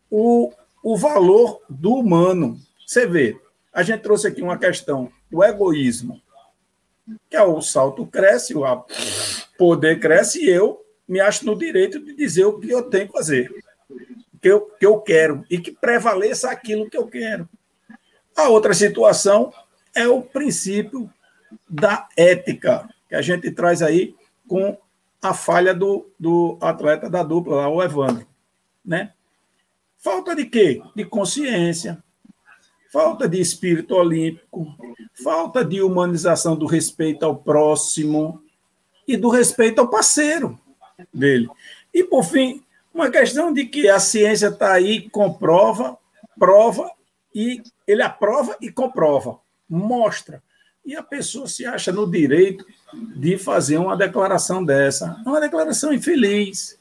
o, 0.08 0.52
o 0.80 0.96
valor 0.96 1.60
do 1.68 1.92
humano. 1.92 2.56
Você 2.86 3.04
vê, 3.04 3.36
a 3.72 3.82
gente 3.82 4.02
trouxe 4.02 4.28
aqui 4.28 4.42
uma 4.42 4.56
questão, 4.56 5.10
o 5.32 5.42
egoísmo, 5.42 6.22
que 7.28 7.36
é 7.36 7.42
o 7.42 7.60
salto 7.60 8.06
cresce, 8.06 8.54
o 8.54 8.64
poder 9.58 9.98
cresce, 9.98 10.44
e 10.44 10.48
eu 10.48 10.80
me 11.08 11.18
acho 11.18 11.44
no 11.44 11.58
direito 11.58 11.98
de 11.98 12.14
dizer 12.14 12.44
o 12.44 12.60
que 12.60 12.70
eu 12.70 12.84
tenho 12.84 13.08
que 13.08 13.12
fazer, 13.12 13.52
que 14.40 14.48
eu, 14.48 14.60
que 14.60 14.86
eu 14.86 15.00
quero, 15.00 15.44
e 15.50 15.58
que 15.58 15.72
prevaleça 15.72 16.48
aquilo 16.48 16.88
que 16.88 16.96
eu 16.96 17.08
quero. 17.08 17.48
A 18.36 18.48
outra 18.48 18.72
situação 18.72 19.52
é 19.92 20.06
o 20.06 20.22
princípio 20.22 21.12
da 21.68 22.08
ética, 22.16 22.88
que 23.08 23.14
a 23.14 23.22
gente 23.22 23.50
traz 23.50 23.82
aí 23.82 24.14
com 24.48 24.76
a 25.22 25.34
falha 25.34 25.74
do, 25.74 26.10
do 26.18 26.58
atleta 26.60 27.08
da 27.08 27.22
dupla, 27.22 27.56
lá, 27.56 27.68
o 27.68 27.82
Evandro. 27.82 28.26
Né? 28.84 29.12
Falta 29.98 30.34
de 30.34 30.46
quê? 30.46 30.82
De 30.94 31.04
consciência, 31.04 32.02
falta 32.90 33.28
de 33.28 33.40
espírito 33.40 33.94
olímpico, 33.94 34.74
falta 35.22 35.64
de 35.64 35.82
humanização 35.82 36.56
do 36.56 36.66
respeito 36.66 37.24
ao 37.24 37.36
próximo 37.36 38.42
e 39.06 39.16
do 39.16 39.28
respeito 39.28 39.80
ao 39.80 39.88
parceiro 39.88 40.58
dele. 41.12 41.48
E, 41.92 42.02
por 42.02 42.24
fim, 42.24 42.62
uma 42.92 43.10
questão 43.10 43.52
de 43.52 43.66
que 43.66 43.88
a 43.88 44.00
ciência 44.00 44.48
está 44.48 44.72
aí, 44.72 45.08
comprova, 45.10 45.98
prova 46.38 46.90
e 47.34 47.62
ele 47.86 48.02
aprova 48.02 48.56
e 48.60 48.70
comprova, 48.70 49.38
mostra. 49.68 50.42
E 50.84 50.96
a 50.96 51.02
pessoa 51.02 51.46
se 51.46 51.64
acha 51.64 51.92
no 51.92 52.10
direito 52.10 52.64
de 53.14 53.38
fazer 53.38 53.76
uma 53.78 53.96
declaração 53.96 54.64
dessa. 54.64 55.20
É 55.24 55.28
uma 55.28 55.40
declaração 55.40 55.92
infeliz. 55.92 56.78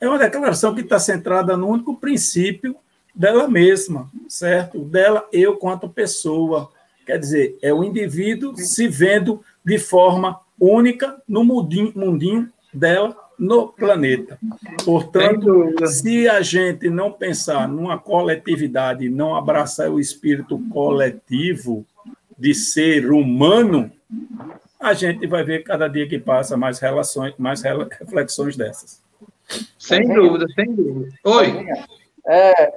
É 0.00 0.08
uma 0.08 0.18
declaração 0.18 0.74
que 0.74 0.80
está 0.80 0.98
centrada 0.98 1.56
no 1.56 1.68
único 1.68 1.96
princípio 1.96 2.76
dela 3.14 3.48
mesma, 3.48 4.10
certo? 4.28 4.80
Dela, 4.84 5.28
eu 5.32 5.56
quanto 5.56 5.88
pessoa. 5.88 6.70
Quer 7.04 7.18
dizer, 7.18 7.58
é 7.60 7.72
o 7.72 7.82
indivíduo 7.82 8.56
se 8.56 8.86
vendo 8.88 9.42
de 9.64 9.78
forma 9.78 10.40
única 10.58 11.20
no 11.26 11.44
mundinho, 11.44 11.92
mundinho 11.94 12.48
dela 12.72 13.16
no 13.38 13.68
planeta. 13.68 14.38
Portanto, 14.84 15.74
se 15.86 16.28
a 16.28 16.42
gente 16.42 16.90
não 16.90 17.10
pensar 17.10 17.66
numa 17.66 17.98
coletividade, 17.98 19.08
não 19.08 19.34
abraçar 19.34 19.90
o 19.90 19.98
espírito 19.98 20.58
coletivo 20.70 21.86
de 22.40 22.54
ser 22.54 23.12
humano, 23.12 23.92
a 24.80 24.94
gente 24.94 25.26
vai 25.26 25.44
ver 25.44 25.62
cada 25.62 25.86
dia 25.88 26.08
que 26.08 26.18
passa 26.18 26.56
mais 26.56 26.78
relações, 26.78 27.34
mais 27.36 27.60
reflexões 27.62 28.56
dessas. 28.56 29.02
Sem 29.78 30.08
dúvida, 30.08 30.46
sem 30.54 30.74
dúvida. 30.74 31.14
Oi. 31.22 31.66
É, 32.26 32.72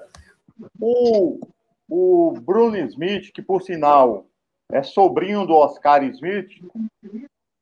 o, 0.78 1.40
o 1.88 2.34
Bruno 2.42 2.76
Smith, 2.78 3.32
que 3.34 3.42
por 3.42 3.62
sinal 3.62 4.26
é 4.70 4.84
sobrinho 4.84 5.48
do 5.48 5.54
Oscar 5.54 6.04
Smith, 6.04 6.50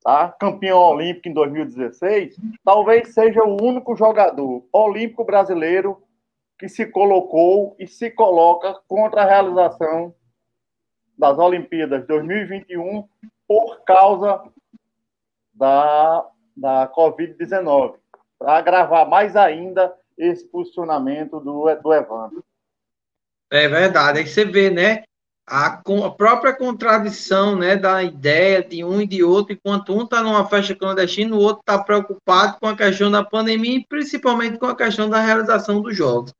tá? 0.03 0.35
campeão 0.39 0.79
olímpico 0.79 1.29
em 1.29 1.33
2016, 1.33 2.35
talvez 2.65 3.13
seja 3.13 3.43
o 3.43 3.61
único 3.61 3.95
jogador 3.95 4.65
olímpico 4.73 5.23
brasileiro 5.23 6.01
que 6.57 6.67
se 6.67 6.87
colocou 6.87 7.75
e 7.77 7.85
se 7.85 8.09
coloca 8.09 8.75
contra 8.87 9.21
a 9.21 9.27
realização 9.27 10.15
das 11.21 11.37
Olimpíadas 11.37 12.07
2021 12.07 13.07
por 13.47 13.83
causa 13.83 14.41
da, 15.53 16.25
da 16.57 16.91
Covid-19, 16.97 17.93
para 18.39 18.57
agravar 18.57 19.07
mais 19.07 19.35
ainda 19.35 19.93
esse 20.17 20.43
posicionamento 20.47 21.39
do, 21.39 21.75
do 21.75 21.93
Evandro. 21.93 22.43
É 23.51 23.67
verdade, 23.67 24.17
aí 24.17 24.27
você 24.27 24.43
vê, 24.43 24.71
né? 24.71 25.03
a, 25.47 25.67
a 25.67 26.09
própria 26.11 26.53
contradição 26.53 27.55
né, 27.55 27.75
da 27.75 28.01
ideia 28.01 28.63
de 28.63 28.83
um 28.83 29.01
e 29.01 29.05
de 29.05 29.21
outro, 29.21 29.53
enquanto 29.53 29.93
um 29.93 30.03
está 30.03 30.23
numa 30.23 30.47
festa 30.47 30.73
clandestina, 30.73 31.35
o 31.35 31.39
outro 31.39 31.59
está 31.59 31.77
preocupado 31.77 32.57
com 32.59 32.67
a 32.67 32.75
questão 32.75 33.11
da 33.11 33.23
pandemia 33.23 33.77
e 33.77 33.85
principalmente 33.85 34.57
com 34.57 34.65
a 34.65 34.75
questão 34.75 35.09
da 35.09 35.21
realização 35.21 35.81
dos 35.81 35.95
jogos. 35.95 36.33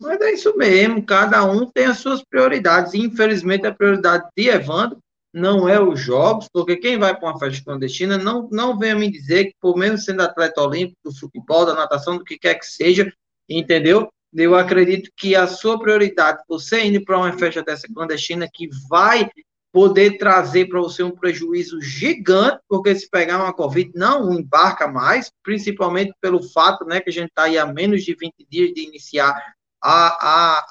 Mas 0.00 0.20
é 0.20 0.32
isso 0.32 0.56
mesmo, 0.56 1.04
cada 1.04 1.44
um 1.44 1.66
tem 1.70 1.86
as 1.86 1.98
suas 1.98 2.22
prioridades. 2.22 2.94
Infelizmente, 2.94 3.66
a 3.66 3.74
prioridade 3.74 4.28
de 4.36 4.48
Evandro 4.48 4.98
não 5.32 5.68
é 5.68 5.80
os 5.80 6.00
jogos, 6.00 6.48
porque 6.52 6.76
quem 6.76 6.98
vai 6.98 7.14
para 7.14 7.28
uma 7.28 7.38
festa 7.38 7.62
clandestina 7.64 8.16
não, 8.16 8.48
não 8.50 8.78
venha 8.78 8.94
me 8.94 9.10
dizer 9.10 9.46
que, 9.46 9.54
por 9.60 9.76
menos 9.76 10.04
sendo 10.04 10.22
atleta 10.22 10.62
olímpico, 10.62 10.98
do 11.04 11.14
futebol, 11.14 11.66
da 11.66 11.74
natação, 11.74 12.16
do 12.16 12.24
que 12.24 12.38
quer 12.38 12.54
que 12.54 12.66
seja, 12.66 13.12
entendeu? 13.48 14.08
Eu 14.34 14.54
acredito 14.54 15.10
que 15.16 15.34
a 15.34 15.46
sua 15.46 15.78
prioridade, 15.78 16.42
você 16.48 16.84
indo 16.84 17.04
para 17.04 17.18
uma 17.18 17.32
festa 17.32 17.62
dessa 17.62 17.86
clandestina, 17.86 18.48
que 18.52 18.68
vai 18.88 19.28
poder 19.72 20.16
trazer 20.16 20.70
para 20.70 20.80
você 20.80 21.02
um 21.02 21.10
prejuízo 21.10 21.82
gigante, 21.82 22.58
porque 22.66 22.94
se 22.94 23.08
pegar 23.10 23.36
uma 23.36 23.52
Covid, 23.52 23.92
não 23.94 24.32
embarca 24.32 24.88
mais, 24.88 25.30
principalmente 25.42 26.14
pelo 26.18 26.42
fato 26.42 26.84
né, 26.86 26.98
que 26.98 27.10
a 27.10 27.12
gente 27.12 27.28
está 27.28 27.42
aí 27.42 27.58
há 27.58 27.66
menos 27.66 28.02
de 28.02 28.14
20 28.14 28.32
dias 28.48 28.72
de 28.72 28.86
iniciar 28.86 29.38
a, 29.86 30.08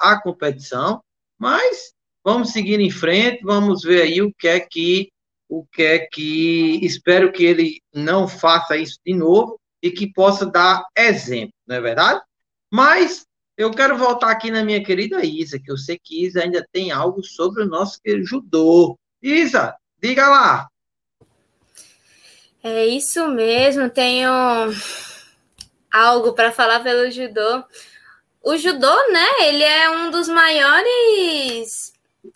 a, 0.09 0.11
a 0.11 0.21
competição, 0.21 1.01
mas 1.39 1.93
vamos 2.21 2.51
seguir 2.51 2.81
em 2.81 2.91
frente, 2.91 3.41
vamos 3.43 3.81
ver 3.81 4.01
aí 4.01 4.21
o 4.21 4.33
que 4.33 4.47
é 4.49 4.59
que 4.59 5.09
o 5.47 5.63
que 5.63 5.83
é 5.83 5.99
que 5.99 6.79
espero 6.83 7.31
que 7.31 7.45
ele 7.45 7.79
não 7.93 8.27
faça 8.27 8.75
isso 8.75 8.99
de 9.05 9.13
novo 9.13 9.59
e 9.81 9.91
que 9.91 10.11
possa 10.11 10.45
dar 10.45 10.83
exemplo, 10.97 11.53
não 11.65 11.75
é 11.75 11.81
verdade? 11.81 12.19
Mas 12.73 13.25
eu 13.55 13.71
quero 13.71 13.97
voltar 13.97 14.31
aqui 14.31 14.51
na 14.51 14.65
minha 14.65 14.83
querida 14.83 15.23
Isa, 15.23 15.59
que 15.59 15.71
eu 15.71 15.77
sei 15.77 15.97
que 16.03 16.25
Isa 16.25 16.41
ainda 16.41 16.67
tem 16.73 16.91
algo 16.91 17.23
sobre 17.23 17.63
o 17.63 17.67
nosso 17.67 17.99
judô. 18.23 18.97
Isa, 19.21 19.75
diga 20.01 20.27
lá. 20.27 20.67
É 22.63 22.85
isso 22.87 23.27
mesmo, 23.29 23.89
tenho 23.89 24.31
algo 25.93 26.33
para 26.33 26.51
falar 26.51 26.81
pelo 26.81 27.09
judô. 27.11 27.63
O 28.45 28.55
judô, 28.57 29.11
né, 29.11 29.27
ele 29.41 29.63
é 29.63 29.89
um 29.89 30.11
dos 30.11 30.29
maiores 30.29 31.91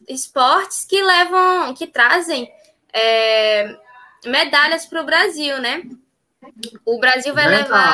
esportes 0.08 0.84
que 0.84 1.00
levam, 1.00 1.74
que 1.76 1.86
trazem 1.86 2.52
é, 2.92 3.78
medalhas 4.26 4.88
para 4.88 5.02
o 5.02 5.06
Brasil, 5.06 5.60
né? 5.60 5.84
O 6.84 7.00
Brasil 7.00 7.34
vai 7.36 7.48
levar 7.48 7.94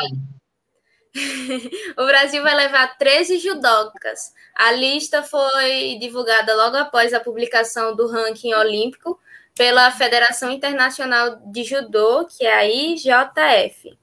o 1.98 2.06
Brasil 2.06 2.42
vai 2.42 2.56
levar 2.56 2.98
13 2.98 3.38
judocas. 3.38 4.34
A 4.56 4.72
lista 4.72 5.22
foi 5.22 5.98
divulgada 6.00 6.56
logo 6.56 6.78
após 6.78 7.14
a 7.14 7.20
publicação 7.20 7.96
do 7.96 8.08
ranking 8.08 8.54
olímpico 8.54 9.20
pela 9.54 9.92
Federação 9.92 10.52
Internacional 10.52 11.38
de 11.52 11.64
Judô, 11.64 12.26
que 12.26 12.46
é 12.46 12.54
a 12.54 12.66
IJF. 12.66 13.98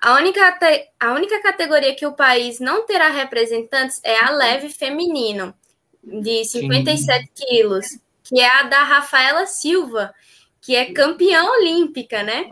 A 0.00 0.14
única, 0.14 0.58
a 1.00 1.12
única 1.12 1.42
categoria 1.42 1.94
que 1.94 2.06
o 2.06 2.12
país 2.12 2.60
não 2.60 2.86
terá 2.86 3.08
representantes 3.08 4.00
é 4.04 4.18
a 4.18 4.30
leve 4.30 4.68
feminino, 4.68 5.54
de 6.02 6.44
57 6.44 7.24
Sim. 7.24 7.30
quilos, 7.34 7.86
que 8.22 8.40
é 8.40 8.60
a 8.60 8.62
da 8.64 8.82
Rafaela 8.84 9.46
Silva, 9.46 10.14
que 10.60 10.76
é 10.76 10.92
campeã 10.92 11.44
olímpica, 11.44 12.22
né? 12.22 12.48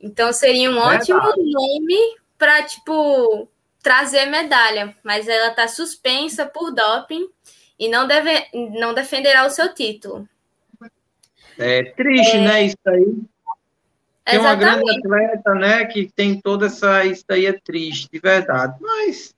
Então 0.00 0.32
seria 0.32 0.70
um 0.70 0.78
ótimo 0.78 1.20
nome 1.20 2.16
para, 2.38 2.62
tipo, 2.62 3.48
trazer 3.82 4.26
medalha, 4.26 4.94
mas 5.02 5.28
ela 5.28 5.48
está 5.48 5.66
suspensa 5.68 6.46
por 6.46 6.72
doping 6.72 7.28
e 7.78 7.88
não, 7.88 8.06
deve, 8.06 8.46
não 8.52 8.94
defenderá 8.94 9.46
o 9.46 9.50
seu 9.50 9.74
título. 9.74 10.28
É 11.58 11.82
triste, 11.82 12.36
é... 12.36 12.40
né, 12.40 12.62
isso 12.64 12.76
aí. 12.86 13.16
Tem 14.30 14.38
uma 14.38 14.54
grande 14.54 14.90
atleta, 14.90 15.54
né, 15.54 15.84
que 15.84 16.10
tem 16.14 16.40
toda 16.40 16.66
essa, 16.66 17.04
isso 17.04 17.24
aí 17.30 17.46
é 17.46 17.52
triste, 17.52 18.08
de 18.12 18.18
verdade, 18.18 18.76
mas 18.80 19.34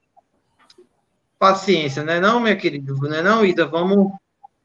paciência, 1.39 2.03
né, 2.03 2.19
não, 2.19 2.39
minha 2.39 2.55
querida, 2.55 2.93
né, 2.93 3.21
não, 3.21 3.45
Ida, 3.45 3.65
vamos, 3.65 4.11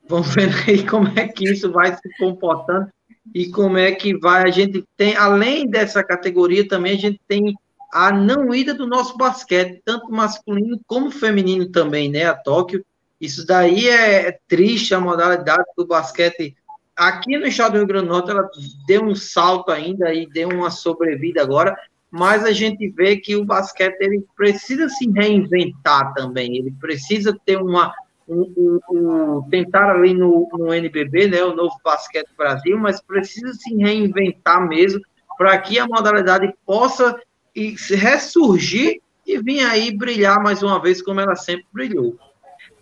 vamos 0.08 0.28
ver 0.34 0.50
aí 0.66 0.86
como 0.86 1.08
é 1.18 1.28
que 1.28 1.50
isso 1.50 1.70
vai 1.72 1.94
se 1.94 2.08
comportando 2.18 2.88
e 3.34 3.50
como 3.50 3.76
é 3.78 3.92
que 3.92 4.16
vai, 4.16 4.42
a 4.42 4.50
gente 4.50 4.84
tem, 4.96 5.16
além 5.16 5.68
dessa 5.68 6.02
categoria 6.02 6.66
também, 6.66 6.94
a 6.94 7.00
gente 7.00 7.20
tem 7.26 7.54
a 7.92 8.12
não 8.12 8.54
ida 8.54 8.74
do 8.74 8.86
nosso 8.86 9.16
basquete, 9.16 9.80
tanto 9.84 10.10
masculino 10.10 10.78
como 10.86 11.10
feminino 11.10 11.70
também, 11.70 12.10
né, 12.10 12.26
a 12.26 12.34
Tóquio. 12.34 12.84
Isso 13.18 13.46
daí 13.46 13.88
é 13.88 14.38
triste, 14.46 14.94
a 14.94 15.00
modalidade 15.00 15.64
do 15.76 15.86
basquete. 15.86 16.54
Aqui 16.96 17.36
no 17.36 17.46
estado 17.46 17.72
do 17.72 17.78
Rio 17.78 17.86
Grande 17.86 18.06
do 18.06 18.12
Norte, 18.12 18.30
ela 18.30 18.48
deu 18.86 19.04
um 19.04 19.14
salto 19.14 19.70
ainda 19.70 20.14
e 20.14 20.26
deu 20.26 20.48
uma 20.48 20.70
sobrevida 20.70 21.42
agora, 21.42 21.76
mas 22.10 22.44
a 22.44 22.52
gente 22.52 22.88
vê 22.88 23.16
que 23.16 23.36
o 23.36 23.44
basquete 23.44 23.96
ele 24.00 24.24
precisa 24.34 24.88
se 24.88 25.10
reinventar 25.10 26.14
também, 26.14 26.56
ele 26.56 26.72
precisa 26.80 27.38
ter 27.44 27.58
uma. 27.60 27.92
Um, 28.28 28.52
um, 28.56 28.80
um, 28.90 29.48
tentar 29.50 29.88
ali 29.88 30.12
no, 30.12 30.48
no 30.52 30.74
NBB, 30.74 31.28
né, 31.28 31.44
o 31.44 31.54
Novo 31.54 31.76
Basquete 31.84 32.26
Brasil, 32.36 32.76
mas 32.76 33.00
precisa 33.00 33.52
se 33.52 33.72
reinventar 33.76 34.66
mesmo 34.66 35.00
para 35.38 35.56
que 35.58 35.78
a 35.78 35.86
modalidade 35.86 36.52
possa 36.66 37.16
ressurgir 37.54 39.00
e 39.24 39.38
vir 39.38 39.64
aí 39.64 39.96
brilhar 39.96 40.42
mais 40.42 40.60
uma 40.60 40.82
vez 40.82 41.00
como 41.00 41.20
ela 41.20 41.36
sempre 41.36 41.66
brilhou. 41.72 42.18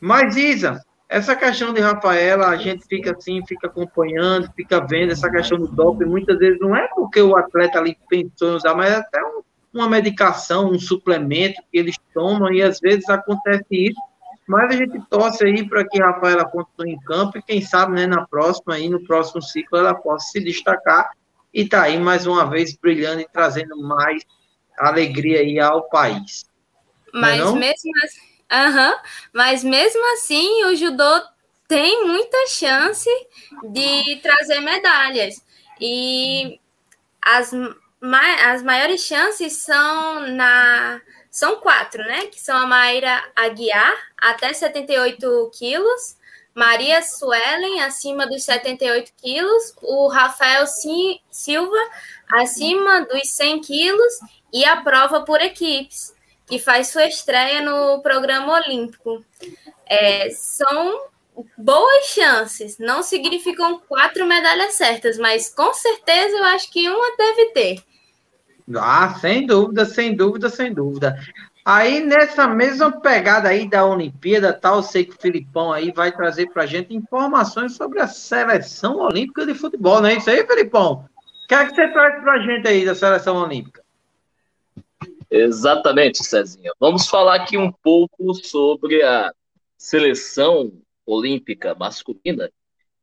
Mas, 0.01 0.37
Isa, 0.37 0.83
essa 1.15 1.37
questão 1.37 1.73
de 1.73 1.81
Rafaela, 1.81 2.49
a 2.49 2.57
gente 2.57 2.85
fica 2.89 3.13
assim, 3.17 3.41
fica 3.47 3.69
acompanhando, 3.69 4.51
fica 4.57 4.85
vendo 4.85 5.13
essa 5.13 5.31
questão 5.31 5.57
do 5.57 5.69
doping, 5.69 6.07
muitas 6.07 6.37
vezes 6.37 6.59
não 6.59 6.75
é 6.75 6.89
porque 6.89 7.23
o 7.23 7.37
atleta 7.37 7.79
ali 7.79 7.97
pensou 8.09 8.51
em 8.51 8.57
usar, 8.57 8.75
mas 8.75 8.93
é 8.93 8.97
até 8.97 9.23
um, 9.23 9.43
uma 9.73 9.89
medicação, 9.89 10.73
um 10.73 10.79
suplemento 10.79 11.63
que 11.71 11.79
eles 11.79 11.95
tomam 12.13 12.53
e 12.53 12.61
às 12.61 12.81
vezes 12.81 13.09
acontece 13.09 13.65
isso. 13.71 14.01
Mas 14.45 14.75
a 14.75 14.77
gente 14.77 15.01
torce 15.09 15.45
aí 15.45 15.65
para 15.69 15.87
que 15.89 16.03
a 16.03 16.07
Rafaela 16.11 16.45
continue 16.47 16.95
em 16.95 17.01
campo 17.03 17.39
e 17.39 17.43
quem 17.43 17.63
sabe, 17.63 17.93
né, 17.93 18.09
na 18.09 18.27
próxima 18.27 18.75
aí, 18.75 18.89
no 18.89 19.05
próximo 19.05 19.41
ciclo, 19.41 19.79
ela 19.79 19.95
possa 19.95 20.33
se 20.33 20.41
destacar 20.41 21.11
e 21.53 21.65
tá 21.65 21.83
aí 21.83 21.97
mais 21.97 22.27
uma 22.27 22.45
vez 22.45 22.77
brilhando 22.77 23.21
e 23.21 23.29
trazendo 23.33 23.81
mais 23.81 24.21
alegria 24.77 25.39
aí 25.39 25.61
ao 25.61 25.89
país. 25.89 26.45
É 27.15 27.21
mas 27.21 27.39
não 27.39 27.55
mesmo 27.55 27.93
assim, 28.03 28.34
uhum, 28.55 28.99
mas 29.33 29.65
mesmo 29.65 30.05
assim 30.15 30.65
o 30.65 30.77
judô 30.77 31.23
tem 31.67 32.07
muita 32.07 32.47
chance 32.49 33.09
de 33.65 34.17
trazer 34.23 34.61
medalhas. 34.61 35.43
E 35.81 36.61
as, 37.21 37.53
as 38.45 38.63
maiores 38.63 39.01
chances 39.01 39.55
são 39.59 40.21
na 40.29 41.01
são 41.31 41.57
quatro, 41.57 42.01
né? 42.05 42.27
Que 42.27 42.41
são 42.41 42.57
a 42.57 42.65
Maíra 42.65 43.21
Aguiar, 43.35 43.93
até 44.17 44.53
78 44.53 45.51
quilos, 45.53 46.17
Maria 46.55 47.03
Suelen, 47.03 47.83
acima 47.83 48.25
dos 48.25 48.45
78 48.45 49.13
quilos, 49.21 49.75
o 49.83 50.07
Rafael 50.07 50.65
Silva, 50.69 51.91
acima 52.31 53.05
dos 53.07 53.29
100 53.31 53.61
quilos, 53.63 54.13
e 54.53 54.65
a 54.65 54.77
prova 54.77 55.23
por 55.25 55.41
equipes, 55.41 56.14
que 56.55 56.59
faz 56.61 56.89
sua 56.89 57.07
estreia 57.07 57.61
no 57.63 58.01
programa 58.01 58.61
olímpico. 58.61 59.25
É, 59.87 60.31
são 60.31 61.09
boas 61.59 62.05
chances, 62.07 62.79
não 62.79 63.03
significam 63.03 63.81
quatro 63.89 64.25
medalhas 64.25 64.75
certas, 64.75 65.19
mas 65.19 65.53
com 65.53 65.75
certeza 65.75 66.37
eu 66.37 66.45
acho 66.45 66.71
que 66.71 66.89
uma 66.89 67.17
deve 67.17 67.47
ter. 67.47 67.83
Ah, 68.77 69.17
sem 69.21 69.45
dúvida, 69.45 69.85
sem 69.85 70.15
dúvida, 70.15 70.49
sem 70.49 70.73
dúvida. 70.73 71.19
Aí, 71.65 72.01
nessa 72.01 72.47
mesma 72.47 73.01
pegada 73.01 73.49
aí 73.49 73.69
da 73.69 73.85
Olimpíada, 73.85 74.53
tal, 74.53 74.81
tá, 74.81 74.89
sei 74.89 75.05
que 75.05 75.17
o 75.17 75.21
Filipão 75.21 75.73
aí 75.73 75.91
vai 75.91 76.13
trazer 76.13 76.51
para 76.51 76.67
gente 76.67 76.95
informações 76.95 77.75
sobre 77.75 78.01
a 78.01 78.07
seleção 78.07 78.99
olímpica 78.99 79.45
de 79.45 79.55
futebol, 79.55 80.01
não 80.01 80.09
é 80.09 80.15
isso 80.15 80.31
aí, 80.31 80.47
Filipão? 80.47 81.05
O 81.45 81.49
que 81.49 81.55
é 81.55 81.67
que 81.67 81.75
você 81.75 81.89
traz 81.89 82.23
para 82.23 82.33
a 82.35 82.39
gente 82.39 82.69
aí 82.69 82.85
da 82.85 82.95
seleção 82.95 83.37
olímpica? 83.37 83.84
Exatamente, 85.37 86.23
Cezinha. 86.23 86.73
Vamos 86.79 87.09
falar 87.09 87.35
aqui 87.35 87.59
um 87.59 87.73
pouco 87.73 88.33
sobre 88.35 89.03
a 89.03 89.35
seleção 89.77 90.81
olímpica 91.05 91.75
masculina, 91.75 92.49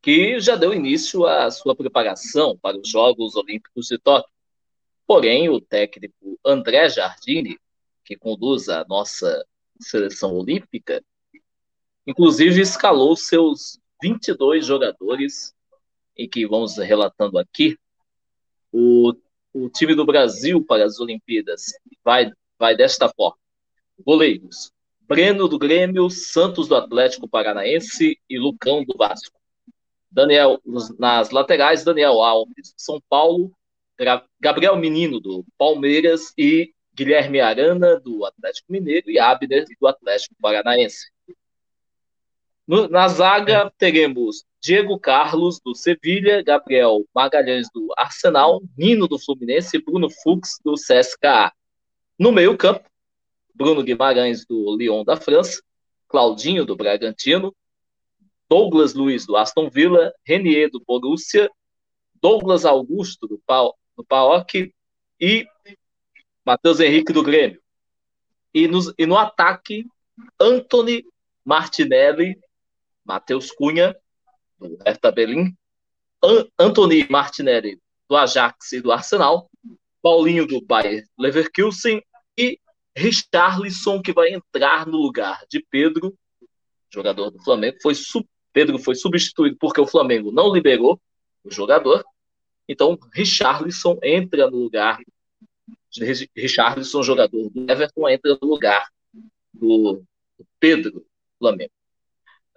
que 0.01 0.39
já 0.39 0.55
deu 0.55 0.73
início 0.73 1.25
à 1.25 1.51
sua 1.51 1.75
preparação 1.75 2.57
para 2.57 2.77
os 2.77 2.87
Jogos 2.87 3.35
Olímpicos 3.35 3.87
de 3.87 3.97
Tóquio. 3.97 4.31
Porém, 5.05 5.49
o 5.49 5.59
técnico 5.59 6.39
André 6.45 6.87
Jardini 6.87 7.59
que 8.05 8.15
conduz 8.15 8.69
a 8.69 8.85
nossa 8.87 9.45
seleção 9.77 10.33
olímpica, 10.33 11.03
inclusive 12.07 12.61
escalou 12.61 13.13
seus 13.15 13.77
22 14.01 14.65
jogadores, 14.65 15.53
em 16.17 16.29
que 16.29 16.47
vamos 16.47 16.77
relatando 16.77 17.37
aqui, 17.37 17.77
o, 18.71 19.13
o 19.53 19.69
time 19.69 19.95
do 19.95 20.05
Brasil 20.05 20.63
para 20.63 20.85
as 20.85 20.99
Olimpíadas 20.99 21.73
vai, 22.03 22.31
vai 22.57 22.75
desta 22.75 23.09
forma: 23.09 23.37
goleiros, 24.05 24.71
Breno 25.01 25.47
do 25.47 25.59
Grêmio, 25.59 26.09
Santos 26.09 26.67
do 26.67 26.75
Atlético 26.75 27.27
Paranaense 27.27 28.17
e 28.29 28.39
Lucão 28.39 28.83
do 28.83 28.97
Vasco. 28.97 29.39
Daniel, 30.09 30.59
nas 30.99 31.31
laterais, 31.31 31.85
Daniel 31.85 32.21
Alves, 32.21 32.73
São 32.75 33.01
Paulo, 33.09 33.51
Gabriel 34.39 34.75
Menino, 34.75 35.21
do 35.21 35.45
Palmeiras, 35.57 36.33
e 36.37 36.73
Guilherme 36.93 37.39
Arana, 37.39 37.99
do 37.99 38.25
Atlético 38.25 38.71
Mineiro, 38.71 39.09
e 39.09 39.17
Abner, 39.19 39.65
do 39.79 39.87
Atlético 39.87 40.35
Paranaense. 40.41 41.09
Na 42.89 43.07
zaga, 43.07 43.71
teremos 43.77 44.45
Diego 44.61 44.99
Carlos, 44.99 45.59
do 45.59 45.73
Sevilha, 45.73 46.43
Gabriel 46.43 47.03
Magalhães, 47.15 47.67
do 47.73 47.87
Arsenal, 47.97 48.61
Nino, 48.77 49.07
do 49.07 49.17
Fluminense 49.17 49.75
e 49.75 49.83
Bruno 49.83 50.07
Fux, 50.07 50.59
do 50.63 50.75
CSKA. 50.75 51.51
No 52.17 52.31
meio-campo, 52.31 52.87
Bruno 53.55 53.83
Guimarães, 53.83 54.45
do 54.45 54.77
Lyon 54.77 55.03
da 55.03 55.17
França, 55.17 55.63
Claudinho, 56.07 56.63
do 56.63 56.75
Bragantino, 56.75 57.55
Douglas 58.47 58.93
Luiz, 58.93 59.25
do 59.25 59.35
Aston 59.35 59.67
Villa, 59.67 60.13
Renier, 60.23 60.69
do 60.69 60.79
Borussia, 60.85 61.49
Douglas 62.21 62.63
Augusto, 62.63 63.27
do, 63.27 63.41
pa 63.43 63.63
do 63.97 64.03
PAOK 64.03 64.71
e 65.19 65.47
Matheus 66.45 66.79
Henrique, 66.79 67.11
do 67.11 67.23
Grêmio. 67.23 67.59
E, 68.53 68.67
nos, 68.67 68.93
e 68.95 69.07
no 69.07 69.17
ataque, 69.17 69.87
Anthony 70.39 71.03
Martinelli, 71.43 72.39
Matheus 73.03 73.51
Cunha, 73.51 73.95
do 74.67 74.77
Hertha 74.85 75.11
Berlim, 75.11 75.55
An 76.23 76.47
Anthony 76.59 77.07
Martinelli, 77.09 77.79
do 78.09 78.15
Ajax 78.15 78.73
e 78.73 78.81
do 78.81 78.91
Arsenal, 78.91 79.49
Paulinho, 80.01 80.45
do 80.45 80.61
Bayer 80.61 81.05
Leverkusen 81.17 82.03
e 82.37 82.59
Richarlison, 82.95 84.01
que 84.01 84.13
vai 84.13 84.33
entrar 84.33 84.85
no 84.85 84.97
lugar 84.97 85.43
de 85.49 85.65
Pedro, 85.69 86.13
jogador 86.89 87.31
do 87.31 87.43
Flamengo. 87.43 87.77
Foi 87.81 87.93
Pedro 88.53 88.77
foi 88.77 88.95
substituído 88.95 89.55
porque 89.57 89.79
o 89.79 89.87
Flamengo 89.87 90.31
não 90.31 90.53
liberou 90.53 90.99
o 91.43 91.51
jogador. 91.51 92.03
Então, 92.67 92.97
Richarlison 93.13 93.97
entra 94.03 94.49
no 94.49 94.57
lugar 94.57 94.99
de 95.89 96.29
Richarlison, 96.35 97.03
jogador 97.03 97.49
do 97.49 97.71
Everton, 97.71 98.09
entra 98.09 98.37
no 98.41 98.47
lugar 98.47 98.89
do, 99.53 100.03
Pedro 100.59 101.05
Flamengo. 101.39 101.71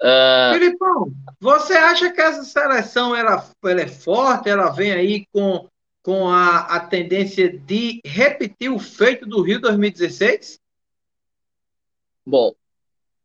Uh... 0.05 0.53
Filipão, 0.53 1.13
você 1.41 1.73
acha 1.73 2.13
que 2.13 2.21
essa 2.21 2.45
seleção 2.45 3.17
ela, 3.17 3.49
ela 3.65 3.81
é 3.81 3.89
forte? 3.89 4.51
Ela 4.51 4.71
vem 4.71 4.93
aí 4.93 5.27
com 5.33 5.67
com 6.05 6.29
a, 6.29 6.59
a 6.77 6.81
tendência 6.81 7.51
de 7.51 8.03
repetir 8.05 8.71
o 8.71 8.79
feito 8.79 9.25
do 9.25 9.41
Rio 9.41 9.59
2016? 9.59 10.61
Bom, 12.27 12.55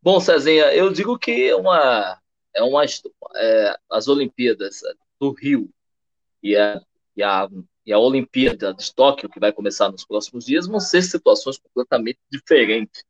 bom, 0.01 0.21
Cezinha, 0.21 0.73
eu 0.73 0.89
digo 0.89 1.19
que 1.19 1.49
é 1.49 1.55
uma, 1.55 2.17
é 2.55 2.63
uma 2.63 2.86
é, 3.36 3.77
as 3.91 4.07
Olimpíadas 4.07 4.80
do 5.19 5.32
Rio 5.32 5.69
e 6.41 6.55
a, 6.55 6.82
e, 7.17 7.21
a, 7.21 7.49
e 7.86 7.91
a 7.91 7.99
Olimpíada 7.99 8.73
de 8.73 8.95
Tóquio, 8.95 9.30
que 9.30 9.41
vai 9.41 9.51
começar 9.51 9.91
nos 9.91 10.05
próximos 10.05 10.45
dias, 10.45 10.65
vão 10.65 10.80
ser 10.80 11.01
situações 11.01 11.57
completamente 11.57 12.19
diferentes. 12.32 13.03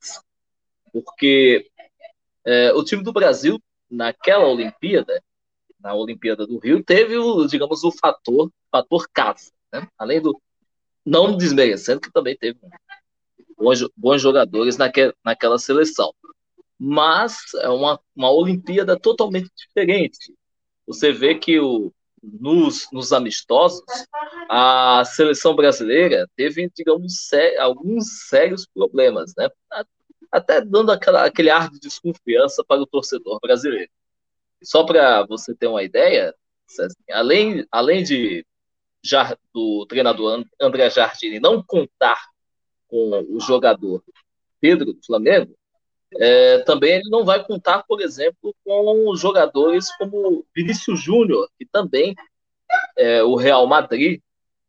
Porque 0.91 1.69
é, 2.49 2.73
o 2.73 2.83
time 2.83 3.03
do 3.03 3.13
Brasil, 3.13 3.61
naquela 3.89 4.47
Olimpíada, 4.47 5.21
na 5.79 5.93
Olimpíada 5.93 6.47
do 6.47 6.57
Rio, 6.57 6.83
teve, 6.83 7.15
o, 7.15 7.45
digamos, 7.45 7.83
o 7.83 7.91
fator, 7.91 8.51
fator 8.71 9.07
casa. 9.13 9.51
Né? 9.71 9.87
Além 9.97 10.19
do. 10.19 10.41
Não 11.05 11.37
desmerecendo 11.37 12.01
que 12.01 12.11
também 12.11 12.35
teve 12.35 12.59
bons, 13.55 13.87
bons 13.95 14.19
jogadores 14.19 14.77
naque, 14.77 15.13
naquela 15.23 15.59
seleção. 15.59 16.11
Mas 16.77 17.37
é 17.61 17.69
uma, 17.69 17.99
uma 18.15 18.31
Olimpíada 18.31 18.99
totalmente 18.99 19.51
diferente. 19.55 20.33
Você 20.87 21.11
vê 21.11 21.35
que 21.35 21.59
o, 21.59 21.93
nos, 22.23 22.87
nos 22.91 23.13
amistosos, 23.13 23.83
a 24.49 25.03
seleção 25.05 25.55
brasileira 25.55 26.27
teve, 26.35 26.67
digamos, 26.75 27.27
sé, 27.27 27.57
alguns 27.57 28.27
sérios 28.27 28.65
problemas, 28.65 29.33
né? 29.37 29.49
Até 30.31 30.61
dando 30.61 30.91
aquela, 30.91 31.25
aquele 31.25 31.49
ar 31.49 31.69
de 31.69 31.79
desconfiança 31.79 32.63
para 32.63 32.81
o 32.81 32.87
torcedor 32.87 33.39
brasileiro. 33.39 33.89
Só 34.63 34.83
para 34.83 35.25
você 35.25 35.55
ter 35.55 35.67
uma 35.67 35.83
ideia, 35.83 36.35
além, 37.11 37.65
além 37.71 38.03
de 38.03 38.45
do 39.53 39.85
treinador 39.85 40.43
André 40.59 40.89
Jardine 40.89 41.39
não 41.39 41.63
contar 41.63 42.21
com 42.87 43.25
o 43.29 43.39
jogador 43.39 44.03
Pedro 44.59 44.93
do 44.93 45.05
Flamengo, 45.05 45.55
é, 46.17 46.59
também 46.59 46.95
ele 46.95 47.09
não 47.09 47.23
vai 47.23 47.43
contar, 47.45 47.83
por 47.83 48.01
exemplo, 48.01 48.53
com 48.65 49.15
jogadores 49.15 49.95
como 49.97 50.45
Vinícius 50.55 51.01
Júnior, 51.01 51.49
que 51.57 51.65
também 51.65 52.15
é, 52.97 53.23
o 53.23 53.35
Real 53.35 53.65
Madrid 53.67 54.19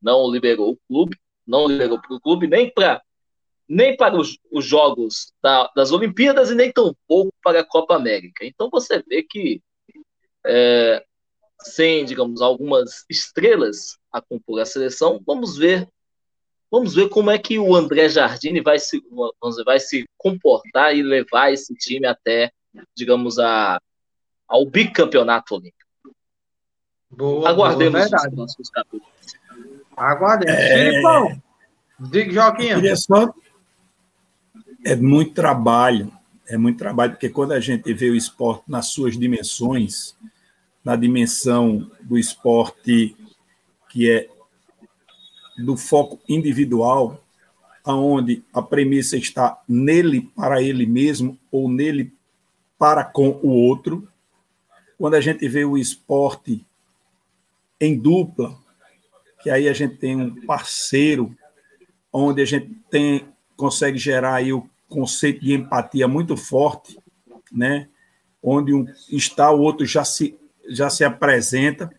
não 0.00 0.30
liberou 0.30 0.72
o 0.72 0.78
clube, 0.86 1.16
não 1.46 1.66
liberou 1.66 2.00
para 2.00 2.14
o 2.14 2.20
clube 2.20 2.46
nem 2.46 2.70
para 2.70 3.02
nem 3.70 3.96
para 3.96 4.16
os, 4.16 4.36
os 4.50 4.64
jogos 4.64 5.32
da, 5.40 5.70
das 5.76 5.92
Olimpíadas 5.92 6.50
e 6.50 6.56
nem 6.56 6.72
tampouco 6.72 7.32
para 7.40 7.60
a 7.60 7.64
Copa 7.64 7.94
América. 7.94 8.44
Então 8.44 8.68
você 8.68 9.00
vê 9.08 9.22
que 9.22 9.62
é, 10.44 11.04
sem, 11.60 12.04
digamos, 12.04 12.42
algumas 12.42 13.04
estrelas 13.08 13.96
a 14.10 14.20
compor 14.20 14.60
a 14.60 14.66
seleção, 14.66 15.22
vamos 15.24 15.56
ver 15.56 15.88
vamos 16.68 16.94
ver 16.96 17.08
como 17.10 17.30
é 17.30 17.38
que 17.38 17.60
o 17.60 17.76
André 17.76 18.08
Jardine 18.08 18.60
vai 18.60 18.78
se, 18.80 19.00
vai 19.64 19.78
se 19.78 20.04
comportar 20.16 20.96
e 20.96 21.02
levar 21.02 21.52
esse 21.52 21.72
time 21.74 22.06
até, 22.06 22.50
digamos, 22.96 23.38
a, 23.38 23.80
ao 24.48 24.66
bicampeonato 24.66 25.54
olímpico. 25.54 25.78
Boa, 27.08 27.48
Aguardemos 27.48 27.92
boa, 27.92 28.02
verdade. 28.02 28.28
os 28.28 28.34
próximos 28.34 28.70
capítulos. 28.70 29.08
Aguardemos. 29.96 30.60
É... 30.60 30.90
Filipão, 30.90 31.42
diga, 32.00 32.32
Joaquim. 32.32 32.96
Só... 32.96 33.32
É 34.84 34.96
muito 34.96 35.34
trabalho, 35.34 36.12
é 36.48 36.56
muito 36.56 36.78
trabalho, 36.78 37.12
porque 37.12 37.28
quando 37.28 37.52
a 37.52 37.60
gente 37.60 37.92
vê 37.92 38.08
o 38.08 38.16
esporte 38.16 38.64
nas 38.66 38.86
suas 38.86 39.18
dimensões, 39.18 40.16
na 40.84 40.96
dimensão 40.96 41.90
do 42.00 42.16
esporte 42.16 43.16
que 43.90 44.10
é 44.10 44.28
do 45.58 45.76
foco 45.76 46.18
individual, 46.28 47.22
aonde 47.84 48.42
a 48.52 48.62
premissa 48.62 49.16
está 49.16 49.60
nele 49.68 50.30
para 50.34 50.62
ele 50.62 50.86
mesmo 50.86 51.38
ou 51.50 51.68
nele 51.68 52.12
para 52.78 53.04
com 53.04 53.38
o 53.42 53.48
outro. 53.48 54.08
Quando 54.96 55.14
a 55.14 55.20
gente 55.20 55.46
vê 55.48 55.64
o 55.64 55.76
esporte 55.76 56.64
em 57.80 57.98
dupla, 57.98 58.56
que 59.42 59.50
aí 59.50 59.68
a 59.68 59.72
gente 59.72 59.96
tem 59.96 60.16
um 60.16 60.46
parceiro 60.46 61.36
onde 62.12 62.42
a 62.42 62.44
gente 62.44 62.70
tem 62.90 63.26
consegue 63.56 63.98
gerar 63.98 64.36
aí 64.36 64.54
o 64.54 64.69
conceito 64.90 65.40
de 65.40 65.54
empatia 65.54 66.06
muito 66.06 66.36
forte, 66.36 66.98
né? 67.50 67.88
Onde 68.42 68.74
um 68.74 68.84
está 69.08 69.50
o 69.50 69.60
outro 69.60 69.86
já 69.86 70.04
se 70.04 70.36
já 70.68 70.90
se 70.90 71.04
apresenta. 71.04 71.90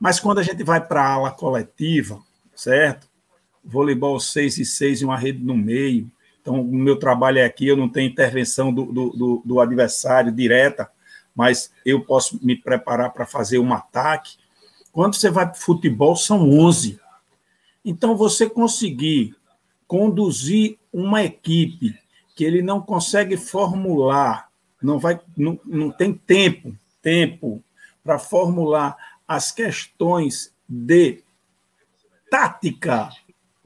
Mas 0.00 0.20
quando 0.20 0.38
a 0.38 0.42
gente 0.42 0.62
vai 0.62 0.84
para 0.84 1.02
a 1.02 1.12
ala 1.12 1.30
coletiva, 1.30 2.20
certo? 2.54 3.08
Voleibol 3.64 4.20
6 4.20 4.58
e 4.58 4.64
6 4.64 5.00
e 5.00 5.04
uma 5.04 5.16
rede 5.16 5.42
no 5.42 5.56
meio. 5.56 6.10
Então, 6.40 6.60
o 6.60 6.76
meu 6.76 6.96
trabalho 6.96 7.38
é 7.38 7.44
aqui, 7.44 7.66
eu 7.66 7.76
não 7.76 7.88
tenho 7.88 8.08
intervenção 8.08 8.72
do, 8.72 8.86
do, 8.86 9.10
do, 9.10 9.42
do 9.44 9.60
adversário 9.60 10.30
direta, 10.30 10.88
mas 11.34 11.72
eu 11.84 12.04
posso 12.04 12.38
me 12.44 12.54
preparar 12.54 13.12
para 13.12 13.26
fazer 13.26 13.58
um 13.58 13.72
ataque. 13.72 14.36
Quando 14.92 15.14
você 15.14 15.28
vai 15.28 15.44
para 15.46 15.54
futebol, 15.54 16.14
são 16.14 16.48
11. 16.48 17.00
Então, 17.84 18.16
você 18.16 18.48
conseguir 18.48 19.34
conduzir 19.86 20.78
uma 20.92 21.22
equipe 21.22 21.96
que 22.36 22.44
ele 22.44 22.60
não 22.60 22.82
consegue 22.82 23.34
formular, 23.38 24.50
não 24.80 24.98
vai, 24.98 25.18
não, 25.34 25.58
não 25.64 25.90
tem 25.90 26.12
tempo, 26.12 26.76
tempo 27.00 27.64
para 28.04 28.18
formular 28.18 28.94
as 29.26 29.50
questões 29.50 30.52
de 30.68 31.24
tática, 32.30 33.08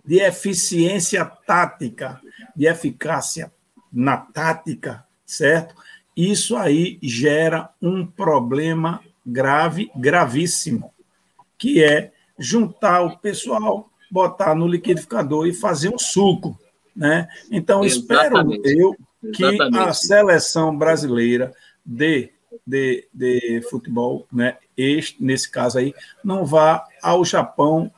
de 0.04 0.20
eficiência 0.20 1.24
tática, 1.24 2.20
de 2.54 2.66
eficácia 2.66 3.52
na 3.92 4.16
tática, 4.16 5.04
certo? 5.26 5.74
Isso 6.16 6.56
aí 6.56 6.96
gera 7.02 7.70
um 7.82 8.06
problema 8.06 9.02
grave, 9.26 9.90
gravíssimo, 9.96 10.94
que 11.58 11.82
é 11.82 12.12
juntar 12.38 13.02
o 13.02 13.18
pessoal, 13.18 13.90
botar 14.08 14.54
no 14.54 14.68
liquidificador 14.68 15.48
e 15.48 15.52
fazer 15.52 15.92
um 15.92 15.98
suco, 15.98 16.56
né? 16.94 17.28
Então 17.50 17.84
Exatamente. 17.84 18.56
espero 18.58 18.80
eu 18.80 18.96
que 19.32 19.44
Exatamente. 19.44 19.88
a 19.88 19.92
seleção 19.92 20.76
brasileira 20.76 21.52
dê 21.84 22.32
de, 22.66 23.08
de 23.12 23.62
futebol, 23.70 24.26
né, 24.32 24.56
este, 24.76 25.22
nesse 25.22 25.50
caso 25.50 25.78
aí, 25.78 25.94
não 26.22 26.44
vá 26.44 26.86
ao 27.02 27.24
Japão 27.24 27.92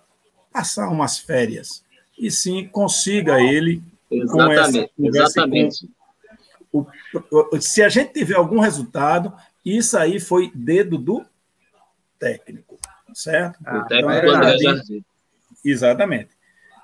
passar 0.52 0.88
umas 0.88 1.18
férias, 1.18 1.84
e 2.18 2.30
sim 2.30 2.68
consiga 2.68 3.40
ele 3.40 3.82
exatamente, 4.10 4.90
com 4.96 5.08
essa 5.08 5.18
exatamente. 5.18 5.90
Com 6.70 6.86
o, 7.30 7.60
se 7.60 7.82
a 7.82 7.88
gente 7.88 8.12
tiver 8.12 8.36
algum 8.36 8.58
resultado, 8.58 9.32
isso 9.64 9.96
aí 9.96 10.18
foi 10.18 10.50
dedo 10.54 10.98
do 10.98 11.24
técnico, 12.18 12.78
certo? 13.14 13.58
Ah, 13.64 13.78
o 13.78 13.84
técnico 13.86 14.12
então, 14.12 14.34
André 14.34 14.58
Jardim. 14.58 15.04
Exatamente. 15.64 16.30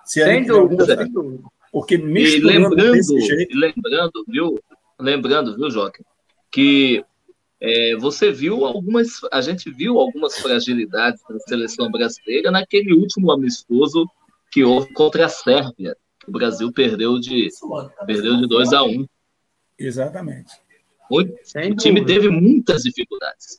Se 0.05 0.23
sem 0.23 0.45
dúvida, 0.45 0.97
sem 0.97 1.13
dúvida. 1.13 1.45
Porque 1.73 1.95
e 1.97 2.41
lembrando, 2.41 3.21
jeito... 3.21 3.57
lembrando, 3.57 4.25
viu, 4.27 4.59
lembrando, 4.99 5.57
viu, 5.57 5.71
Joca, 5.71 6.03
que 6.51 7.05
é, 7.61 7.97
você 7.97 8.31
viu 8.31 8.65
algumas, 8.65 9.21
a 9.33 9.41
gente 9.41 9.71
viu 9.71 9.99
algumas 9.99 10.39
fragilidades 10.39 11.21
da 11.29 11.39
seleção 11.41 11.91
brasileira 11.91 12.51
naquele 12.51 12.93
último 12.95 13.31
amistoso 13.33 14.09
que 14.51 14.65
houve 14.65 14.93
contra 14.93 15.27
a 15.27 15.29
Sérvia. 15.29 15.97
O 16.27 16.33
Brasil 16.33 16.73
perdeu 16.73 17.19
de 17.19 17.49
perdeu 18.07 18.37
de 18.37 18.47
2 18.47 18.73
a 18.73 18.85
1. 18.85 18.91
Um. 18.91 19.07
Exatamente. 19.79 20.53
O, 21.11 21.21
o 21.21 21.77
time 21.77 22.05
teve 22.05 22.29
muitas 22.29 22.83
dificuldades. 22.83 23.59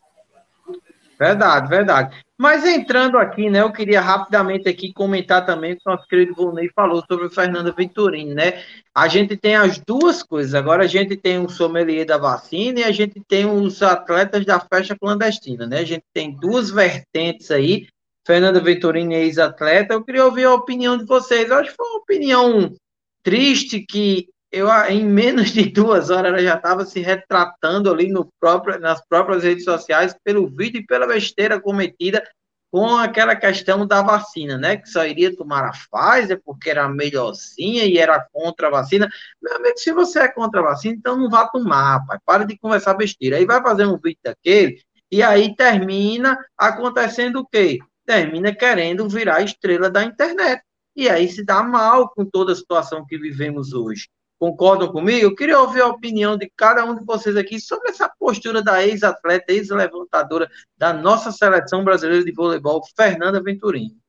Verdade, 1.19 1.67
verdade. 1.67 2.23
Mas 2.37 2.65
entrando 2.65 3.17
aqui, 3.17 3.49
né, 3.49 3.59
eu 3.61 3.73
queria 3.73 3.99
rapidamente 3.99 4.69
aqui 4.69 4.93
comentar 4.93 5.45
também 5.45 5.73
o 5.73 5.75
que 5.75 5.81
o 5.85 5.91
nosso 5.91 6.07
querido 6.07 6.33
Volney 6.33 6.69
falou 6.73 7.03
sobre 7.05 7.25
o 7.25 7.29
Fernando 7.29 7.75
Venturini, 7.75 8.33
né? 8.33 8.63
A 8.95 9.09
gente 9.09 9.35
tem 9.35 9.57
as 9.57 9.77
duas 9.77 10.23
coisas. 10.23 10.55
Agora 10.55 10.85
a 10.85 10.87
gente 10.87 11.17
tem 11.17 11.37
o 11.37 11.49
sommelier 11.49 12.05
da 12.05 12.17
vacina 12.17 12.79
e 12.79 12.83
a 12.85 12.91
gente 12.91 13.21
tem 13.27 13.45
os 13.45 13.83
atletas 13.83 14.45
da 14.45 14.61
festa 14.61 14.97
clandestina, 14.97 15.67
né? 15.67 15.79
A 15.79 15.83
gente 15.83 16.05
tem 16.13 16.31
duas 16.31 16.71
vertentes 16.71 17.51
aí. 17.51 17.87
Fernando 18.25 18.63
Venturini 18.63 19.15
é 19.15 19.23
ex-atleta. 19.23 19.93
Eu 19.93 20.03
queria 20.05 20.23
ouvir 20.23 20.45
a 20.45 20.53
opinião 20.53 20.97
de 20.97 21.03
vocês. 21.03 21.49
Eu 21.49 21.57
acho 21.57 21.71
que 21.71 21.75
foi 21.75 21.85
uma 21.85 21.99
opinião 21.99 22.73
triste 23.21 23.81
que 23.81 24.29
eu 24.51 24.67
em 24.89 25.05
menos 25.05 25.51
de 25.51 25.69
duas 25.69 26.09
horas 26.09 26.31
ela 26.31 26.41
já 26.41 26.55
estava 26.55 26.85
se 26.85 26.99
retratando 26.99 27.91
ali 27.91 28.09
no 28.09 28.31
próprio, 28.39 28.79
nas 28.79 29.03
próprias 29.07 29.43
redes 29.43 29.63
sociais 29.63 30.15
pelo 30.23 30.47
vídeo 30.47 30.81
e 30.81 30.85
pela 30.85 31.07
besteira 31.07 31.61
cometida 31.61 32.23
com 32.71 32.97
aquela 32.97 33.35
questão 33.35 33.85
da 33.85 34.01
vacina, 34.01 34.57
né? 34.57 34.77
Que 34.77 34.87
só 34.87 35.05
iria 35.05 35.35
tomar 35.35 35.65
a 35.65 35.71
Pfizer 35.71 36.39
porque 36.45 36.69
era 36.69 36.87
melhorzinha 36.87 37.85
e 37.85 37.97
era 37.97 38.27
contra 38.31 38.67
a 38.67 38.71
vacina. 38.71 39.09
Meu 39.41 39.55
amigo, 39.55 39.77
se 39.77 39.91
você 39.91 40.19
é 40.19 40.27
contra 40.27 40.59
a 40.61 40.63
vacina, 40.63 40.95
então 40.95 41.17
não 41.17 41.29
vá 41.29 41.47
tomar, 41.47 42.05
pai. 42.05 42.19
Para 42.25 42.45
de 42.45 42.57
conversar 42.57 42.93
besteira. 42.93 43.37
Aí 43.37 43.45
vai 43.45 43.61
fazer 43.61 43.85
um 43.85 43.97
vídeo 43.97 44.19
daquele 44.23 44.81
e 45.11 45.23
aí 45.23 45.55
termina 45.55 46.37
acontecendo 46.57 47.39
o 47.39 47.47
quê? 47.47 47.79
Termina 48.05 48.53
querendo 48.53 49.09
virar 49.09 49.41
estrela 49.41 49.89
da 49.89 50.03
internet. 50.03 50.61
E 50.95 51.09
aí 51.09 51.27
se 51.27 51.43
dá 51.43 51.63
mal 51.63 52.09
com 52.09 52.25
toda 52.25 52.51
a 52.51 52.55
situação 52.55 53.05
que 53.05 53.17
vivemos 53.17 53.73
hoje 53.73 54.07
concordam 54.39 54.91
comigo? 54.91 55.25
Eu 55.25 55.35
queria 55.35 55.59
ouvir 55.59 55.81
a 55.81 55.87
opinião 55.87 56.37
de 56.37 56.49
cada 56.55 56.85
um 56.85 56.95
de 56.95 57.03
vocês 57.03 57.35
aqui 57.35 57.59
sobre 57.59 57.89
essa 57.89 58.09
postura 58.17 58.63
da 58.63 58.83
ex-atleta, 58.83 59.51
ex-levantadora 59.51 60.49
da 60.77 60.93
nossa 60.93 61.31
seleção 61.31 61.83
brasileira 61.83 62.23
de 62.23 62.31
voleibol, 62.31 62.81
Fernanda 62.95 63.43
Venturini. 63.43 63.99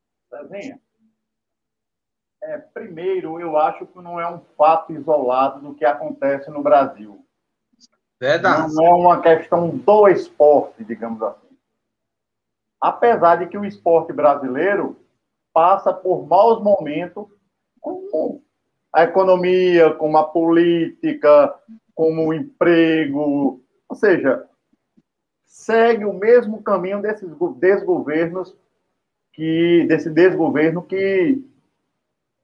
É, 2.43 2.57
primeiro, 2.59 3.39
eu 3.41 3.59
acho 3.59 3.87
que 3.87 3.99
não 4.01 4.19
é 4.19 4.31
um 4.31 4.41
fato 4.57 4.93
isolado 4.93 5.61
do 5.61 5.75
que 5.75 5.85
acontece 5.85 6.51
no 6.51 6.63
Brasil. 6.63 7.27
Verdade. 8.19 8.75
Não 8.75 8.87
é 8.87 8.95
uma 8.95 9.21
questão 9.21 9.69
do 9.69 10.09
esporte, 10.09 10.85
digamos 10.85 11.21
assim. 11.23 11.49
Apesar 12.81 13.37
de 13.37 13.47
que 13.47 13.59
o 13.59 13.65
esporte 13.65 14.13
brasileiro 14.13 14.97
passa 15.53 15.93
por 15.93 16.27
maus 16.27 16.63
momentos, 16.63 17.27
como 17.81 18.43
a 18.93 19.05
economia, 19.05 19.95
como 19.95 20.17
a 20.19 20.25
política, 20.25 21.55
como 21.95 22.29
o 22.29 22.35
emprego, 22.35 23.63
ou 23.89 23.97
seja, 23.97 24.49
segue 25.45 26.05
o 26.05 26.13
mesmo 26.13 26.63
caminho 26.63 27.03
desses 27.03 27.31
desgovernos 27.57 28.57
que 29.33 29.85
desse 29.89 30.11
desgoverno 30.11 30.83
que 30.83 31.45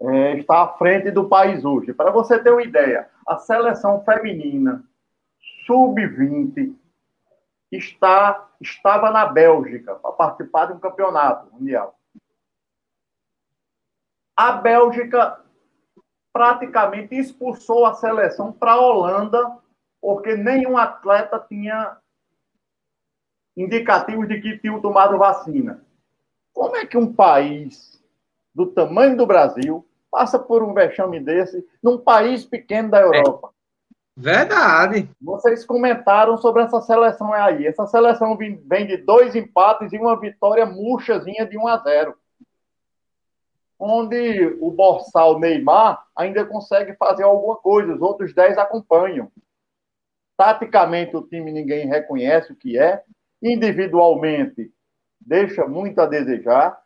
é, 0.01 0.39
está 0.39 0.63
à 0.63 0.69
frente 0.77 1.11
do 1.11 1.29
país 1.29 1.65
hoje. 1.65 1.93
Para 1.93 2.11
você 2.11 2.39
ter 2.39 2.51
uma 2.51 2.63
ideia, 2.63 3.09
a 3.27 3.39
seleção 3.39 4.05
feminina 4.05 4.85
sub-20 5.67 6.75
está 7.73 8.47
estava 8.61 9.11
na 9.11 9.27
Bélgica 9.27 9.95
para 9.97 10.13
participar 10.13 10.67
de 10.67 10.73
um 10.75 10.79
campeonato 10.79 11.53
mundial. 11.53 11.99
A 14.35 14.53
Bélgica 14.53 15.41
praticamente 16.37 17.15
expulsou 17.15 17.87
a 17.87 17.95
seleção 17.95 18.53
para 18.53 18.73
a 18.73 18.81
Holanda, 18.81 19.57
porque 19.99 20.37
nenhum 20.37 20.77
atleta 20.77 21.43
tinha 21.49 21.97
indicativos 23.57 24.29
de 24.29 24.39
que 24.43 24.59
tinham 24.59 24.79
tomado 24.79 25.17
vacina. 25.17 25.83
Como 26.53 26.77
é 26.77 26.85
que 26.85 26.99
um 26.99 27.11
país 27.11 28.05
do 28.55 28.67
tamanho 28.67 29.17
do 29.17 29.25
Brasil 29.25 29.89
passa 30.11 30.39
por 30.39 30.63
um 30.63 30.75
vexame 30.75 31.21
desse 31.21 31.67
num 31.83 31.97
país 31.97 32.45
pequeno 32.45 32.91
da 32.91 33.01
Europa? 33.01 33.51
Verdade. 34.15 35.09
Vocês 35.19 35.65
comentaram 35.65 36.37
sobre 36.37 36.65
essa 36.65 36.83
seleção 36.83 37.33
aí. 37.33 37.67
Essa 37.67 37.87
seleção 37.87 38.37
vem 38.37 38.87
de 38.87 38.99
dois 38.99 39.35
empates 39.35 39.91
e 39.91 39.97
uma 39.97 40.21
vitória 40.21 40.67
murchazinha 40.67 41.47
de 41.47 41.57
1 41.57 41.67
a 41.67 41.79
0 41.79 42.15
onde 43.79 44.57
o 44.61 44.71
Borsal 44.71 45.39
Neymar 45.39 46.03
ainda 46.17 46.45
consegue 46.45 46.95
fazer 46.95 47.25
alguma 47.25 47.57
coisa, 47.57 47.95
os 47.95 48.01
outros 48.01 48.35
10 48.35 48.57
acompanham. 48.59 49.31
Taticamente, 50.37 51.17
o 51.17 51.23
time 51.23 51.53
ninguém 51.53 51.87
reconhece 51.87 52.53
o 52.53 52.57
que 52.57 52.79
é, 52.79 53.03
individualmente, 53.43 54.73
deixa 55.21 55.67
muito 55.67 56.01
a 56.01 56.07
desejar. 56.07 56.79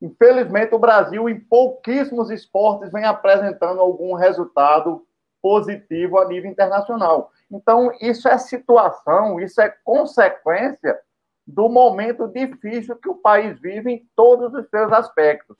Infelizmente, 0.00 0.74
o 0.74 0.78
Brasil, 0.78 1.28
em 1.28 1.38
pouquíssimos 1.38 2.30
esportes, 2.30 2.90
vem 2.92 3.04
apresentando 3.04 3.80
algum 3.80 4.14
resultado 4.14 5.06
positivo 5.42 6.18
a 6.18 6.26
nível 6.26 6.50
internacional. 6.50 7.32
Então, 7.50 7.92
isso 8.00 8.28
é 8.28 8.38
situação, 8.38 9.40
isso 9.40 9.60
é 9.60 9.68
consequência 9.84 10.98
do 11.46 11.68
momento 11.68 12.28
difícil 12.28 12.96
que 12.96 13.08
o 13.08 13.16
país 13.16 13.58
vive 13.60 13.90
em 13.90 14.08
todos 14.14 14.54
os 14.54 14.68
seus 14.68 14.92
aspectos 14.92 15.56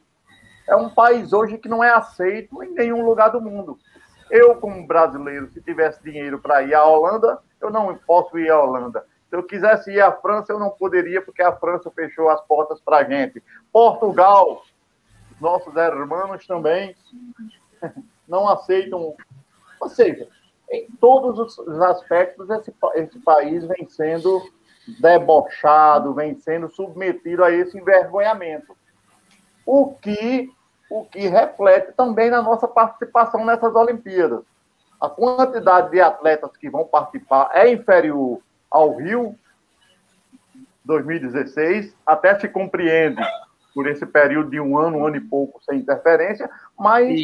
é 0.71 0.77
um 0.77 0.89
país 0.89 1.33
hoje 1.33 1.59
que 1.59 1.69
não 1.69 1.83
é 1.83 1.91
aceito 1.91 2.63
em 2.63 2.73
nenhum 2.73 3.05
lugar 3.05 3.31
do 3.31 3.41
mundo. 3.41 3.77
Eu, 4.31 4.55
como 4.55 4.87
brasileiro, 4.87 5.51
se 5.51 5.61
tivesse 5.61 6.01
dinheiro 6.01 6.39
para 6.39 6.63
ir 6.63 6.73
à 6.73 6.85
Holanda, 6.85 7.41
eu 7.61 7.71
não 7.71 7.93
posso 8.07 8.39
ir 8.39 8.49
à 8.49 8.63
Holanda. 8.63 9.05
Se 9.29 9.35
eu 9.35 9.43
quisesse 9.43 9.91
ir 9.91 10.01
à 10.01 10.13
França, 10.13 10.53
eu 10.53 10.61
não 10.61 10.71
poderia, 10.71 11.21
porque 11.21 11.43
a 11.43 11.53
França 11.57 11.91
fechou 11.91 12.29
as 12.29 12.41
portas 12.43 12.81
para 12.81 12.99
a 12.99 13.05
gente. 13.05 13.43
Portugal, 13.73 14.63
nossos 15.41 15.75
irmãos 15.75 16.47
também 16.47 16.95
não 18.29 18.49
aceitam. 18.49 19.17
Ou 19.81 19.89
seja, 19.89 20.29
em 20.71 20.87
todos 21.01 21.59
os 21.59 21.81
aspectos, 21.81 22.49
esse, 22.49 22.73
esse 22.95 23.19
país 23.19 23.65
vem 23.65 23.89
sendo 23.89 24.41
debochado, 25.01 26.15
vem 26.15 26.39
sendo 26.39 26.71
submetido 26.71 27.43
a 27.43 27.51
esse 27.51 27.77
envergonhamento. 27.77 28.77
O 29.67 29.95
que 29.95 30.49
o 30.91 31.05
que 31.05 31.29
reflete 31.29 31.93
também 31.93 32.29
na 32.29 32.43
nossa 32.43 32.67
participação 32.67 33.45
nessas 33.45 33.75
Olimpíadas. 33.75 34.43
A 35.01 35.09
quantidade 35.09 35.91
de 35.93 36.01
atletas 36.01 36.55
que 36.57 36.69
vão 36.69 36.85
participar 36.85 37.49
é 37.55 37.73
inferior 37.73 38.41
ao 38.71 38.97
Rio 38.97 39.35
2016, 40.85 41.95
até 42.05 42.39
se 42.39 42.49
compreende 42.49 43.23
por 43.73 43.87
esse 43.87 44.05
período 44.05 44.51
de 44.51 44.61
um 44.61 44.77
ano, 44.77 44.99
um 44.99 45.07
ano 45.07 45.17
e 45.17 45.21
pouco 45.21 45.63
sem 45.63 45.79
interferência, 45.79 46.51
mas 46.77 47.19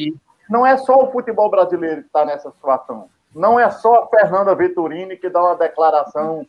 não 0.49 0.65
é 0.65 0.77
só 0.77 1.03
o 1.03 1.11
futebol 1.11 1.51
brasileiro 1.51 2.03
que 2.03 2.07
está 2.07 2.25
nessa 2.25 2.51
situação. 2.53 3.11
Não 3.35 3.59
é 3.59 3.69
só 3.69 4.05
a 4.05 4.07
Fernanda 4.07 4.55
Vetturini 4.55 5.17
que 5.17 5.29
dá 5.29 5.43
uma 5.43 5.57
declaração 5.57 6.47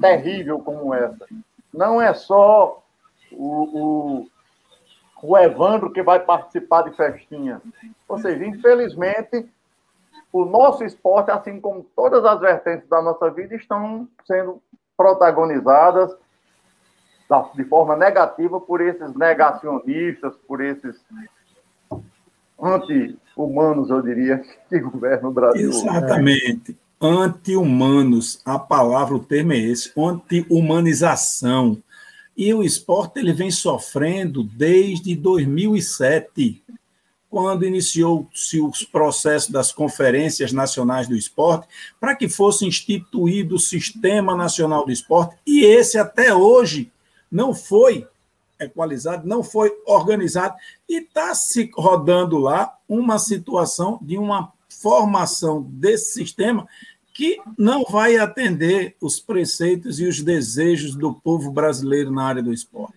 terrível 0.00 0.60
como 0.60 0.94
essa. 0.94 1.26
Não 1.74 2.00
é 2.00 2.14
só 2.14 2.82
o, 3.32 4.22
o 4.22 4.28
o 5.22 5.36
Evandro 5.36 5.92
que 5.92 6.02
vai 6.02 6.20
participar 6.20 6.82
de 6.82 6.96
festinha. 6.96 7.60
Ou 8.08 8.18
seja, 8.18 8.44
infelizmente, 8.44 9.48
o 10.32 10.44
nosso 10.44 10.84
esporte, 10.84 11.30
assim 11.30 11.60
como 11.60 11.86
todas 11.94 12.24
as 12.24 12.40
vertentes 12.40 12.88
da 12.88 13.02
nossa 13.02 13.30
vida, 13.30 13.54
estão 13.54 14.08
sendo 14.26 14.62
protagonizadas 14.96 16.14
de 17.54 17.64
forma 17.64 17.96
negativa 17.96 18.60
por 18.60 18.80
esses 18.80 19.14
negacionistas, 19.14 20.34
por 20.48 20.60
esses 20.60 21.00
anti-humanos, 22.60 23.88
eu 23.88 24.02
diria, 24.02 24.42
que 24.68 24.80
governam 24.80 25.30
o 25.30 25.32
Brasil. 25.32 25.70
Exatamente. 25.70 26.76
Anti-humanos, 27.00 28.42
a 28.44 28.58
palavra, 28.58 29.14
o 29.14 29.20
termo 29.20 29.52
é 29.52 29.58
esse, 29.58 29.92
anti-humanização 29.96 31.80
e 32.36 32.52
o 32.54 32.62
esporte 32.62 33.18
ele 33.18 33.32
vem 33.32 33.50
sofrendo 33.50 34.42
desde 34.42 35.14
2007, 35.14 36.62
quando 37.28 37.64
iniciou-se 37.64 38.60
os 38.60 38.82
processos 38.82 39.50
das 39.50 39.72
conferências 39.72 40.52
nacionais 40.52 41.06
do 41.06 41.14
esporte, 41.14 41.68
para 42.00 42.16
que 42.16 42.28
fosse 42.28 42.66
instituído 42.66 43.54
o 43.54 43.60
Sistema 43.60 44.34
Nacional 44.34 44.84
do 44.84 44.90
Esporte, 44.90 45.36
e 45.46 45.64
esse 45.64 45.96
até 45.96 46.34
hoje 46.34 46.90
não 47.30 47.54
foi 47.54 48.06
equalizado, 48.58 49.26
não 49.26 49.42
foi 49.42 49.72
organizado, 49.86 50.56
e 50.88 50.98
está 50.98 51.34
se 51.34 51.70
rodando 51.74 52.36
lá 52.36 52.76
uma 52.88 53.18
situação 53.18 53.98
de 54.02 54.18
uma 54.18 54.52
formação 54.68 55.62
desse 55.62 56.12
sistema 56.12 56.66
que 57.20 57.38
não 57.58 57.84
vai 57.84 58.16
atender 58.16 58.96
os 58.98 59.20
preceitos 59.20 60.00
e 60.00 60.06
os 60.06 60.22
desejos 60.22 60.94
do 60.94 61.12
povo 61.12 61.52
brasileiro 61.52 62.10
na 62.10 62.24
área 62.24 62.42
do 62.42 62.50
esporte. 62.50 62.94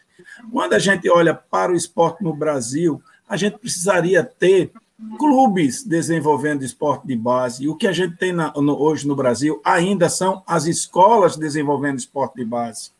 Quando 0.49 0.71
a 0.71 0.80
gente 0.80 1.09
olha 1.09 1.34
para 1.36 1.74
o 1.74 1.76
esporte 1.76 2.24
no 2.24 2.34
Brasil, 2.34 3.03
a 3.28 3.36
gente 3.36 3.57
precisaria 3.57 4.24
ter 4.24 4.71
clubes 5.19 5.84
desenvolvendo 5.84 6.63
esporte 6.63 7.05
de 7.05 7.17
base. 7.17 7.65
E 7.65 7.67
o 7.67 7.76
que 7.76 7.86
a 7.86 7.91
gente 7.91 8.15
tem 8.15 8.32
na, 8.32 8.53
no, 8.53 8.82
hoje 8.82 9.05
no 9.05 9.13
Brasil 9.13 9.61
ainda 9.61 10.07
são 10.07 10.41
as 10.47 10.67
escolas 10.67 11.36
desenvolvendo 11.36 11.99
esporte 11.99 12.36
de 12.36 12.45
base. 12.45 12.91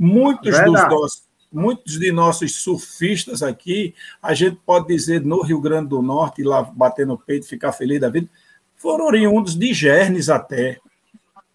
Muitos 0.00 0.50
dos 0.50 0.72
nossos 0.72 1.26
muitos 1.52 1.96
de 1.98 2.10
nossos 2.10 2.56
surfistas 2.56 3.40
aqui, 3.40 3.94
a 4.20 4.34
gente 4.34 4.58
pode 4.66 4.88
dizer 4.88 5.24
no 5.24 5.42
Rio 5.42 5.60
Grande 5.60 5.88
do 5.88 6.02
Norte, 6.02 6.42
lá 6.42 6.62
bater 6.62 7.06
no 7.06 7.16
peito, 7.16 7.46
ficar 7.46 7.72
feliz 7.72 8.00
da 8.00 8.10
vida, 8.10 8.28
foram 8.76 9.06
oriundos 9.06 9.54
de 9.54 9.72
Gernes 9.72 10.28
até. 10.28 10.78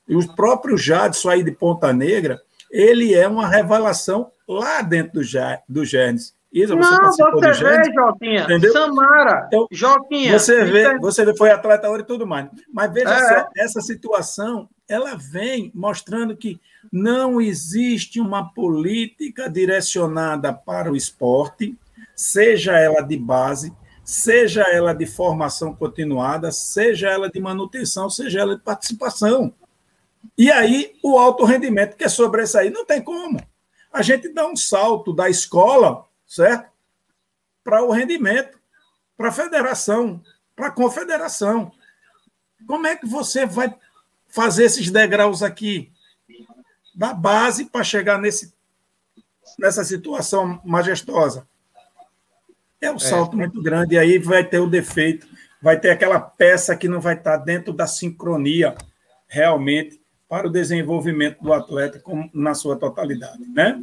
E 0.08 0.16
o 0.16 0.36
próprio 0.36 0.78
Jadson 0.78 1.30
aí 1.30 1.44
de 1.44 1.52
Ponta 1.52 1.94
Negra, 1.94 2.42
ele 2.70 3.14
é 3.14 3.28
uma 3.28 3.48
revelação 3.48 4.32
lá 4.48 4.82
dentro 4.82 5.22
do, 5.22 5.28
do 5.70 5.86
Gernes. 5.86 6.34
Isa, 6.54 6.76
você 6.76 6.92
não, 6.92 7.32
você 7.32 7.64
vê, 7.64 7.94
Joquinha. 7.94 8.44
Entendeu? 8.44 8.74
Samara, 8.74 9.46
então, 9.48 9.68
Joquinha. 9.72 10.38
Você 10.38 10.66
vê, 10.66 11.00
você 11.00 11.34
foi 11.38 11.50
atleta 11.50 11.90
hora 11.90 12.02
e 12.02 12.06
tudo 12.06 12.28
mais. 12.28 12.50
Mas 12.74 12.92
veja 12.92 13.10
é. 13.10 13.40
só, 13.40 13.50
essa 13.56 13.80
situação, 13.80 14.68
ela 14.88 15.16
vem 15.16 15.72
mostrando 15.74 16.36
que 16.36 16.60
não 16.92 17.40
existe 17.40 18.20
uma 18.20 18.54
política 18.54 19.50
direcionada 19.50 20.52
para 20.52 20.92
o 20.92 20.96
esporte, 20.96 21.78
seja 22.14 22.78
ela 22.78 23.02
de 23.02 23.16
base, 23.16 23.74
seja 24.12 24.64
ela 24.64 24.94
de 24.94 25.06
formação 25.06 25.74
continuada, 25.74 26.52
seja 26.52 27.10
ela 27.10 27.30
de 27.30 27.40
manutenção, 27.40 28.10
seja 28.10 28.42
ela 28.42 28.56
de 28.56 28.62
participação. 28.62 29.54
E 30.38 30.52
aí, 30.52 30.96
o 31.04 31.18
alto 31.18 31.46
rendimento 31.46 31.96
que 31.96 32.04
é 32.04 32.10
sobressair, 32.10 32.72
não 32.72 32.86
tem 32.86 33.02
como. 33.02 33.40
A 33.92 34.02
gente 34.02 34.30
dá 34.30 34.48
um 34.48 34.56
salto 34.56 35.14
da 35.14 35.30
escola 35.30 36.06
certo? 36.32 36.72
Para 37.62 37.84
o 37.84 37.92
rendimento, 37.92 38.58
para 39.18 39.28
a 39.28 39.34
federação, 39.34 40.24
para 40.56 40.68
a 40.68 40.72
confederação. 40.72 41.74
Como 42.66 42.88
é 42.88 42.96
que 42.96 43.06
você 43.06 43.46
vai 43.46 43.76
fazer 44.30 44.64
esses 44.64 44.90
degraus 44.90 45.44
aqui? 45.44 45.92
Da 46.96 47.14
base 47.14 47.66
para 47.66 47.84
chegar 47.84 48.18
nesse, 48.18 48.54
nessa 49.60 49.84
situação 49.84 50.62
majestosa. 50.64 51.46
É 52.82 52.92
um 52.92 52.96
é. 52.96 53.00
salto 53.00 53.34
é. 53.34 53.38
muito 53.38 53.62
grande, 53.62 53.96
e 53.96 53.98
aí 54.00 54.18
vai 54.18 54.44
ter 54.44 54.60
o 54.60 54.68
defeito, 54.68 55.28
vai 55.62 55.80
ter 55.80 55.92
aquela 55.92 56.20
peça 56.20 56.76
que 56.76 56.88
não 56.88 57.00
vai 57.00 57.16
estar 57.16 57.38
dentro 57.38 57.72
da 57.72 57.86
sincronia 57.86 58.76
realmente 59.28 60.02
para 60.28 60.48
o 60.48 60.52
desenvolvimento 60.52 61.42
do 61.42 61.54
atleta 61.54 62.02
na 62.34 62.54
sua 62.54 62.76
totalidade, 62.78 63.46
né? 63.54 63.82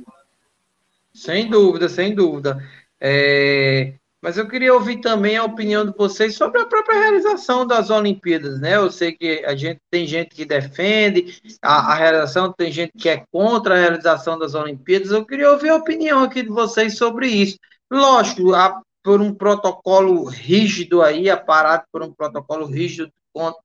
Sem 1.13 1.49
dúvida, 1.49 1.89
sem 1.89 2.15
dúvida. 2.15 2.63
É, 3.01 3.95
mas 4.21 4.37
eu 4.37 4.49
queria 4.49 4.75
ouvir 4.75 5.01
também 5.01 5.37
a 5.37 5.45
opinião 5.45 5.87
de 5.87 5.97
vocês 5.97 6.35
sobre 6.35 6.61
a 6.61 6.67
própria 6.67 6.99
realização 6.99 7.65
das 7.65 7.89
Olimpíadas, 7.89 8.61
né? 8.61 8.75
Eu 8.75 8.91
sei 8.91 9.13
que 9.13 9.45
a 9.45 9.55
gente 9.55 9.81
tem 9.91 10.07
gente 10.07 10.35
que 10.35 10.45
defende 10.45 11.41
a, 11.63 11.93
a 11.93 11.95
realização, 11.95 12.53
tem 12.53 12.73
gente 12.73 12.93
que 12.99 13.09
é 13.09 13.25
contra 13.31 13.77
a 13.77 13.79
realização 13.79 14.37
das 14.37 14.55
Olimpíadas. 14.55 15.13
Eu 15.13 15.25
queria 15.25 15.53
ouvir 15.53 15.69
a 15.69 15.77
opinião 15.77 16.23
aqui 16.25 16.43
de 16.43 16.49
vocês 16.49 16.97
sobre 16.97 17.29
isso. 17.29 17.59
Lógico, 17.91 18.55
a, 18.55 18.81
por 19.03 19.21
um 19.21 19.35
protocolo 19.35 20.25
rígido 20.25 21.03
aí, 21.03 21.31
aparado 21.31 21.85
por 21.91 22.03
um 22.03 22.13
protocolo 22.13 22.67
rígido 22.67 23.13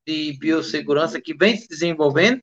de 0.06 0.36
biossegurança 0.38 1.20
que 1.20 1.34
vem 1.34 1.56
se 1.56 1.68
desenvolvendo, 1.68 2.40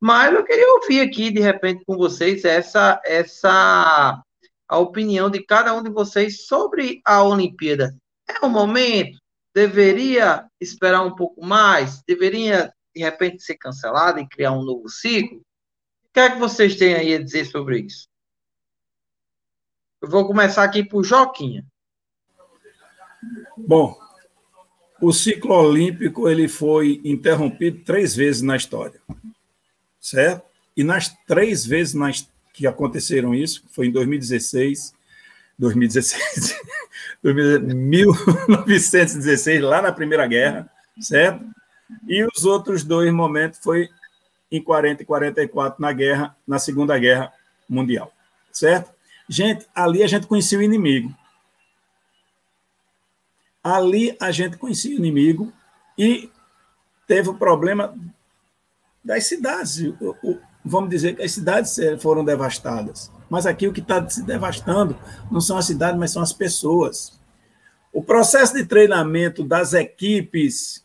mas 0.00 0.34
eu 0.34 0.44
queria 0.44 0.74
ouvir 0.74 1.00
aqui, 1.00 1.30
de 1.30 1.40
repente, 1.40 1.82
com 1.86 1.96
vocês 1.96 2.44
essa 2.44 3.00
essa 3.04 4.22
a 4.68 4.78
opinião 4.78 5.30
de 5.30 5.42
cada 5.42 5.74
um 5.74 5.82
de 5.82 5.90
vocês 5.90 6.46
sobre 6.46 7.00
a 7.04 7.22
Olimpíada. 7.22 7.96
É 8.28 8.44
o 8.44 8.50
momento? 8.50 9.18
Deveria 9.54 10.46
esperar 10.60 11.02
um 11.02 11.14
pouco 11.14 11.44
mais? 11.44 12.02
Deveria, 12.06 12.72
de 12.94 13.02
repente, 13.02 13.42
ser 13.42 13.56
cancelada 13.56 14.20
e 14.20 14.28
criar 14.28 14.52
um 14.52 14.62
novo 14.62 14.88
ciclo? 14.88 15.38
O 15.38 16.12
que 16.12 16.20
é 16.20 16.30
que 16.30 16.38
vocês 16.38 16.76
têm 16.76 16.94
aí 16.94 17.14
a 17.14 17.22
dizer 17.22 17.46
sobre 17.46 17.80
isso? 17.80 18.06
Eu 20.02 20.08
vou 20.08 20.26
começar 20.26 20.64
aqui 20.64 20.84
por 20.84 21.02
Joquinha. 21.04 21.64
Bom, 23.56 23.96
o 25.00 25.12
ciclo 25.12 25.54
olímpico 25.54 26.28
ele 26.28 26.48
foi 26.48 27.00
interrompido 27.04 27.84
três 27.84 28.16
vezes 28.16 28.42
na 28.42 28.56
história, 28.56 29.00
certo? 30.00 30.42
E 30.76 30.82
nas 30.82 31.14
três 31.26 31.64
vezes 31.66 31.94
na, 31.94 32.10
que 32.52 32.66
aconteceram 32.66 33.32
isso, 33.34 33.64
foi 33.70 33.86
em 33.88 33.90
2016, 33.90 34.94
2016, 35.58 36.56
1916, 37.22 39.62
lá 39.62 39.82
na 39.82 39.92
Primeira 39.92 40.26
Guerra, 40.26 40.70
certo? 41.00 41.44
E 42.08 42.24
os 42.24 42.44
outros 42.44 42.82
dois 42.82 43.12
momentos 43.12 43.60
foi 43.62 43.88
em 44.50 44.60
40 44.62 45.02
e 45.02 45.06
44 45.06 45.80
na 45.80 45.92
guerra, 45.92 46.36
na 46.46 46.58
Segunda 46.58 46.98
Guerra 46.98 47.32
Mundial, 47.68 48.12
certo? 48.52 48.92
Gente, 49.28 49.66
ali 49.74 50.02
a 50.02 50.06
gente 50.06 50.26
conhecia 50.26 50.58
o 50.58 50.62
inimigo. 50.62 51.14
Ali 53.64 54.14
a 54.20 54.30
gente 54.30 54.58
conhecia 54.58 54.94
o 54.94 54.98
inimigo 54.98 55.50
e 55.98 56.30
teve 57.06 57.30
o 57.30 57.34
problema 57.34 57.96
das 59.02 59.24
cidades. 59.26 59.82
Vamos 60.62 60.90
dizer 60.90 61.16
que 61.16 61.22
as 61.22 61.32
cidades 61.32 61.76
foram 62.00 62.22
devastadas. 62.22 63.10
Mas 63.30 63.46
aqui 63.46 63.66
o 63.66 63.72
que 63.72 63.80
está 63.80 64.06
se 64.08 64.22
devastando 64.22 64.96
não 65.30 65.40
são 65.40 65.56
as 65.56 65.64
cidades, 65.64 65.98
mas 65.98 66.10
são 66.10 66.22
as 66.22 66.32
pessoas. 66.32 67.18
O 67.92 68.02
processo 68.02 68.54
de 68.54 68.66
treinamento 68.66 69.42
das 69.42 69.72
equipes 69.72 70.84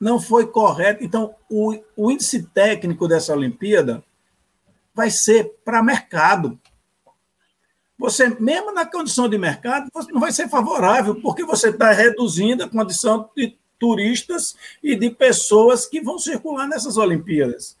não 0.00 0.20
foi 0.20 0.46
correto. 0.46 1.04
Então, 1.04 1.34
o, 1.48 1.78
o 1.96 2.10
índice 2.10 2.42
técnico 2.42 3.06
dessa 3.06 3.32
Olimpíada 3.32 4.02
vai 4.94 5.10
ser 5.10 5.54
para 5.64 5.82
mercado. 5.82 6.58
Você, 7.98 8.28
mesmo 8.40 8.72
na 8.72 8.84
condição 8.84 9.28
de 9.28 9.38
mercado, 9.38 9.88
não 10.10 10.20
vai 10.20 10.32
ser 10.32 10.48
favorável, 10.48 11.14
porque 11.20 11.44
você 11.44 11.68
está 11.68 11.92
reduzindo 11.92 12.64
a 12.64 12.68
condição 12.68 13.28
de 13.36 13.56
turistas 13.78 14.56
e 14.82 14.94
de 14.96 15.10
pessoas 15.10 15.86
que 15.86 16.00
vão 16.00 16.18
circular 16.18 16.66
nessas 16.68 16.96
Olimpíadas. 16.96 17.76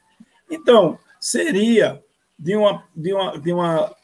Então, 0.50 0.98
seria 1.20 2.02
de 2.38 2.56
uma, 2.56 2.84
de 2.94 3.12
uma, 3.12 3.38
de 3.38 3.52
uma, 3.52 3.96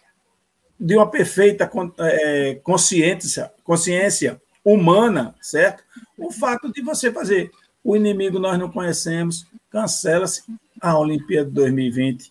de 0.78 0.96
uma 0.96 1.10
perfeita 1.10 1.70
é, 1.98 2.54
consciência, 2.62 3.52
consciência 3.64 4.40
humana, 4.64 5.34
certo? 5.40 5.82
O 6.16 6.30
fato 6.30 6.72
de 6.72 6.82
você 6.82 7.12
fazer 7.12 7.50
o 7.82 7.96
inimigo 7.96 8.38
nós 8.38 8.58
não 8.58 8.70
conhecemos, 8.70 9.46
cancela-se 9.70 10.42
a 10.80 10.98
Olimpíada 10.98 11.48
de 11.48 11.54
2020 11.54 12.30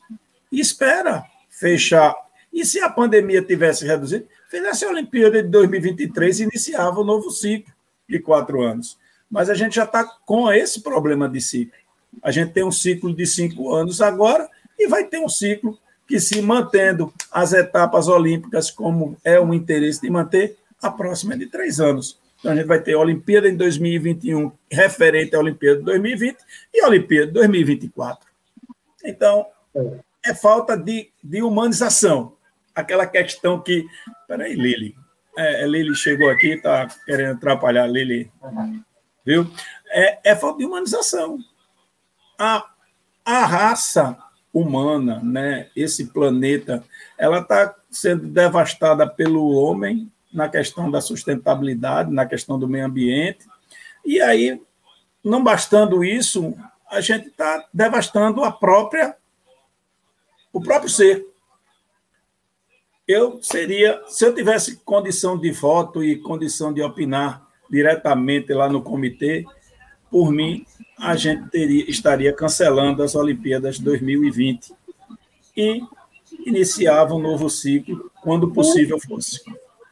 e 0.52 0.60
espera 0.60 1.26
fechar. 1.50 2.16
E 2.58 2.66
se 2.66 2.80
a 2.80 2.90
pandemia 2.90 3.40
tivesse 3.40 3.86
reduzido, 3.86 4.26
fizesse 4.50 4.84
a 4.84 4.90
Olimpíada 4.90 5.44
de 5.44 5.48
2023 5.48 6.40
e 6.40 6.44
iniciava 6.46 7.00
o 7.00 7.04
um 7.04 7.06
novo 7.06 7.30
ciclo 7.30 7.72
de 8.10 8.18
quatro 8.18 8.64
anos. 8.64 8.98
Mas 9.30 9.48
a 9.48 9.54
gente 9.54 9.76
já 9.76 9.84
está 9.84 10.04
com 10.04 10.52
esse 10.52 10.82
problema 10.82 11.30
de 11.30 11.40
ciclo. 11.40 11.78
A 12.20 12.32
gente 12.32 12.54
tem 12.54 12.64
um 12.64 12.72
ciclo 12.72 13.16
de 13.16 13.28
cinco 13.28 13.72
anos 13.72 14.02
agora 14.02 14.50
e 14.76 14.88
vai 14.88 15.04
ter 15.04 15.20
um 15.20 15.30
ciclo 15.30 15.78
que, 16.08 16.20
se 16.20 16.42
mantendo 16.42 17.14
as 17.32 17.54
etapas 17.54 18.08
olímpicas 18.08 18.72
como 18.72 19.16
é 19.24 19.40
o 19.40 19.54
interesse 19.54 20.02
de 20.02 20.10
manter, 20.10 20.58
a 20.82 20.90
próxima 20.90 21.36
é 21.36 21.38
de 21.38 21.46
três 21.46 21.80
anos. 21.80 22.20
Então, 22.40 22.54
a 22.54 22.56
gente 22.56 22.66
vai 22.66 22.82
ter 22.82 22.96
a 22.96 23.00
Olimpíada 23.00 23.48
em 23.48 23.56
2021, 23.56 24.52
referente 24.72 25.36
à 25.36 25.40
Olimpíada 25.40 25.78
de 25.78 25.86
2020, 25.86 26.38
e 26.74 26.82
a 26.82 26.88
Olimpíada 26.88 27.28
de 27.28 27.34
2024. 27.34 28.28
Então, 29.06 29.46
é 30.26 30.34
falta 30.34 30.76
de, 30.76 31.12
de 31.24 31.44
humanização. 31.44 32.36
Aquela 32.78 33.08
questão 33.08 33.60
que. 33.60 33.88
Peraí, 34.28 34.54
Lili. 34.54 34.96
É, 35.36 35.66
Lili 35.66 35.96
chegou 35.96 36.30
aqui, 36.30 36.50
está 36.50 36.88
querendo 37.08 37.38
atrapalhar, 37.38 37.88
Lili. 37.88 38.32
Viu? 39.26 39.52
É, 39.90 40.32
é 40.32 40.36
falta 40.36 40.60
de 40.60 40.66
humanização. 40.66 41.40
A, 42.38 42.64
a 43.26 43.46
raça 43.48 44.16
humana, 44.54 45.20
né? 45.24 45.72
Esse 45.76 46.06
planeta, 46.06 46.84
ela 47.18 47.40
está 47.40 47.74
sendo 47.90 48.28
devastada 48.28 49.08
pelo 49.10 49.56
homem 49.56 50.12
na 50.32 50.48
questão 50.48 50.92
da 50.92 51.02
sustentabilidade, 51.02 52.14
na 52.14 52.28
questão 52.28 52.60
do 52.60 52.68
meio 52.68 52.86
ambiente. 52.86 53.48
E 54.06 54.22
aí, 54.22 54.62
não 55.24 55.44
bastando 55.44 56.04
isso, 56.04 56.56
a 56.92 57.02
gente 57.02 57.30
está 57.30 57.68
devastando 57.74 58.44
a 58.44 58.52
própria 58.52 59.18
o 60.54 60.62
próprio 60.62 60.92
ser. 60.92 61.26
Eu 63.08 63.40
seria, 63.42 64.02
se 64.08 64.26
eu 64.26 64.36
tivesse 64.36 64.78
condição 64.84 65.38
de 65.38 65.52
voto 65.52 66.04
e 66.04 66.18
condição 66.18 66.74
de 66.74 66.82
opinar 66.82 67.48
diretamente 67.70 68.54
lá 68.54 68.68
no 68.68 68.82
comitê, 68.82 69.46
por 70.12 70.32
mim, 70.32 70.66
a 71.00 71.16
gente 71.16 71.50
teria, 71.50 71.90
estaria 71.90 72.34
cancelando 72.34 73.04
as 73.04 73.16
Olimpíadas 73.16 73.80
2020 73.80 74.74
e 75.56 75.82
iniciava 76.46 77.14
um 77.14 77.22
novo 77.22 77.50
ciclo 77.50 78.12
quando 78.22 78.52
possível 78.52 79.00
fosse. 79.00 79.42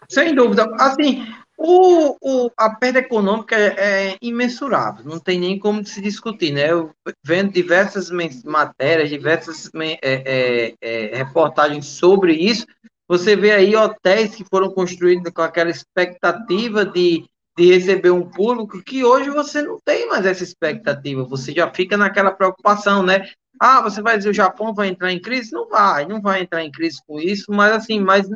Sem 0.09 0.35
dúvida. 0.35 0.69
Assim, 0.79 1.25
o, 1.57 2.17
o, 2.21 2.51
a 2.57 2.69
perda 2.69 2.99
econômica 2.99 3.55
é, 3.55 3.75
é, 3.77 4.17
imensurável, 4.21 5.05
não 5.05 5.19
tem 5.19 5.39
nem 5.39 5.57
como 5.57 5.85
se 5.85 6.01
discutir, 6.01 6.51
né? 6.51 6.71
Eu 6.71 6.91
vendo 7.23 7.51
diversas 7.51 8.09
matérias, 8.43 9.09
diversas 9.09 9.69
é, 9.73 9.97
é, 10.01 10.73
é, 10.81 11.17
reportagens 11.17 11.85
sobre 11.85 12.33
isso, 12.33 12.65
você 13.07 13.35
vê 13.35 13.51
aí 13.51 13.75
hotéis 13.75 14.35
que 14.35 14.45
foram 14.45 14.71
construídos 14.71 15.31
com 15.31 15.41
aquela 15.41 15.69
expectativa 15.69 16.85
de, 16.85 17.25
de 17.57 17.65
receber 17.73 18.11
um 18.11 18.29
público 18.29 18.81
que 18.83 19.03
hoje 19.03 19.29
você 19.29 19.61
não 19.61 19.77
tem 19.83 20.07
mais 20.07 20.25
essa 20.25 20.43
expectativa, 20.43 21.23
você 21.23 21.51
já 21.51 21.71
fica 21.71 21.95
naquela 21.97 22.31
preocupação, 22.31 23.03
né? 23.03 23.29
Ah, 23.59 23.81
você 23.81 24.01
vai 24.01 24.17
dizer 24.17 24.29
o 24.29 24.33
Japão 24.33 24.73
vai 24.73 24.89
entrar 24.89 25.11
em 25.11 25.21
crise? 25.21 25.51
Não 25.51 25.69
vai, 25.69 26.05
não 26.05 26.21
vai 26.21 26.41
entrar 26.41 26.63
em 26.63 26.71
crise 26.71 26.99
com 27.07 27.19
isso, 27.19 27.51
mas 27.51 27.71
assim, 27.71 27.99
mas 27.99 28.27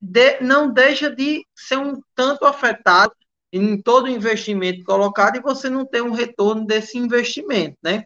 de, 0.00 0.40
não 0.40 0.70
deixa 0.70 1.10
de 1.10 1.44
ser 1.56 1.78
um 1.78 2.00
tanto 2.14 2.44
afetado 2.44 3.12
em 3.52 3.80
todo 3.80 4.08
investimento 4.08 4.84
colocado 4.84 5.36
e 5.36 5.40
você 5.40 5.70
não 5.70 5.86
tem 5.86 6.02
um 6.02 6.12
retorno 6.12 6.66
desse 6.66 6.98
investimento, 6.98 7.76
né? 7.82 8.04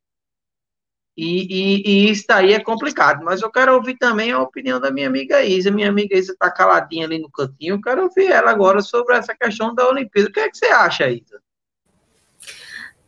E, 1.21 1.49
e, 1.51 1.83
e, 1.85 2.11
isso 2.11 2.27
aí 2.29 2.53
é 2.53 2.61
complicado. 2.61 3.25
Mas 3.25 3.43
eu 3.43 3.51
quero 3.51 3.75
ouvir 3.75 3.99
também 3.99 4.31
a 4.31 4.41
opinião 4.41 4.79
da 4.79 4.89
minha 4.89 5.09
amiga 5.09 5.43
Isa. 5.43 5.69
Minha 5.69 5.89
amiga 5.89 6.17
Isa 6.17 6.33
está 6.33 6.49
caladinha 6.49 7.07
ali 7.07 7.19
no 7.19 7.29
cantinho. 7.29 7.75
Eu 7.75 7.81
quero 7.81 8.05
ouvir 8.05 8.31
ela 8.31 8.53
agora 8.53 8.81
sobre 8.81 9.17
essa 9.17 9.35
questão 9.35 9.75
da 9.75 9.89
Olimpíada. 9.89 10.29
O 10.29 10.33
que 10.33 10.39
é 10.39 10.49
que 10.49 10.57
você 10.57 10.67
acha, 10.67 11.11
Isa? 11.11 11.43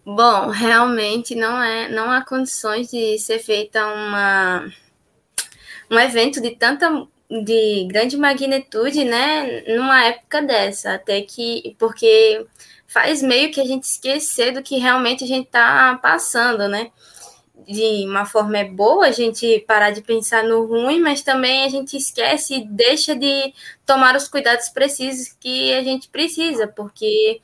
Bom, 0.05 0.49
realmente 0.49 1.37
não 1.37 1.63
é, 1.63 1.89
não 1.89 2.11
há 2.11 2.25
condições 2.25 2.91
de 2.91 3.17
ser 3.21 3.39
feita 3.39 3.87
uma 3.87 4.69
um 5.89 5.99
evento 5.99 6.41
de 6.41 6.51
tanta 6.57 7.07
de 7.31 7.87
grande 7.89 8.17
magnitude, 8.17 9.05
né, 9.05 9.63
numa 9.69 10.05
época 10.05 10.43
dessa, 10.43 10.95
até 10.95 11.21
que 11.23 11.77
porque 11.79 12.45
faz 12.89 13.23
meio 13.23 13.53
que 13.53 13.61
a 13.61 13.65
gente 13.65 13.85
esquecer 13.85 14.53
do 14.53 14.65
que 14.65 14.79
realmente 14.79 15.23
a 15.23 15.27
gente 15.29 15.47
está 15.47 15.97
passando, 16.03 16.67
né? 16.67 16.91
De 17.67 18.07
uma 18.07 18.27
forma 18.27 18.59
é 18.59 18.65
boa 18.65 19.07
a 19.07 19.13
gente 19.13 19.65
parar 19.67 19.91
de 19.91 20.03
pensar 20.03 20.45
no 20.45 20.67
ruim, 20.67 21.01
mas 21.01 21.23
também 21.23 21.65
a 21.65 21.69
gente 21.69 21.97
esquece 21.97 22.55
e 22.55 22.65
deixa 22.67 23.15
de 23.15 23.53
tomar 23.87 24.17
os 24.17 24.29
cuidados 24.29 24.69
precisos 24.69 25.35
que 25.39 25.73
a 25.75 25.83
gente 25.83 26.09
precisa, 26.09 26.67
porque 26.69 27.41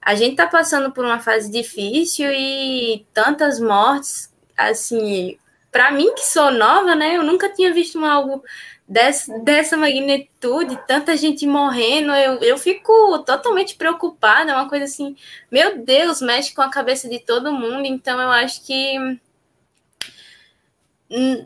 a 0.00 0.14
gente 0.14 0.32
está 0.32 0.46
passando 0.46 0.90
por 0.90 1.04
uma 1.04 1.20
fase 1.20 1.50
difícil 1.50 2.30
e 2.32 3.06
tantas 3.14 3.60
mortes, 3.60 4.32
assim, 4.56 5.38
para 5.70 5.92
mim 5.92 6.12
que 6.14 6.24
sou 6.24 6.50
nova, 6.50 6.94
né? 6.94 7.16
Eu 7.16 7.22
nunca 7.22 7.48
tinha 7.48 7.72
visto 7.72 8.04
algo 8.04 8.42
dessa, 8.86 9.38
dessa 9.38 9.76
magnitude, 9.76 10.78
tanta 10.86 11.16
gente 11.16 11.46
morrendo, 11.46 12.12
eu, 12.12 12.34
eu 12.40 12.58
fico 12.58 13.18
totalmente 13.20 13.74
preocupada, 13.76 14.52
é 14.52 14.54
uma 14.54 14.68
coisa 14.68 14.84
assim, 14.84 15.16
meu 15.50 15.78
Deus, 15.78 16.20
mexe 16.20 16.54
com 16.54 16.60
a 16.62 16.70
cabeça 16.70 17.08
de 17.08 17.18
todo 17.18 17.52
mundo, 17.52 17.86
então 17.86 18.20
eu 18.20 18.30
acho 18.30 18.64
que 18.66 19.18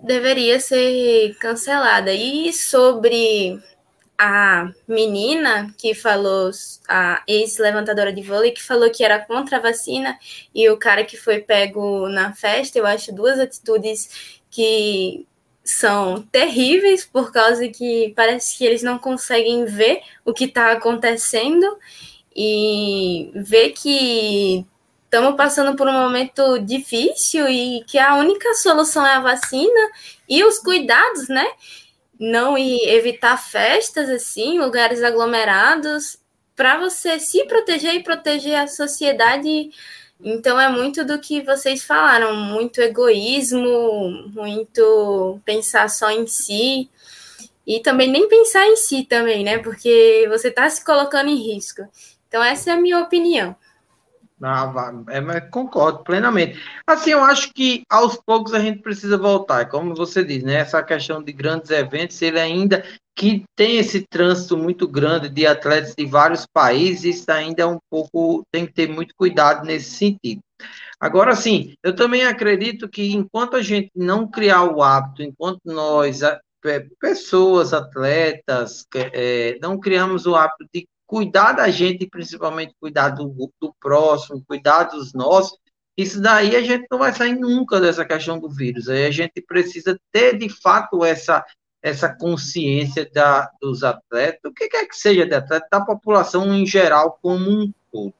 deveria 0.02 0.60
ser 0.60 1.34
cancelada. 1.38 2.12
E 2.12 2.52
sobre 2.52 3.60
a 4.18 4.70
menina 4.88 5.74
que 5.76 5.94
falou, 5.94 6.50
a 6.88 7.22
ex-levantadora 7.26 8.12
de 8.12 8.22
vôlei, 8.22 8.52
que 8.52 8.62
falou 8.62 8.90
que 8.90 9.04
era 9.04 9.18
contra 9.18 9.58
a 9.58 9.60
vacina, 9.60 10.18
e 10.54 10.68
o 10.70 10.78
cara 10.78 11.04
que 11.04 11.16
foi 11.16 11.40
pego 11.40 12.08
na 12.08 12.32
festa, 12.34 12.78
eu 12.78 12.86
acho 12.86 13.14
duas 13.14 13.38
atitudes 13.38 14.38
que 14.50 15.26
são 15.62 16.22
terríveis 16.22 17.04
por 17.04 17.32
causa 17.32 17.68
que 17.68 18.12
parece 18.16 18.56
que 18.56 18.64
eles 18.64 18.82
não 18.82 18.98
conseguem 18.98 19.64
ver 19.64 20.00
o 20.24 20.32
que 20.32 20.44
está 20.44 20.72
acontecendo 20.72 21.66
e 22.34 23.32
ver 23.34 23.70
que 23.70 24.64
estamos 25.16 25.34
passando 25.34 25.74
por 25.74 25.88
um 25.88 25.92
momento 25.92 26.58
difícil 26.58 27.48
e 27.48 27.82
que 27.86 27.98
a 27.98 28.16
única 28.16 28.52
solução 28.52 29.04
é 29.06 29.14
a 29.14 29.20
vacina 29.20 29.90
e 30.28 30.44
os 30.44 30.58
cuidados, 30.58 31.26
né? 31.28 31.46
Não 32.20 32.56
e 32.58 32.86
evitar 32.90 33.38
festas 33.38 34.10
assim, 34.10 34.58
lugares 34.58 35.02
aglomerados, 35.02 36.18
para 36.54 36.78
você 36.78 37.18
se 37.18 37.44
proteger 37.44 37.94
e 37.94 38.02
proteger 38.02 38.56
a 38.56 38.66
sociedade 38.66 39.70
então 40.18 40.58
é 40.58 40.68
muito 40.68 41.04
do 41.04 41.18
que 41.18 41.42
vocês 41.42 41.82
falaram, 41.82 42.34
muito 42.34 42.80
egoísmo, 42.80 44.30
muito 44.34 45.38
pensar 45.44 45.90
só 45.90 46.10
em 46.10 46.26
si 46.26 46.90
e 47.66 47.80
também 47.80 48.10
nem 48.10 48.26
pensar 48.28 48.66
em 48.66 48.76
si 48.76 49.04
também, 49.04 49.44
né? 49.44 49.58
Porque 49.58 50.26
você 50.28 50.48
está 50.48 50.68
se 50.70 50.82
colocando 50.84 51.28
em 51.28 51.36
risco. 51.36 51.82
Então 52.28 52.42
essa 52.42 52.70
é 52.70 52.72
a 52.74 52.80
minha 52.80 52.98
opinião. 52.98 53.54
É, 55.08 55.40
concordo 55.40 56.04
plenamente. 56.04 56.60
Assim, 56.86 57.10
eu 57.10 57.24
acho 57.24 57.52
que 57.54 57.82
aos 57.88 58.16
poucos 58.16 58.52
a 58.52 58.60
gente 58.60 58.82
precisa 58.82 59.16
voltar, 59.16 59.68
como 59.68 59.94
você 59.94 60.22
diz, 60.22 60.42
né? 60.42 60.56
Essa 60.56 60.82
questão 60.82 61.22
de 61.22 61.32
grandes 61.32 61.70
eventos, 61.70 62.20
ele 62.20 62.38
ainda 62.38 62.84
que 63.14 63.44
tem 63.56 63.78
esse 63.78 64.02
trânsito 64.02 64.58
muito 64.58 64.86
grande 64.86 65.30
de 65.30 65.46
atletas 65.46 65.94
de 65.96 66.04
vários 66.04 66.44
países, 66.44 67.26
ainda 67.28 67.62
é 67.62 67.66
um 67.66 67.78
pouco, 67.90 68.42
tem 68.52 68.66
que 68.66 68.74
ter 68.74 68.88
muito 68.88 69.14
cuidado 69.16 69.64
nesse 69.64 69.90
sentido. 69.90 70.40
Agora, 71.00 71.34
sim, 71.34 71.74
eu 71.82 71.94
também 71.94 72.24
acredito 72.24 72.88
que 72.88 73.12
enquanto 73.12 73.56
a 73.56 73.62
gente 73.62 73.90
não 73.94 74.28
criar 74.30 74.64
o 74.64 74.82
hábito, 74.82 75.22
enquanto 75.22 75.60
nós, 75.64 76.20
pessoas, 77.00 77.72
atletas, 77.72 78.86
é, 78.94 79.58
não 79.62 79.78
criamos 79.78 80.26
o 80.26 80.34
hábito 80.34 80.66
de 80.72 80.86
cuidar 81.06 81.52
da 81.52 81.68
gente, 81.70 82.06
principalmente 82.08 82.74
cuidar 82.80 83.10
do, 83.10 83.28
do 83.60 83.74
próximo, 83.80 84.44
cuidar 84.46 84.84
dos 84.84 85.12
nossos, 85.12 85.58
isso 85.96 86.20
daí 86.20 86.54
a 86.54 86.62
gente 86.62 86.86
não 86.90 86.98
vai 86.98 87.12
sair 87.12 87.34
nunca 87.34 87.80
dessa 87.80 88.04
questão 88.04 88.38
do 88.38 88.50
vírus. 88.50 88.88
Aí 88.88 89.06
a 89.06 89.10
gente 89.10 89.40
precisa 89.40 89.98
ter, 90.12 90.36
de 90.36 90.48
fato, 90.48 91.04
essa 91.04 91.44
essa 91.82 92.12
consciência 92.12 93.08
da, 93.12 93.48
dos 93.60 93.84
atletas, 93.84 94.40
o 94.44 94.52
que 94.52 94.68
quer 94.68 94.86
que 94.86 94.96
seja 94.96 95.24
de 95.24 95.34
atleta, 95.34 95.68
da 95.70 95.80
população 95.80 96.52
em 96.52 96.66
geral 96.66 97.16
como 97.22 97.48
um 97.48 97.72
todo. 97.92 98.12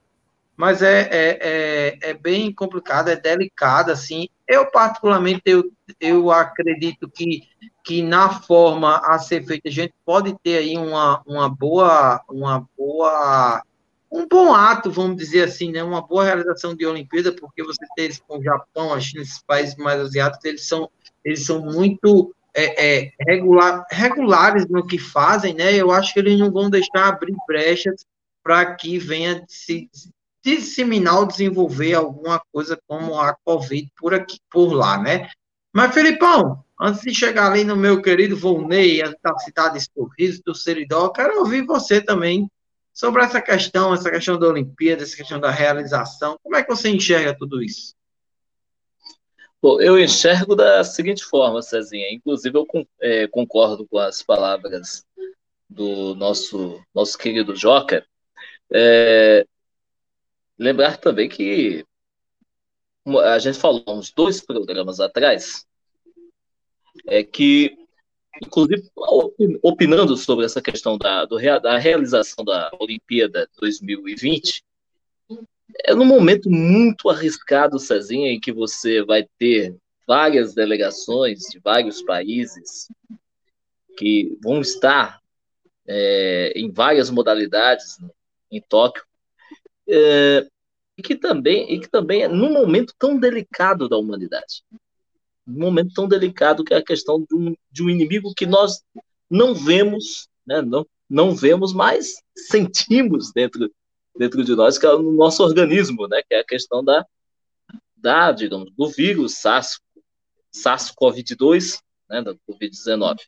Mas 0.57 0.80
é, 0.80 1.02
é, 1.02 1.38
é, 1.40 1.98
é, 2.11 2.14
bem 2.14 2.52
complicado, 2.52 3.09
é 3.09 3.16
delicado, 3.16 3.92
assim. 3.92 4.28
Eu, 4.48 4.70
particularmente, 4.70 5.42
eu, 5.44 5.70
eu 6.00 6.30
acredito 6.30 7.11
que, 7.11 7.42
que 7.84 8.02
na 8.02 8.30
forma 8.30 8.96
a 9.04 9.18
ser 9.18 9.44
feita, 9.44 9.68
a 9.68 9.72
gente 9.72 9.92
pode 10.04 10.34
ter 10.42 10.57
aí 10.59 10.78
uma, 10.78 11.22
uma 11.26 11.48
boa, 11.48 12.22
uma 12.28 12.66
boa, 12.76 13.62
um 14.11 14.26
bom 14.26 14.54
ato, 14.54 14.90
vamos 14.90 15.16
dizer 15.16 15.44
assim, 15.44 15.70
né? 15.70 15.82
Uma 15.82 16.00
boa 16.00 16.24
realização 16.24 16.74
de 16.74 16.86
Olimpíada, 16.86 17.32
porque 17.32 17.62
você 17.62 17.84
tem 17.94 18.09
com 18.26 18.38
o 18.38 18.42
Japão, 18.42 18.94
a 18.94 19.00
China, 19.00 19.22
esses 19.22 19.42
países 19.42 19.76
mais 19.76 20.00
asiáticos, 20.00 20.44
eles 20.46 20.66
são, 20.66 20.88
eles 21.22 21.44
são 21.44 21.61
muito 21.61 22.34
é, 22.54 23.02
é, 23.04 23.12
regular, 23.28 23.84
regulares 23.90 24.66
no 24.68 24.86
que 24.86 24.96
fazem, 24.96 25.52
né? 25.52 25.74
Eu 25.74 25.90
acho 25.90 26.14
que 26.14 26.20
eles 26.20 26.38
não 26.38 26.50
vão 26.50 26.70
deixar 26.70 27.09
abrir 27.09 27.36
brechas 27.46 28.07
para 28.42 28.74
que 28.74 28.98
venha 28.98 29.44
se 29.46 29.90
disseminar 30.47 31.18
ou 31.18 31.26
desenvolver 31.26 31.94
alguma 31.94 32.40
coisa 32.53 32.78
como 32.86 33.18
a 33.18 33.34
Covid 33.44 33.90
por 33.97 34.14
aqui, 34.14 34.38
por 34.49 34.72
lá, 34.72 34.97
né? 34.97 35.28
Mas, 35.72 35.92
Felipão, 35.92 36.64
antes 36.80 37.03
de 37.03 37.12
chegar 37.12 37.51
ali 37.51 37.64
no 37.64 37.74
meu 37.74 38.01
querido 38.01 38.36
Volney, 38.36 39.03
da 39.22 39.36
cidade 39.38 39.80
de 39.80 39.84
Sorriso, 39.92 40.40
do 40.47 40.55
Seridó, 40.55 41.09
quero 41.09 41.40
ouvir 41.40 41.66
você 41.66 42.01
também 42.01 42.49
sobre 42.94 43.24
essa 43.24 43.42
questão, 43.42 43.92
essa 43.92 44.09
questão 44.09 44.38
da 44.38 44.47
Olimpíada, 44.47 45.03
essa 45.03 45.16
questão 45.16 45.40
da 45.40 45.51
realização. 45.51 46.38
Como 46.40 46.55
é 46.55 46.62
que 46.62 46.68
você 46.68 46.88
enxerga 46.90 47.36
tudo 47.36 47.61
isso? 47.61 47.92
Bom, 49.61 49.80
eu 49.80 49.99
enxergo 49.99 50.55
da 50.55 50.84
seguinte 50.84 51.24
forma, 51.24 51.61
Cezinha. 51.61 52.12
Inclusive, 52.12 52.57
eu 52.57 52.66
é, 53.01 53.26
concordo 53.26 53.84
com 53.88 53.99
as 53.99 54.22
palavras 54.22 55.05
do 55.68 56.14
nosso, 56.14 56.80
nosso 56.94 57.18
querido 57.18 57.57
Joca. 57.57 58.07
É, 58.72 59.44
lembrar 60.59 60.96
também 60.98 61.28
que 61.28 61.84
a 63.24 63.38
gente 63.38 63.59
falou 63.59 63.84
uns 63.88 64.11
dois 64.11 64.40
programas 64.40 64.98
atrás 64.98 65.64
é 67.07 67.22
que, 67.22 67.76
inclusive, 68.42 68.90
opinando 69.62 70.16
sobre 70.16 70.44
essa 70.44 70.61
questão 70.61 70.98
da, 70.98 71.24
do, 71.24 71.38
da 71.61 71.78
realização 71.78 72.44
da 72.44 72.70
Olimpíada 72.80 73.48
2020, 73.61 74.64
é 75.84 75.94
num 75.94 76.04
momento 76.04 76.50
muito 76.50 77.09
arriscado, 77.09 77.78
Cezinha, 77.78 78.32
em 78.32 78.40
que 78.40 78.52
você 78.52 79.04
vai 79.04 79.28
ter 79.38 79.76
várias 80.07 80.54
delegações 80.54 81.40
de 81.50 81.59
vários 81.59 82.02
países 82.02 82.88
que 83.96 84.36
vão 84.42 84.61
estar 84.61 85.20
é, 85.86 86.52
em 86.57 86.70
várias 86.70 87.11
modalidades 87.11 87.98
né, 88.00 88.09
em 88.50 88.61
Tóquio, 88.61 89.04
é, 89.89 90.47
e 90.97 91.03
que 91.03 91.14
também 91.14 91.72
e 91.72 91.80
que 91.80 91.89
também 91.89 92.22
é 92.22 92.28
num 92.28 92.53
momento 92.53 92.95
tão 92.99 93.18
delicado 93.18 93.89
da 93.89 93.97
humanidade, 93.97 94.62
um 95.47 95.61
momento 95.61 95.93
tão 95.95 96.09
delicado 96.09 96.64
que 96.64 96.74
é 96.74 96.78
a 96.78 96.84
questão 96.84 97.20
de 97.20 97.34
um, 97.34 97.55
de 97.70 97.82
um 97.82 97.91
inimigo 97.91 98.34
que 98.34 98.47
nós 98.47 98.82
não 99.30 99.55
vemos, 99.55 100.28
né, 100.47 100.62
não 100.62 100.87
não 101.09 101.37
vemos, 101.37 101.72
mas 101.72 102.16
sentimos 102.34 103.32
dentro 103.32 103.70
dentro 104.18 104.43
de 104.43 104.57
nós, 104.57 104.78
que 104.78 104.87
é 104.87 104.93
o 104.93 105.12
nosso 105.12 105.43
organismo, 105.43 106.09
né, 106.09 106.22
que 106.26 106.34
é 106.34 106.41
a 106.41 106.45
questão 106.45 106.82
da 106.82 107.05
da 107.97 108.32
digamos 108.32 108.70
do 108.72 108.89
vírus 108.89 109.34
SARS 109.34 109.80
SARS-CoV-2, 110.53 111.78
né, 112.09 112.22
da 112.22 112.34
Covid-19. 112.49 113.18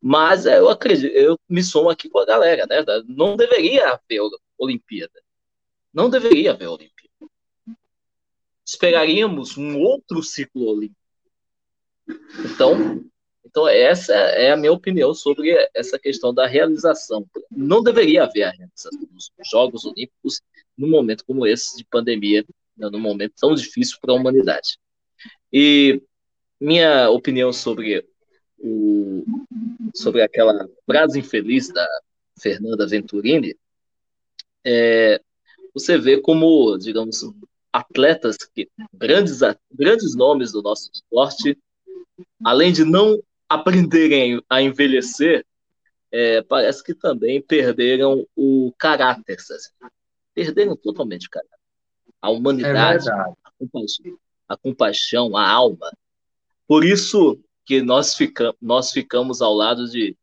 Mas 0.00 0.46
eu 0.46 0.68
acredito, 0.68 1.12
eu 1.12 1.38
me 1.48 1.62
somo 1.62 1.88
aqui 1.88 2.08
com 2.08 2.18
a 2.18 2.26
galera, 2.26 2.66
né? 2.66 2.84
Não 3.08 3.36
deveria 3.36 3.94
haver 3.94 4.20
Olimpíada. 4.58 5.22
Não 5.92 6.10
deveria 6.10 6.52
haver 6.52 6.68
Olimpíada. 6.68 6.96
Esperaríamos 8.64 9.56
um 9.56 9.78
outro 9.78 10.22
ciclo 10.22 10.66
olímpico. 10.66 11.00
Então, 12.44 13.04
então 13.44 13.68
essa 13.68 14.12
é 14.12 14.52
a 14.52 14.56
minha 14.56 14.72
opinião 14.72 15.14
sobre 15.14 15.54
essa 15.74 15.98
questão 15.98 16.34
da 16.34 16.46
realização. 16.46 17.26
Não 17.50 17.82
deveria 17.82 18.24
haver 18.24 18.42
a 18.44 18.50
realização 18.50 19.08
dos 19.10 19.30
Jogos 19.50 19.84
Olímpicos 19.84 20.42
num 20.76 20.88
momento 20.88 21.24
como 21.24 21.46
esse 21.46 21.76
de 21.76 21.84
pandemia, 21.84 22.44
né, 22.76 22.88
num 22.90 23.00
momento 23.00 23.34
tão 23.38 23.54
difícil 23.54 23.98
para 24.00 24.12
a 24.12 24.16
humanidade. 24.16 24.78
E 25.52 26.02
minha 26.60 27.08
opinião 27.10 27.52
sobre 27.52 28.06
o, 28.58 29.24
sobre 29.94 30.22
aquela 30.22 30.68
frase 30.84 31.18
infeliz 31.18 31.68
da 31.68 31.86
Fernanda 32.38 32.86
Venturini, 32.86 33.56
é, 34.66 35.20
você 35.72 35.96
vê 35.96 36.20
como, 36.20 36.76
digamos, 36.76 37.22
atletas 37.72 38.36
que 38.38 38.68
grandes 38.92 39.38
grandes 39.72 40.16
nomes 40.16 40.50
do 40.50 40.60
nosso 40.60 40.90
esporte, 40.92 41.56
além 42.44 42.72
de 42.72 42.84
não 42.84 43.22
aprenderem 43.48 44.42
a 44.50 44.60
envelhecer, 44.60 45.46
é, 46.10 46.42
parece 46.42 46.82
que 46.82 46.94
também 46.94 47.40
perderam 47.40 48.26
o 48.34 48.72
caráter, 48.76 49.36
assim. 49.38 49.70
perderam 50.34 50.74
totalmente 50.74 51.28
o 51.28 51.30
caráter, 51.30 51.58
a 52.20 52.30
humanidade, 52.30 53.08
é 53.08 53.12
a, 53.12 53.34
compaixão, 53.56 54.18
a 54.48 54.56
compaixão, 54.56 55.36
a 55.36 55.48
alma. 55.48 55.92
Por 56.66 56.84
isso 56.84 57.38
que 57.64 57.82
nós, 57.82 58.16
fica, 58.16 58.52
nós 58.60 58.90
ficamos 58.90 59.40
ao 59.40 59.54
lado 59.54 59.88
de, 59.88 60.16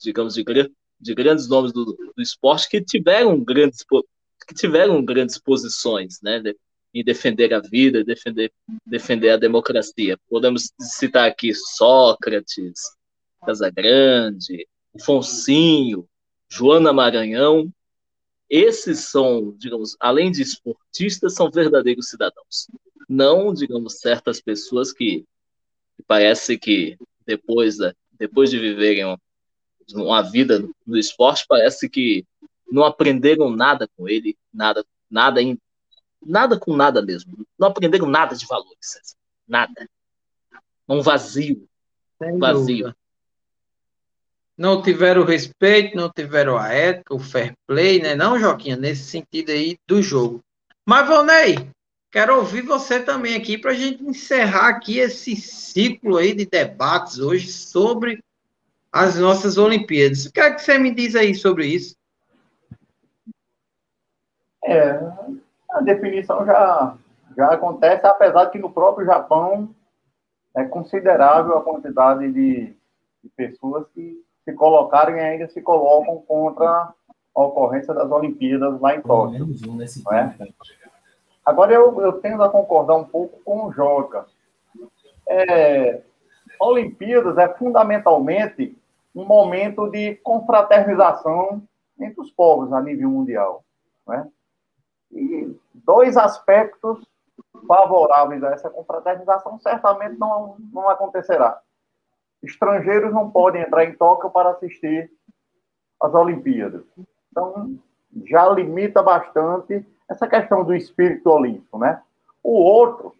digamos, 0.00 0.34
de, 0.34 0.42
de 1.04 1.14
grandes 1.14 1.46
nomes 1.46 1.70
do, 1.70 1.84
do 1.84 2.22
esporte 2.22 2.68
que 2.68 2.80
tiveram 2.80 3.38
grandes, 3.38 3.84
que 4.48 4.54
tiveram 4.54 5.04
grandes 5.04 5.38
posições, 5.38 6.18
né, 6.22 6.40
de, 6.40 6.56
em 6.94 7.04
defender 7.04 7.52
a 7.52 7.60
vida, 7.60 8.02
defender, 8.02 8.50
defender 8.86 9.30
a 9.30 9.36
democracia. 9.36 10.18
Podemos 10.30 10.72
citar 10.80 11.28
aqui 11.28 11.52
Sócrates, 11.54 12.80
Casagrande, 13.44 14.66
Foncinho, 15.04 16.08
Joana 16.48 16.92
Maranhão. 16.92 17.70
Esses 18.48 19.10
são, 19.10 19.54
digamos, 19.58 19.96
além 20.00 20.32
de 20.32 20.40
esportistas, 20.40 21.34
são 21.34 21.50
verdadeiros 21.50 22.08
cidadãos. 22.08 22.68
Não, 23.06 23.52
digamos, 23.52 23.98
certas 23.98 24.40
pessoas 24.40 24.90
que 24.90 25.26
parece 26.06 26.56
que 26.56 26.96
depois, 27.26 27.76
da, 27.76 27.94
depois 28.18 28.50
de 28.50 28.58
viverem 28.58 29.04
uma 29.92 30.22
vida 30.22 30.66
no 30.86 30.96
esporte, 30.96 31.44
parece 31.48 31.88
que 31.88 32.24
não 32.70 32.84
aprenderam 32.84 33.50
nada 33.50 33.88
com 33.96 34.08
ele, 34.08 34.36
nada, 34.52 34.84
nada, 35.10 35.40
nada 36.24 36.58
com 36.58 36.74
nada 36.74 37.02
mesmo. 37.02 37.46
Não 37.58 37.68
aprenderam 37.68 38.06
nada 38.06 38.34
de 38.34 38.46
valores, 38.46 39.16
nada. 39.46 39.88
Um 40.88 41.00
vazio, 41.02 41.66
Sem 42.18 42.38
vazio. 42.38 42.66
Dúvida. 42.66 42.96
Não 44.56 44.80
tiveram 44.80 45.24
respeito, 45.24 45.96
não 45.96 46.08
tiveram 46.08 46.56
a 46.56 46.72
ética, 46.72 47.14
o 47.14 47.18
fair 47.18 47.54
play, 47.66 48.00
né? 48.00 48.14
Não, 48.14 48.38
Joquinha, 48.38 48.76
nesse 48.76 49.02
sentido 49.04 49.50
aí 49.50 49.76
do 49.86 50.00
jogo. 50.00 50.40
Mas, 50.86 51.08
Valnei, 51.08 51.56
Quero 52.14 52.36
ouvir 52.36 52.62
você 52.62 53.00
também 53.00 53.34
aqui 53.34 53.58
para 53.58 53.72
a 53.72 53.74
gente 53.74 54.04
encerrar 54.04 54.68
aqui 54.68 55.00
esse 55.00 55.34
ciclo 55.34 56.16
aí 56.16 56.32
de 56.32 56.46
debates 56.46 57.18
hoje 57.18 57.50
sobre 57.50 58.22
as 58.94 59.18
nossas 59.18 59.58
Olimpíadas. 59.58 60.24
O 60.24 60.32
que 60.32 60.38
é 60.38 60.52
que 60.52 60.62
você 60.62 60.78
me 60.78 60.94
diz 60.94 61.16
aí 61.16 61.34
sobre 61.34 61.66
isso? 61.66 61.96
É, 64.64 65.00
a 65.72 65.80
definição 65.80 66.46
já, 66.46 66.96
já 67.36 67.52
acontece, 67.52 68.06
apesar 68.06 68.44
de 68.44 68.52
que 68.52 68.58
no 68.60 68.70
próprio 68.70 69.04
Japão 69.04 69.74
é 70.56 70.64
considerável 70.64 71.58
a 71.58 71.64
quantidade 71.64 72.30
de, 72.32 72.66
de 73.22 73.28
pessoas 73.36 73.84
que 73.92 74.22
se 74.44 74.52
colocaram 74.52 75.16
e 75.16 75.20
ainda 75.20 75.48
se 75.48 75.60
colocam 75.60 76.22
contra 76.28 76.94
a 77.34 77.42
ocorrência 77.42 77.92
das 77.92 78.08
Olimpíadas 78.08 78.80
lá 78.80 78.94
em 78.94 79.02
Tóquio. 79.02 79.44
É? 80.12 80.48
Agora, 81.44 81.74
eu, 81.74 82.00
eu 82.00 82.12
tendo 82.20 82.44
a 82.44 82.48
concordar 82.48 82.94
um 82.94 83.04
pouco 83.04 83.40
com 83.44 83.66
o 83.66 83.72
Joca. 83.72 84.26
É, 85.26 86.00
Olimpíadas 86.60 87.36
é 87.38 87.48
fundamentalmente 87.54 88.78
um 89.14 89.24
momento 89.24 89.88
de 89.90 90.16
confraternização 90.16 91.62
entre 91.98 92.20
os 92.20 92.30
povos 92.30 92.72
a 92.72 92.80
nível 92.80 93.08
mundial. 93.10 93.64
Né? 94.06 94.28
E 95.12 95.56
dois 95.72 96.16
aspectos 96.16 97.06
favoráveis 97.66 98.42
a 98.42 98.50
essa 98.50 98.68
confraternização 98.68 99.58
certamente 99.60 100.18
não, 100.18 100.56
não 100.72 100.88
acontecerá. 100.88 101.60
Estrangeiros 102.42 103.12
não 103.12 103.30
podem 103.30 103.62
entrar 103.62 103.84
em 103.84 103.94
Tóquio 103.94 104.30
para 104.30 104.50
assistir 104.50 105.10
às 106.00 106.12
Olimpíadas. 106.12 106.82
Então, 107.30 107.78
já 108.26 108.48
limita 108.48 109.02
bastante 109.02 109.86
essa 110.08 110.26
questão 110.26 110.62
do 110.62 110.74
espírito 110.74 111.30
olímpico, 111.30 111.78
né? 111.78 112.02
O 112.42 112.52
outro 112.52 113.14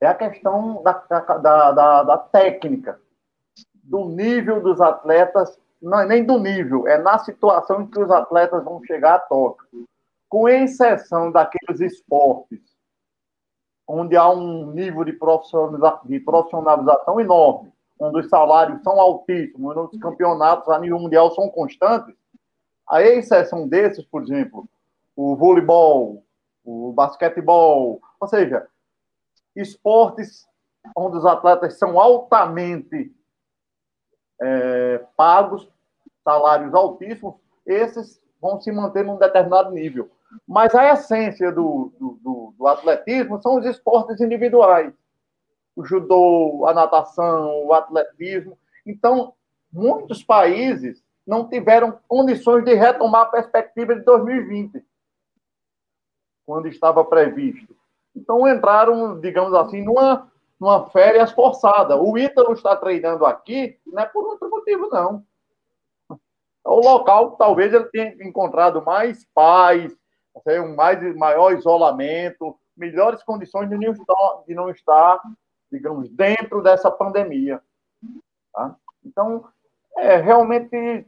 é 0.00 0.06
a 0.06 0.14
questão 0.14 0.82
da, 0.82 0.92
da, 0.92 1.72
da, 1.72 2.02
da 2.02 2.18
técnica, 2.18 3.00
do 3.88 4.04
nível 4.04 4.60
dos 4.60 4.80
atletas, 4.80 5.58
não 5.80 6.00
é 6.00 6.06
nem 6.06 6.24
do 6.24 6.38
nível, 6.38 6.86
é 6.86 6.98
na 6.98 7.18
situação 7.18 7.82
em 7.82 7.86
que 7.86 7.98
os 7.98 8.10
atletas 8.10 8.62
vão 8.64 8.82
chegar 8.84 9.14
a 9.14 9.18
Tóquio. 9.18 9.86
Com 10.28 10.48
exceção 10.48 11.32
daqueles 11.32 11.80
esportes 11.80 12.60
onde 13.86 14.14
há 14.14 14.28
um 14.28 14.70
nível 14.72 15.02
de, 15.02 15.14
profissionalização, 15.14 16.00
de 16.04 16.20
profissionalização 16.20 17.18
enorme, 17.18 17.72
onde 17.98 18.20
os 18.20 18.28
salários 18.28 18.82
são 18.82 19.00
altíssimos, 19.00 19.74
onde 19.74 19.96
os 19.96 20.02
campeonatos 20.02 20.68
a 20.68 20.78
nível 20.78 20.98
mundial 20.98 21.34
são 21.34 21.48
constantes, 21.48 22.14
a 22.86 23.00
exceção 23.02 23.66
desses, 23.66 24.04
por 24.04 24.22
exemplo, 24.22 24.68
o 25.16 25.34
voleibol, 25.34 26.22
o 26.62 26.92
basquetebol, 26.92 28.00
ou 28.20 28.28
seja, 28.28 28.66
esportes 29.56 30.46
onde 30.94 31.16
os 31.16 31.24
atletas 31.24 31.78
são 31.78 31.98
altamente 31.98 33.10
é, 34.40 35.04
pagos, 35.16 35.68
salários 36.24 36.74
altíssimos, 36.74 37.34
esses 37.66 38.20
vão 38.40 38.60
se 38.60 38.70
manter 38.70 39.04
num 39.04 39.16
determinado 39.16 39.70
nível. 39.70 40.10
Mas 40.46 40.74
a 40.74 40.92
essência 40.92 41.50
do, 41.50 41.92
do, 41.98 42.54
do 42.56 42.66
atletismo 42.66 43.40
são 43.40 43.58
os 43.58 43.66
esportes 43.66 44.20
individuais. 44.20 44.92
O 45.74 45.84
judô, 45.84 46.66
a 46.66 46.74
natação, 46.74 47.66
o 47.66 47.72
atletismo. 47.72 48.58
Então, 48.86 49.32
muitos 49.72 50.22
países 50.22 51.02
não 51.26 51.48
tiveram 51.48 51.98
condições 52.08 52.64
de 52.64 52.74
retomar 52.74 53.22
a 53.22 53.26
perspectiva 53.26 53.94
de 53.94 54.02
2020 54.02 54.82
quando 56.46 56.66
estava 56.68 57.04
previsto. 57.04 57.76
Então 58.16 58.48
entraram, 58.48 59.20
digamos 59.20 59.52
assim, 59.52 59.82
numa, 59.82 60.32
numa 60.60 60.88
férias 60.90 61.30
forçada. 61.32 61.96
O 61.96 62.16
Ítalo 62.18 62.52
está 62.52 62.76
treinando 62.76 63.24
aqui, 63.24 63.78
não 63.86 64.02
é 64.02 64.06
por 64.06 64.24
outro 64.24 64.50
motivo, 64.50 64.88
não. 64.90 65.24
O 66.64 66.80
local, 66.80 67.32
talvez 67.32 67.72
ele 67.72 67.84
tenha 67.86 68.14
encontrado 68.26 68.82
mais 68.82 69.24
paz, 69.34 69.96
um 70.46 70.74
mais, 70.74 71.16
maior 71.16 71.52
isolamento, 71.52 72.58
melhores 72.76 73.22
condições 73.22 73.68
de 73.68 73.76
não 73.76 73.92
estar, 73.92 74.42
de 74.46 74.54
não 74.54 74.70
estar 74.70 75.20
digamos, 75.70 76.08
dentro 76.10 76.62
dessa 76.62 76.90
pandemia. 76.90 77.60
Tá? 78.52 78.74
Então, 79.04 79.44
é, 79.96 80.16
realmente 80.16 81.06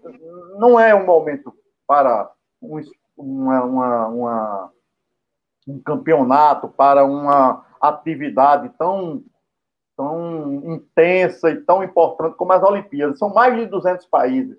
não 0.58 0.78
é 0.78 0.94
um 0.94 1.04
momento 1.04 1.54
para 1.86 2.30
um, 2.60 2.80
uma, 3.16 3.64
uma, 3.64 4.08
uma 4.08 4.72
um 5.66 5.80
campeonato, 5.80 6.68
para 6.68 7.04
uma 7.04 7.64
atividade 7.80 8.70
tão, 8.78 9.22
tão 10.00 10.54
intensa 10.72 11.50
e 11.50 11.60
tão 11.60 11.84
importante 11.84 12.34
como 12.34 12.50
as 12.54 12.62
Olimpíadas. 12.62 13.18
São 13.18 13.28
mais 13.28 13.54
de 13.54 13.66
200 13.66 14.06
países. 14.06 14.56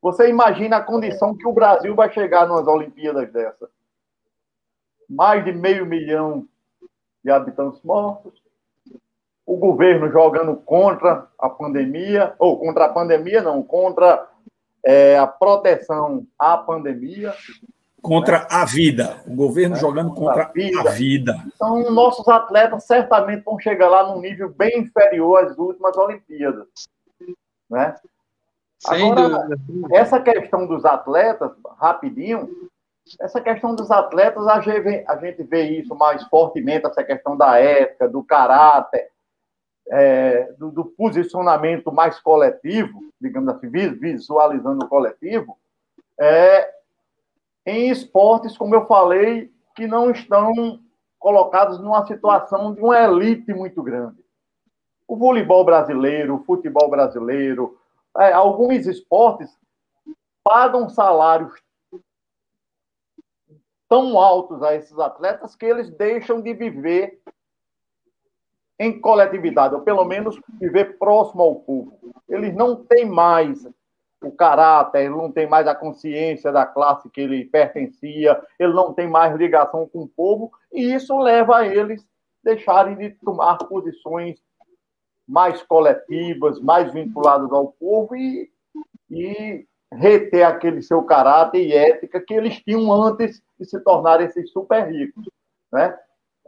Você 0.00 0.28
imagina 0.28 0.78
a 0.78 0.82
condição 0.82 1.36
que 1.36 1.46
o 1.46 1.52
Brasil 1.52 1.94
vai 1.94 2.12
chegar 2.12 2.48
nas 2.48 2.66
Olimpíadas 2.66 3.32
dessa. 3.32 3.70
Mais 5.08 5.44
de 5.44 5.52
meio 5.52 5.86
milhão 5.86 6.44
de 7.24 7.30
habitantes 7.30 7.80
mortos, 7.84 8.42
o 9.46 9.56
governo 9.56 10.10
jogando 10.10 10.56
contra 10.56 11.28
a 11.38 11.48
pandemia, 11.48 12.34
ou 12.36 12.58
contra 12.58 12.86
a 12.86 12.88
pandemia, 12.88 13.42
não, 13.42 13.62
contra 13.62 14.28
é, 14.84 15.16
a 15.16 15.26
proteção 15.26 16.26
à 16.36 16.58
pandemia. 16.58 17.32
Contra 18.02 18.40
né? 18.40 18.46
a 18.50 18.64
vida. 18.64 19.22
O 19.26 19.34
governo 19.34 19.76
é, 19.76 19.78
jogando 19.78 20.12
contra 20.12 20.44
a 20.44 20.48
vida. 20.52 20.80
a 20.80 20.92
vida. 20.92 21.36
Então, 21.54 21.90
nossos 21.92 22.26
atletas 22.26 22.84
certamente 22.84 23.44
vão 23.44 23.58
chegar 23.58 23.88
lá 23.88 24.12
num 24.12 24.20
nível 24.20 24.48
bem 24.48 24.80
inferior 24.80 25.44
às 25.44 25.56
últimas 25.56 25.96
Olimpíadas. 25.96 26.66
Né? 27.70 27.94
Sem 28.80 29.12
Agora, 29.12 29.46
dúvida. 29.56 29.96
essa 29.96 30.20
questão 30.20 30.66
dos 30.66 30.84
atletas, 30.84 31.52
rapidinho, 31.78 32.50
essa 33.20 33.40
questão 33.40 33.74
dos 33.74 33.90
atletas, 33.90 34.46
a 34.46 34.60
gente, 34.60 35.04
a 35.06 35.16
gente 35.16 35.42
vê 35.44 35.62
isso 35.78 35.94
mais 35.94 36.24
fortemente, 36.24 36.86
essa 36.86 37.04
questão 37.04 37.36
da 37.36 37.58
ética, 37.58 38.08
do 38.08 38.22
caráter, 38.24 39.08
é, 39.88 40.52
do, 40.58 40.70
do, 40.70 40.84
posicionamento 40.84 41.92
mais 41.92 42.18
coletivo, 42.20 43.00
digamos 43.20 43.48
assim, 43.54 43.68
visualizando 43.68 44.84
o 44.84 44.88
coletivo, 44.88 45.56
é, 46.18 46.68
em 47.64 47.90
esportes, 47.90 48.56
como 48.56 48.74
eu 48.74 48.86
falei, 48.86 49.52
que 49.74 49.86
não 49.86 50.10
estão 50.10 50.80
colocados 51.18 51.78
numa 51.78 52.04
situação 52.06 52.74
de 52.74 52.80
uma 52.80 52.98
elite 52.98 53.54
muito 53.54 53.82
grande. 53.82 54.22
O 55.06 55.16
voleibol 55.16 55.64
brasileiro, 55.64 56.36
o 56.36 56.44
futebol 56.44 56.90
brasileiro, 56.90 57.78
é, 58.18 58.32
alguns 58.32 58.86
esportes 58.86 59.56
pagam 60.42 60.88
salários 60.88 61.52
tão 63.88 64.18
altos 64.18 64.62
a 64.62 64.74
esses 64.74 64.98
atletas 64.98 65.54
que 65.54 65.66
eles 65.66 65.90
deixam 65.90 66.40
de 66.40 66.54
viver 66.54 67.20
em 68.78 69.00
coletividade, 69.00 69.74
ou 69.74 69.82
pelo 69.82 70.04
menos 70.04 70.40
viver 70.58 70.98
próximo 70.98 71.42
ao 71.42 71.56
povo. 71.56 71.96
Eles 72.28 72.54
não 72.54 72.74
têm 72.74 73.04
mais 73.04 73.68
o 74.22 74.32
caráter, 74.32 75.00
ele 75.00 75.10
não 75.10 75.30
tem 75.30 75.48
mais 75.48 75.66
a 75.66 75.74
consciência 75.74 76.52
da 76.52 76.64
classe 76.64 77.08
que 77.10 77.20
ele 77.20 77.44
pertencia, 77.44 78.40
ele 78.58 78.72
não 78.72 78.92
tem 78.92 79.08
mais 79.08 79.34
ligação 79.36 79.88
com 79.88 80.02
o 80.02 80.08
povo, 80.08 80.52
e 80.72 80.94
isso 80.94 81.18
leva 81.18 81.58
a 81.58 81.66
eles 81.66 82.06
deixarem 82.42 82.96
de 82.96 83.10
tomar 83.10 83.58
posições 83.58 84.40
mais 85.28 85.62
coletivas, 85.62 86.60
mais 86.60 86.92
vinculadas 86.92 87.52
ao 87.52 87.68
povo 87.68 88.16
e, 88.16 88.50
e 89.10 89.66
reter 89.92 90.42
aquele 90.42 90.82
seu 90.82 91.02
caráter 91.02 91.60
e 91.60 91.72
ética 91.72 92.20
que 92.20 92.34
eles 92.34 92.60
tinham 92.62 92.92
antes 92.92 93.42
de 93.58 93.64
se 93.64 93.78
tornarem 93.80 94.26
esses 94.26 94.50
super 94.50 94.90
ricos. 94.90 95.24
Né? 95.72 95.96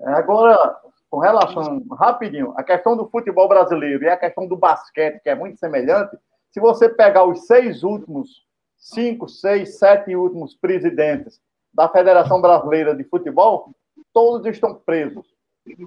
Agora, 0.00 0.76
com 1.10 1.18
relação, 1.18 1.84
rapidinho, 1.92 2.52
a 2.56 2.62
questão 2.62 2.96
do 2.96 3.08
futebol 3.08 3.48
brasileiro 3.48 4.04
e 4.04 4.08
a 4.08 4.16
questão 4.16 4.48
do 4.48 4.56
basquete, 4.56 5.20
que 5.22 5.28
é 5.28 5.34
muito 5.34 5.58
semelhante, 5.58 6.16
se 6.54 6.60
você 6.60 6.88
pegar 6.88 7.24
os 7.24 7.48
seis 7.48 7.82
últimos, 7.82 8.44
cinco, 8.76 9.28
seis, 9.28 9.76
sete 9.76 10.14
últimos 10.14 10.54
presidentes 10.54 11.40
da 11.74 11.88
Federação 11.88 12.40
Brasileira 12.40 12.94
de 12.94 13.02
Futebol, 13.02 13.74
todos 14.12 14.46
estão 14.46 14.72
presos 14.72 15.26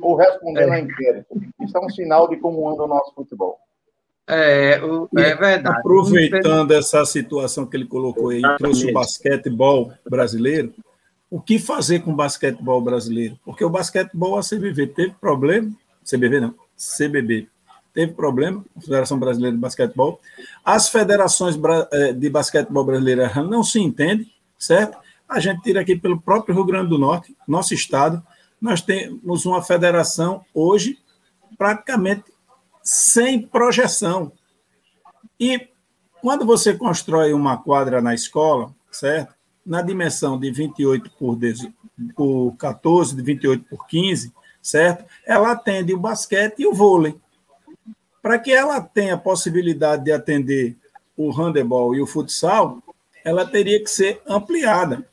ou 0.02 0.16
respondendo 0.18 0.74
é. 0.74 0.76
a 0.76 0.80
inquérito. 0.82 1.42
Isso 1.62 1.78
é 1.78 1.80
um 1.80 1.90
sinal 1.90 2.28
de 2.28 2.36
como 2.36 2.70
anda 2.70 2.84
o 2.84 2.88
nosso 2.88 3.14
futebol. 3.16 3.58
É, 4.28 4.84
o, 4.84 5.08
é 5.18 5.36
verdade. 5.36 5.80
Aproveitando 5.80 6.74
essa 6.74 7.06
situação 7.06 7.66
que 7.66 7.78
ele 7.78 7.88
colocou 7.88 8.32
aí, 8.32 8.42
trouxe 8.58 8.90
o 8.90 8.94
basquetebol 8.94 9.94
brasileiro, 10.10 10.74
o 11.32 11.40
que 11.40 11.60
fazer 11.60 12.02
com 12.02 12.12
o 12.12 12.16
basquetebol 12.16 12.82
brasileiro? 12.82 13.40
Porque 13.46 13.64
o 13.64 13.70
basquetebol, 13.70 14.38
a 14.38 14.42
CBV 14.42 14.88
teve 14.88 15.14
problema, 15.14 15.72
CBV 16.04 16.42
não, 16.42 16.56
CBB, 16.76 17.48
teve 17.98 18.14
problema, 18.14 18.64
a 18.76 18.80
Federação 18.80 19.18
Brasileira 19.18 19.56
de 19.56 19.60
Basquetebol. 19.60 20.22
As 20.64 20.88
federações 20.88 21.58
eh, 21.92 22.14
de 22.14 22.30
basquetebol 22.30 22.84
brasileiras 22.84 23.36
não 23.38 23.64
se 23.64 23.80
entendem, 23.80 24.32
certo? 24.56 25.00
A 25.28 25.40
gente 25.40 25.64
tira 25.64 25.82
aqui 25.82 25.96
pelo 25.96 26.22
próprio 26.22 26.54
Rio 26.54 26.64
Grande 26.64 26.90
do 26.90 27.00
Norte, 27.00 27.36
nosso 27.48 27.74
estado, 27.74 28.24
nós 28.62 28.82
temos 28.82 29.48
uma 29.48 29.64
federação 29.64 30.46
hoje 30.54 31.00
praticamente 31.58 32.26
sem 32.84 33.42
projeção. 33.42 34.32
E 35.40 35.68
quando 36.22 36.46
você 36.46 36.76
constrói 36.76 37.34
uma 37.34 37.58
quadra 37.58 38.00
na 38.00 38.14
escola, 38.14 38.76
certo? 38.92 39.34
na 39.66 39.82
dimensão 39.82 40.40
de 40.40 40.52
28 40.52 41.10
por, 41.18 41.36
10, 41.36 41.68
por 42.16 42.56
14, 42.58 43.16
de 43.16 43.24
28 43.24 43.66
por 43.68 43.88
15, 43.88 44.32
certo? 44.62 45.04
Ela 45.26 45.54
atende 45.54 45.96
o 45.96 46.00
basquete 46.00 46.60
e 46.60 46.68
o 46.68 46.76
vôlei. 46.76 47.16
Para 48.28 48.40
que 48.40 48.52
ela 48.52 48.82
tenha 48.82 49.14
a 49.14 49.18
possibilidade 49.18 50.04
de 50.04 50.12
atender 50.12 50.76
o 51.16 51.32
handebol 51.32 51.96
e 51.96 52.02
o 52.02 52.06
futsal, 52.06 52.84
ela 53.24 53.46
teria 53.46 53.82
que 53.82 53.90
ser 53.90 54.22
ampliada. 54.28 55.08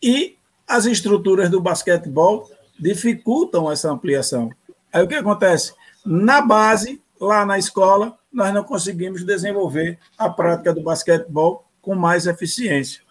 E 0.00 0.36
as 0.64 0.86
estruturas 0.86 1.50
do 1.50 1.60
basquetebol 1.60 2.48
dificultam 2.78 3.68
essa 3.68 3.90
ampliação. 3.90 4.48
Aí 4.92 5.02
o 5.02 5.08
que 5.08 5.16
acontece? 5.16 5.74
Na 6.06 6.40
base, 6.40 7.02
lá 7.20 7.44
na 7.44 7.58
escola, 7.58 8.16
nós 8.32 8.54
não 8.54 8.62
conseguimos 8.62 9.24
desenvolver 9.24 9.98
a 10.16 10.30
prática 10.30 10.72
do 10.72 10.84
basquetebol 10.84 11.64
com 11.82 11.96
mais 11.96 12.28
eficiência. 12.28 13.02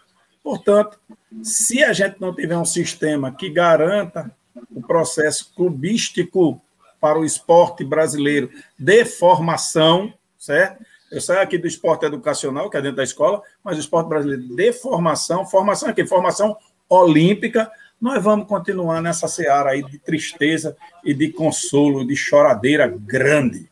Portanto, 0.41 0.97
se 1.43 1.83
a 1.83 1.91
gente 1.91 2.21
não 2.21 2.33
tiver 2.33 2.57
um 2.57 2.63
sistema 2.63 3.33
que 3.33 3.49
garanta 3.49 4.33
o 4.73 4.81
processo 4.81 5.51
clubístico 5.53 6.61
para 6.99 7.19
o 7.19 7.25
esporte 7.25 7.83
brasileiro 7.83 8.49
de 8.77 9.05
formação, 9.05 10.13
certo? 10.37 10.83
Eu 11.11 11.19
saio 11.19 11.41
aqui 11.41 11.57
do 11.57 11.67
esporte 11.67 12.05
educacional, 12.05 12.69
que 12.69 12.77
é 12.77 12.81
dentro 12.81 12.97
da 12.97 13.03
escola, 13.03 13.41
mas 13.63 13.77
o 13.77 13.79
esporte 13.79 14.07
brasileiro 14.07 14.55
de 14.55 14.73
formação, 14.73 15.45
formação 15.45 15.89
aqui, 15.89 16.05
formação 16.05 16.55
olímpica, 16.87 17.71
nós 17.99 18.23
vamos 18.23 18.47
continuar 18.47 19.01
nessa 19.01 19.27
seara 19.27 19.71
aí 19.71 19.83
de 19.83 19.99
tristeza 19.99 20.77
e 21.03 21.13
de 21.13 21.31
consolo, 21.31 22.05
de 22.05 22.15
choradeira 22.15 22.87
grande. 22.87 23.69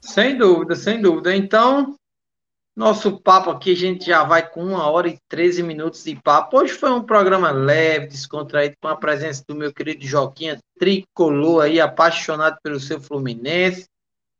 Sem 0.00 0.36
dúvida, 0.36 0.74
sem 0.74 1.00
dúvida. 1.00 1.34
Então, 1.34 1.96
nosso 2.74 3.20
papo 3.20 3.50
aqui, 3.50 3.72
a 3.72 3.76
gente 3.76 4.06
já 4.06 4.24
vai 4.24 4.48
com 4.48 4.64
uma 4.64 4.90
hora 4.90 5.08
e 5.08 5.18
13 5.28 5.62
minutos 5.62 6.04
de 6.04 6.16
papo. 6.16 6.58
Hoje 6.58 6.72
foi 6.72 6.90
um 6.90 7.02
programa 7.02 7.50
leve, 7.50 8.06
descontraído, 8.06 8.76
com 8.80 8.88
a 8.88 8.96
presença 8.96 9.44
do 9.46 9.54
meu 9.54 9.72
querido 9.72 10.04
Joquinha 10.06 10.58
Tricolor 10.78 11.64
aí, 11.64 11.78
apaixonado 11.78 12.56
pelo 12.62 12.80
seu 12.80 12.98
Fluminense, 12.98 13.86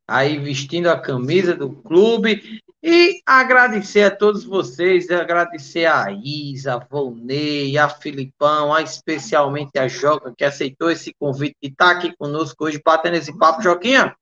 aí 0.08 0.38
vestindo 0.38 0.88
a 0.88 0.98
camisa 0.98 1.54
do 1.54 1.70
clube. 1.70 2.60
E 2.82 3.20
agradecer 3.24 4.02
a 4.02 4.10
todos 4.10 4.44
vocês, 4.44 5.08
agradecer 5.08 5.84
a 5.84 6.10
Isa, 6.10 6.74
a 6.74 6.78
Volney, 6.78 7.78
a 7.78 7.88
Filipão, 7.88 8.74
a 8.74 8.82
especialmente 8.82 9.78
a 9.78 9.86
Joca, 9.86 10.34
que 10.36 10.42
aceitou 10.42 10.90
esse 10.90 11.14
convite 11.14 11.54
e 11.62 11.68
está 11.68 11.92
aqui 11.92 12.12
conosco 12.16 12.64
hoje, 12.64 12.80
batendo 12.84 13.18
esse 13.18 13.36
papo. 13.38 13.62
Joquinha, 13.62 14.16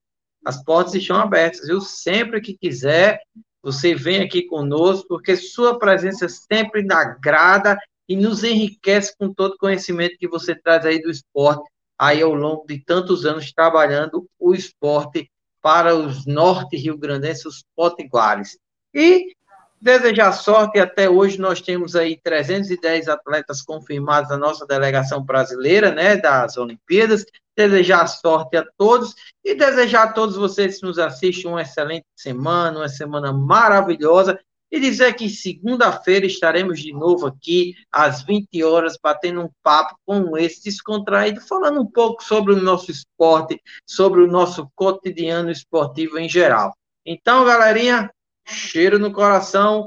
as 0.45 0.63
portas 0.63 0.93
estão 0.93 1.17
abertas, 1.17 1.65
viu? 1.65 1.81
Sempre 1.81 2.39
que 2.39 2.55
quiser, 2.55 3.21
você 3.61 3.93
vem 3.93 4.21
aqui 4.21 4.43
conosco, 4.43 5.07
porque 5.07 5.35
sua 5.35 5.77
presença 5.77 6.27
sempre 6.27 6.85
agrada 6.91 7.77
e 8.07 8.15
nos 8.15 8.43
enriquece 8.43 9.15
com 9.17 9.33
todo 9.33 9.53
o 9.53 9.57
conhecimento 9.57 10.17
que 10.17 10.27
você 10.27 10.55
traz 10.55 10.85
aí 10.85 11.01
do 11.01 11.09
esporte, 11.09 11.63
aí 11.97 12.21
ao 12.21 12.33
longo 12.33 12.65
de 12.65 12.83
tantos 12.83 13.25
anos 13.25 13.51
trabalhando 13.53 14.27
o 14.39 14.53
esporte 14.53 15.29
para 15.61 15.95
os 15.95 16.25
norte 16.25 16.75
rio-grandenses, 16.75 17.45
os 17.45 17.63
potiguares. 17.75 18.57
E 18.93 19.33
desejar 19.81 20.31
sorte, 20.33 20.79
até 20.79 21.09
hoje 21.09 21.39
nós 21.39 21.59
temos 21.59 21.95
aí 21.95 22.19
310 22.21 23.07
atletas 23.07 23.61
confirmados 23.61 24.29
na 24.29 24.37
nossa 24.37 24.65
delegação 24.65 25.23
brasileira, 25.23 25.91
né, 25.91 26.15
das 26.17 26.55
Olimpíadas, 26.55 27.25
desejar 27.57 28.05
sorte 28.07 28.55
a 28.55 28.65
todos 28.77 29.15
e 29.43 29.55
desejar 29.55 30.03
a 30.03 30.13
todos 30.13 30.35
vocês 30.35 30.79
que 30.79 30.85
nos 30.85 30.99
assistem 30.99 31.49
uma 31.49 31.63
excelente 31.63 32.05
semana, 32.15 32.79
uma 32.79 32.89
semana 32.89 33.33
maravilhosa 33.33 34.39
e 34.71 34.79
dizer 34.79 35.13
que 35.15 35.29
segunda-feira 35.29 36.25
estaremos 36.25 36.79
de 36.79 36.93
novo 36.93 37.27
aqui 37.27 37.75
às 37.91 38.23
20 38.23 38.63
horas 38.63 38.97
batendo 39.01 39.41
um 39.41 39.49
papo 39.61 39.95
com 40.05 40.37
esse 40.37 40.63
descontraído, 40.63 41.41
falando 41.41 41.81
um 41.81 41.85
pouco 41.85 42.23
sobre 42.23 42.53
o 42.53 42.61
nosso 42.61 42.89
esporte, 42.89 43.61
sobre 43.85 44.21
o 44.21 44.27
nosso 44.27 44.71
cotidiano 44.73 45.51
esportivo 45.51 46.17
em 46.17 46.29
geral. 46.29 46.73
Então, 47.05 47.43
galerinha, 47.43 48.09
cheiro 48.45 48.99
no 48.99 49.11
coração, 49.11 49.85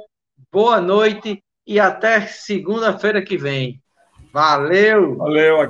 boa 0.53 0.81
noite 0.81 1.43
e 1.67 1.81
até 1.81 2.27
segunda-feira 2.27 3.23
que 3.23 3.37
vem. 3.37 3.81
Valeu! 4.33 5.17
Valeu! 5.17 5.61